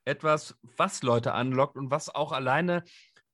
[0.05, 2.83] etwas, was Leute anlockt und was auch alleine,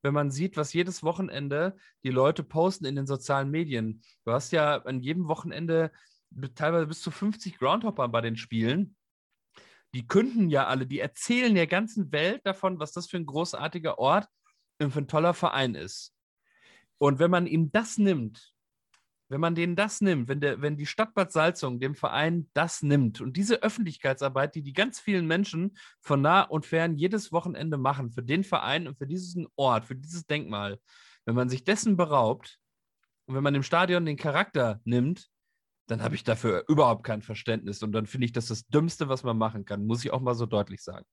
[0.02, 4.02] wenn man sieht, was jedes Wochenende die Leute posten in den sozialen Medien.
[4.24, 5.90] Du hast ja an jedem Wochenende
[6.54, 8.96] teilweise bis zu 50 Groundhopper bei den Spielen
[9.94, 13.98] die künden ja alle, die erzählen der ganzen Welt davon, was das für ein großartiger
[13.98, 14.28] Ort
[14.80, 16.14] und für ein toller Verein ist.
[16.98, 18.52] Und wenn man ihm das nimmt,
[19.28, 22.82] wenn man denen das nimmt, wenn, der, wenn die Stadt Bad Salzung dem Verein das
[22.82, 27.76] nimmt und diese Öffentlichkeitsarbeit, die die ganz vielen Menschen von nah und fern jedes Wochenende
[27.76, 30.78] machen für den Verein und für diesen Ort, für dieses Denkmal,
[31.26, 32.58] wenn man sich dessen beraubt
[33.26, 35.28] und wenn man dem Stadion den Charakter nimmt,
[35.88, 37.82] dann habe ich dafür überhaupt kein Verständnis.
[37.82, 40.34] Und dann finde ich das das Dümmste, was man machen kann, muss ich auch mal
[40.34, 41.06] so deutlich sagen.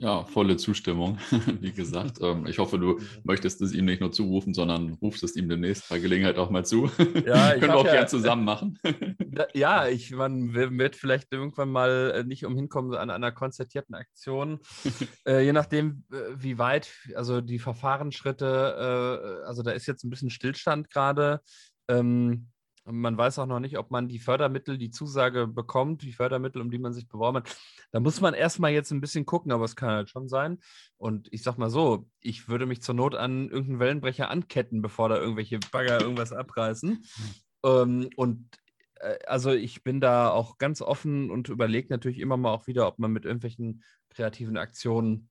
[0.00, 1.18] Ja, volle Zustimmung,
[1.60, 2.18] wie gesagt.
[2.28, 5.88] Ähm, ich hoffe, du möchtest es ihm nicht nur zurufen, sondern rufst es ihm demnächst
[5.88, 6.90] bei Gelegenheit auch mal zu.
[7.26, 8.78] Ja, Können wir auch ja, gern zusammen machen.
[9.54, 14.58] ja, ich man wird vielleicht irgendwann mal äh, nicht umhinkommen an einer konzertierten Aktion.
[15.26, 20.10] äh, je nachdem, äh, wie weit, also die Verfahrensschritte, äh, also da ist jetzt ein
[20.10, 21.40] bisschen Stillstand gerade.
[21.88, 22.48] Ähm,
[22.90, 26.70] man weiß auch noch nicht, ob man die Fördermittel, die Zusage bekommt, die Fördermittel, um
[26.70, 27.56] die man sich beworben hat.
[27.90, 30.58] Da muss man erstmal jetzt ein bisschen gucken, aber es kann halt schon sein.
[30.96, 35.08] Und ich sag mal so, ich würde mich zur Not an irgendeinen Wellenbrecher anketten, bevor
[35.08, 37.04] da irgendwelche Bagger irgendwas abreißen.
[37.64, 38.48] Ähm, und
[38.96, 42.86] äh, also ich bin da auch ganz offen und überlege natürlich immer mal auch wieder,
[42.86, 45.28] ob man mit irgendwelchen kreativen Aktionen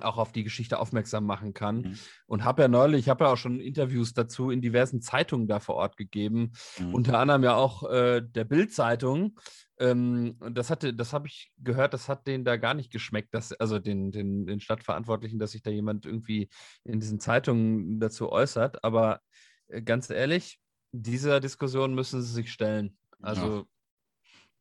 [0.00, 1.78] auch auf die Geschichte aufmerksam machen kann.
[1.78, 1.98] Mhm.
[2.26, 5.60] Und habe ja neulich, ich habe ja auch schon Interviews dazu in diversen Zeitungen da
[5.60, 6.94] vor Ort gegeben, mhm.
[6.94, 9.38] unter anderem ja auch äh, der Bild-Zeitung.
[9.78, 13.52] Ähm, das hatte, das habe ich gehört, das hat denen da gar nicht geschmeckt, dass,
[13.52, 16.48] also den, den, den Stadtverantwortlichen, dass sich da jemand irgendwie
[16.84, 18.84] in diesen Zeitungen dazu äußert.
[18.84, 19.20] Aber
[19.68, 20.60] äh, ganz ehrlich,
[20.92, 22.96] dieser Diskussion müssen sie sich stellen.
[23.22, 23.64] Also ja.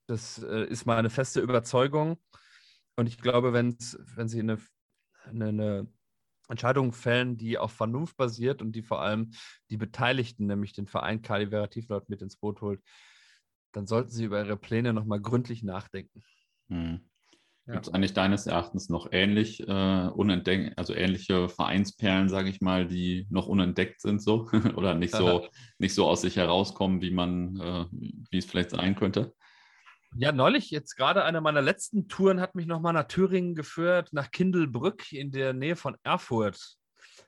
[0.08, 2.18] das äh, ist meine feste Überzeugung.
[2.96, 4.58] Und ich glaube, wenn sie eine
[5.30, 5.88] eine, eine
[6.50, 9.32] Entscheidung fällen, die auf Vernunft basiert und die vor allem
[9.70, 12.82] die Beteiligten, nämlich den Verein Kali Tieflaut mit ins Boot holt,
[13.72, 16.24] dann sollten sie über ihre Pläne nochmal gründlich nachdenken.
[16.70, 17.02] Hm.
[17.70, 17.76] Ja.
[17.76, 22.88] Gibt es eigentlich deines Erachtens noch ähnlich, äh, unentdeckt, also ähnliche Vereinsperlen, sage ich mal,
[22.88, 25.48] die noch unentdeckt sind so oder nicht so,
[25.78, 27.86] nicht so aus sich herauskommen, wie man, äh,
[28.32, 29.36] wie es vielleicht sein könnte?
[30.16, 34.32] Ja, neulich, jetzt gerade eine meiner letzten Touren hat mich nochmal nach Thüringen geführt, nach
[34.32, 36.78] Kindelbrück in der Nähe von Erfurt,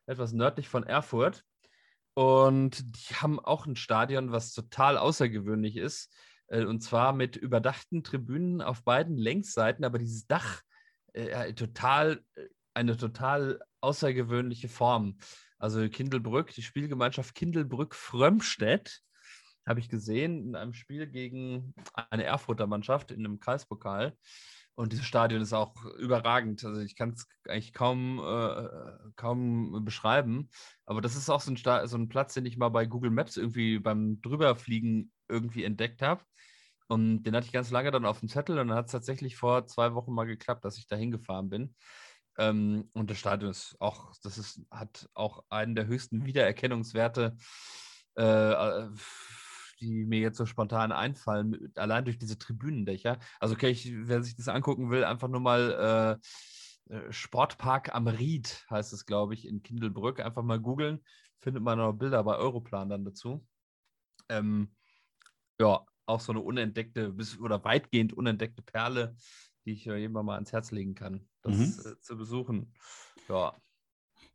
[0.08, 1.44] etwas nördlich von Erfurt.
[2.16, 6.14] Und die haben auch ein Stadion, was total außergewöhnlich ist.
[6.48, 10.62] Äh, und zwar mit überdachten Tribünen auf beiden Längsseiten, aber dieses Dach
[11.14, 15.18] äh, total, äh, eine total außergewöhnliche Form.
[15.60, 19.02] Also Kindelbrück, die Spielgemeinschaft Kindelbrück-Frömmstedt
[19.67, 21.73] habe ich gesehen in einem Spiel gegen
[22.09, 24.15] eine Erfurter Mannschaft in einem Kreispokal.
[24.75, 26.63] Und dieses Stadion ist auch überragend.
[26.63, 28.67] Also ich kann es eigentlich kaum, äh,
[29.15, 30.49] kaum beschreiben.
[30.85, 33.38] Aber das ist auch so ein, so ein Platz, den ich mal bei Google Maps
[33.38, 36.23] irgendwie beim Drüberfliegen irgendwie entdeckt habe.
[36.88, 39.38] Und den hatte ich ganz lange dann auf dem Zettel und dann hat es tatsächlich
[39.38, 41.75] vor zwei Wochen mal geklappt, dass ich da hingefahren bin.
[42.38, 47.38] Ähm, und das Stadion ist auch, das ist, hat auch einen der höchsten Wiedererkennungswerte
[48.15, 48.88] äh,
[49.82, 53.20] die mir jetzt so spontan einfallen, allein durch diese Tribünendächer.
[53.40, 56.20] Also, okay, ich, wer sich das angucken will, einfach nur mal
[56.90, 60.20] äh, äh Sportpark am Ried heißt es, glaube ich, in Kindelbrück.
[60.20, 60.99] Einfach mal googeln,
[61.40, 63.45] findet man noch Bilder bei Europlan dann dazu.
[64.30, 64.76] Ähm,
[65.60, 69.16] ja, auch so eine unentdeckte oder weitgehend unentdeckte Perle,
[69.66, 71.91] die ich jemand mal ans Herz legen kann, das mhm.
[71.91, 72.74] äh, zu besuchen.
[73.30, 73.56] Ja.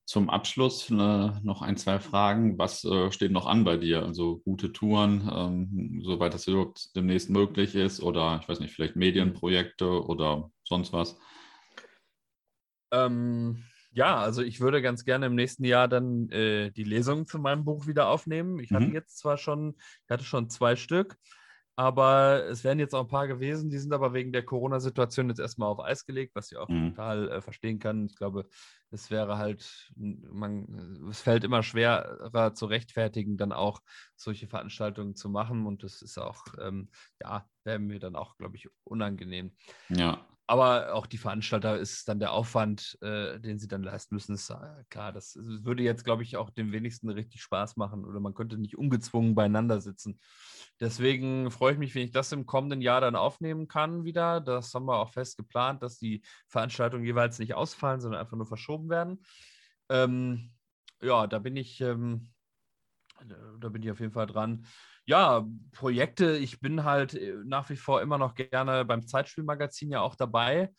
[0.06, 2.58] Zum Abschluss äh, noch ein, zwei Fragen.
[2.58, 4.04] Was äh, steht noch an bei dir?
[4.04, 8.94] Also gute Touren, ähm, soweit das überhaupt demnächst möglich ist oder ich weiß nicht, vielleicht
[8.94, 11.18] Medienprojekte oder sonst was?
[12.92, 17.38] Ähm, ja, also ich würde ganz gerne im nächsten Jahr dann äh, die Lesung zu
[17.38, 18.60] meinem Buch wieder aufnehmen.
[18.60, 18.76] Ich mhm.
[18.76, 19.74] hatte jetzt zwar schon,
[20.04, 21.16] ich hatte schon zwei Stück,
[21.76, 25.40] aber es wären jetzt auch ein paar gewesen, die sind aber wegen der Corona-Situation jetzt
[25.40, 26.90] erstmal auf Eis gelegt, was ich auch mhm.
[26.90, 28.06] total äh, verstehen kann.
[28.06, 28.48] Ich glaube,
[28.90, 33.82] es wäre halt, man, es fällt immer schwerer zu rechtfertigen, dann auch
[34.14, 35.66] solche Veranstaltungen zu machen.
[35.66, 36.88] Und das ist auch, ähm,
[37.20, 39.54] ja, wäre mir dann auch, glaube ich, unangenehm.
[39.90, 40.26] Ja.
[40.48, 44.48] Aber auch die Veranstalter ist dann der Aufwand, äh, den sie dann leisten müssen, ist
[44.50, 45.12] äh, klar.
[45.12, 48.78] Das würde jetzt, glaube ich, auch dem wenigsten richtig Spaß machen oder man könnte nicht
[48.78, 50.20] ungezwungen beieinander sitzen.
[50.78, 54.40] Deswegen freue ich mich, wenn ich das im kommenden Jahr dann aufnehmen kann wieder.
[54.40, 58.46] Das haben wir auch fest geplant, dass die Veranstaltungen jeweils nicht ausfallen, sondern einfach nur
[58.46, 59.24] verschoben werden.
[59.88, 60.52] Ähm,
[61.02, 62.28] ja, da bin ich, ähm,
[63.58, 64.66] da bin ich auf jeden Fall dran
[65.06, 70.00] ja, Projekte, ich bin halt äh, nach wie vor immer noch gerne beim Zeitspielmagazin ja
[70.00, 70.72] auch dabei.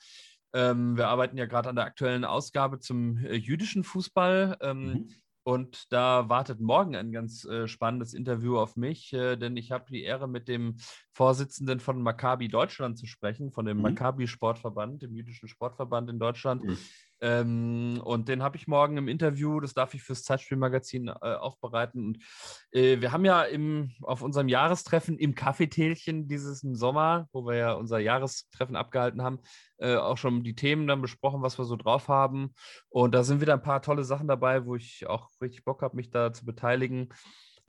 [0.54, 4.58] Ähm, wir arbeiten ja gerade an der aktuellen Ausgabe zum äh, jüdischen Fußball.
[4.62, 5.10] Ähm, mhm.
[5.44, 9.86] Und da wartet morgen ein ganz äh, spannendes Interview auf mich, äh, denn ich habe
[9.90, 10.76] die Ehre, mit dem
[11.14, 13.84] Vorsitzenden von Maccabi Deutschland zu sprechen, von dem mhm.
[13.84, 16.66] Maccabi Sportverband, dem jüdischen Sportverband in Deutschland.
[16.66, 16.78] Mhm.
[17.22, 22.06] Ähm, und den habe ich morgen im Interview, das darf ich fürs Zeitspielmagazin äh, aufbereiten.
[22.06, 22.24] Und
[22.72, 27.74] äh, wir haben ja im, auf unserem Jahrestreffen im Kaffeetälchen dieses Sommer, wo wir ja
[27.74, 29.40] unser Jahrestreffen abgehalten haben,
[29.78, 32.54] äh, auch schon die Themen dann besprochen, was wir so drauf haben.
[32.90, 35.96] Und da sind wieder ein paar tolle Sachen dabei, wo ich auch richtig Bock habe,
[35.96, 37.10] mich da zu beteiligen.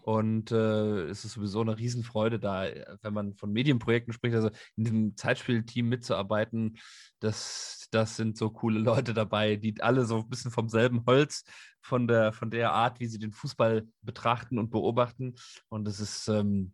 [0.08, 2.64] Und äh, es ist sowieso eine Riesenfreude da,
[3.02, 6.78] wenn man von Medienprojekten spricht, also in diesem Zeitspielteam mitzuarbeiten.
[7.18, 11.44] Das, das sind so coole Leute dabei, die alle so ein bisschen vom selben Holz,
[11.82, 15.34] von der, von der Art, wie sie den Fußball betrachten und beobachten.
[15.68, 16.72] Und das ist, ähm,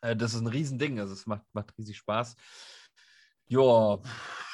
[0.00, 1.00] äh, das ist ein Riesending.
[1.00, 2.36] Also es macht, macht riesig Spaß.
[3.48, 3.98] Ja,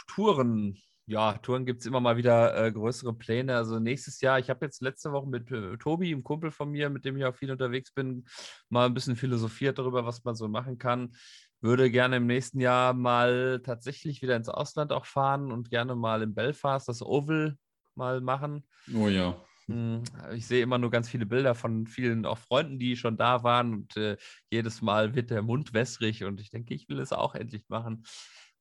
[0.06, 0.78] Touren.
[1.09, 3.56] Ja, Touren gibt es immer mal wieder äh, größere Pläne.
[3.56, 6.90] Also nächstes Jahr, ich habe jetzt letzte Woche mit äh, Tobi, einem Kumpel von mir,
[6.90, 8.26] mit dem ich auch viel unterwegs bin,
[8.68, 11.16] mal ein bisschen philosophiert darüber, was man so machen kann.
[11.62, 16.22] Würde gerne im nächsten Jahr mal tatsächlich wieder ins Ausland auch fahren und gerne mal
[16.22, 17.56] in Belfast das Oval
[17.94, 18.66] mal machen.
[18.94, 19.35] Oh ja.
[19.66, 20.02] Hm,
[20.35, 23.72] ich sehe immer nur ganz viele Bilder von vielen auch Freunden, die schon da waren
[23.72, 24.18] und äh,
[24.51, 28.05] jedes Mal wird der Mund wässrig und ich denke, ich will es auch endlich machen.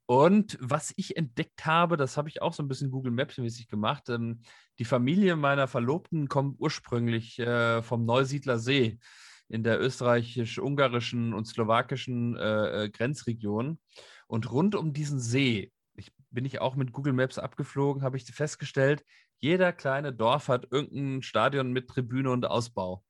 [0.08, 4.08] Und was ich entdeckt habe, das habe ich auch so ein bisschen Google Maps-mäßig gemacht.
[4.08, 4.42] Ähm,
[4.80, 9.00] die Familie meiner Verlobten kommt ursprünglich äh, vom Neusiedler See
[9.50, 13.80] in der österreichisch-ungarischen und slowakischen äh, äh, Grenzregion.
[14.28, 18.24] Und rund um diesen See, ich, bin ich auch mit Google Maps abgeflogen, habe ich
[18.24, 19.04] festgestellt,
[19.40, 23.04] jeder kleine Dorf hat irgendein Stadion mit Tribüne und Ausbau.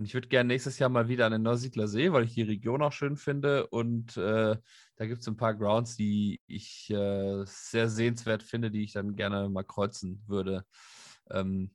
[0.00, 2.40] Und ich würde gerne nächstes Jahr mal wieder an den Neusiedler See, weil ich die
[2.40, 3.66] Region auch schön finde.
[3.66, 4.56] Und äh,
[4.96, 9.14] da gibt es ein paar Grounds, die ich äh, sehr sehenswert finde, die ich dann
[9.14, 10.64] gerne mal kreuzen würde.
[11.30, 11.72] Ähm,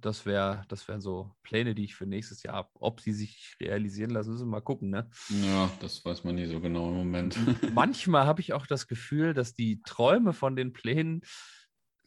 [0.00, 2.70] das wäre, das wären so Pläne, die ich für nächstes Jahr habe.
[2.74, 4.90] Ob sie sich realisieren lassen, müssen wir mal gucken.
[4.90, 5.08] Ne?
[5.28, 7.38] Ja, das weiß man nie so genau im Moment.
[7.72, 11.20] Manchmal habe ich auch das Gefühl, dass die Träume von den Plänen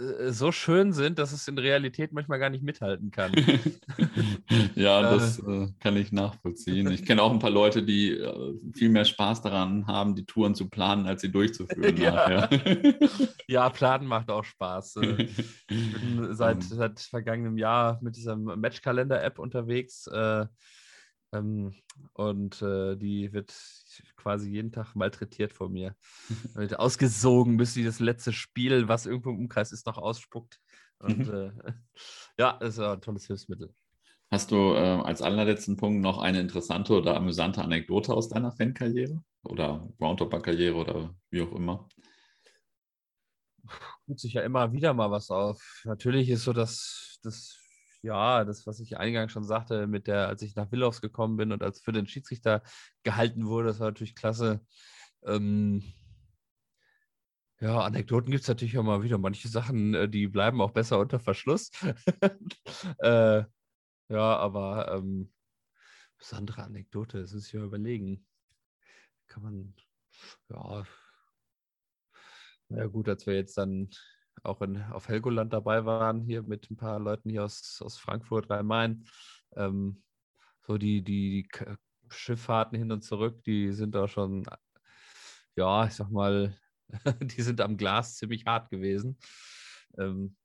[0.03, 3.31] äh, so schön sind, dass es in Realität manchmal gar nicht mithalten kann.
[4.75, 6.91] ja, das äh, kann ich nachvollziehen.
[6.91, 10.55] Ich kenne auch ein paar Leute, die äh, viel mehr Spaß daran haben, die Touren
[10.55, 11.97] zu planen, als sie durchzuführen.
[12.01, 12.49] ja.
[13.47, 14.97] ja, planen macht auch Spaß.
[14.97, 15.23] Äh,
[15.69, 16.61] ich bin seit, ähm.
[16.61, 20.07] seit vergangenem Jahr mit dieser Matchkalender-App unterwegs.
[20.07, 20.45] Äh,
[21.33, 21.73] ähm,
[22.13, 23.51] und äh, die wird
[24.15, 25.95] quasi jeden Tag malträtiert von mir.
[26.53, 30.59] wird ausgesogen, bis sie das letzte Spiel, was irgendwo im Umkreis ist, noch ausspuckt.
[30.99, 31.51] Und äh,
[32.37, 33.73] ja, das ist ein tolles Hilfsmittel.
[34.31, 39.23] Hast du äh, als allerletzten Punkt noch eine interessante oder amüsante Anekdote aus deiner Fankarriere
[39.43, 41.87] oder Groundhopper-Karriere oder wie auch immer?
[44.07, 45.81] Tut sich ja immer wieder mal was auf.
[45.85, 47.62] Natürlich ist so, dass das
[48.03, 51.51] ja, das, was ich eingangs schon sagte, mit der, als ich nach Willows gekommen bin
[51.53, 52.61] und als für den Schiedsrichter
[53.03, 54.65] gehalten wurde, das war natürlich klasse.
[55.25, 55.81] Ähm,
[57.61, 59.17] ja, Anekdoten gibt es natürlich auch mal wieder.
[59.17, 61.71] Manche Sachen, äh, die bleiben auch besser unter Verschluss.
[62.99, 63.43] äh,
[64.09, 65.31] ja, aber ähm,
[66.17, 68.27] besondere Anekdote, das muss ich mir überlegen.
[69.27, 69.73] Kann man,
[70.49, 70.83] ja,
[72.67, 73.89] na ja, gut, als wir jetzt dann
[74.41, 78.49] auch in, auf Helgoland dabei waren, hier mit ein paar Leuten hier aus, aus Frankfurt,
[78.49, 79.05] Rhein-Main.
[79.55, 80.03] Ähm,
[80.65, 81.75] so die, die, die
[82.09, 84.45] Schifffahrten hin und zurück, die sind da schon,
[85.55, 86.57] ja, ich sag mal,
[87.21, 89.17] die sind am Glas ziemlich hart gewesen.
[89.97, 90.35] Ähm,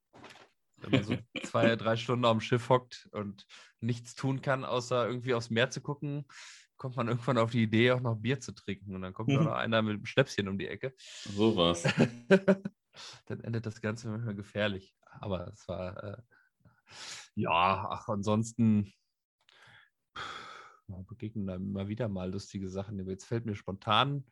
[0.77, 3.47] wenn man so zwei, drei Stunden am Schiff hockt und
[3.81, 6.27] nichts tun kann, außer irgendwie aufs Meer zu gucken,
[6.77, 8.95] kommt man irgendwann auf die Idee, auch noch Bier zu trinken.
[8.95, 9.45] Und dann kommt mhm.
[9.45, 10.95] noch einer mit einem Schnäpschen um die Ecke.
[11.25, 11.85] So was.
[13.27, 14.95] dann endet das Ganze manchmal gefährlich.
[15.21, 16.23] Aber es war, äh,
[17.35, 18.93] ja, ach, ansonsten
[21.07, 23.07] begegnen da immer wieder mal lustige Sachen.
[23.07, 24.25] Jetzt fällt mir spontan,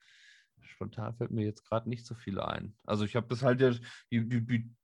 [0.62, 2.76] spontan fällt mir jetzt gerade nicht so viel ein.
[2.84, 3.70] Also ich habe das halt ja,
[4.10, 4.74] die, die, die,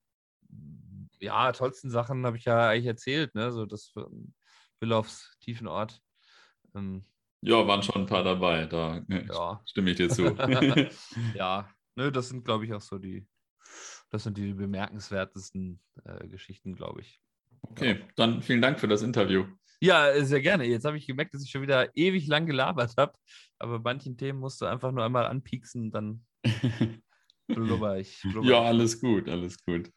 [1.21, 3.53] ja, tollsten Sachen habe ich ja eigentlich erzählt, ne?
[3.53, 3.93] So das
[4.81, 6.01] Willows Tiefenort.
[6.75, 7.05] Ähm,
[7.43, 9.61] ja, waren schon ein paar dabei, da ja.
[9.67, 10.25] stimme ich dir zu.
[11.35, 13.27] ja, ne, das sind, glaube ich, auch so die,
[14.13, 17.21] das sind die bemerkenswertesten äh, Geschichten, glaube ich.
[17.63, 18.07] Okay, ja.
[18.17, 19.47] dann vielen Dank für das Interview.
[19.81, 20.65] Ja, äh, sehr gerne.
[20.65, 23.15] Jetzt habe ich gemerkt, dass ich schon wieder ewig lang gelabert habe.
[23.59, 26.25] Aber bei manchen Themen musst du einfach nur einmal anpieksen, dann
[27.49, 28.21] blubber ich.
[28.23, 29.91] Blubber ja, alles gut, alles gut.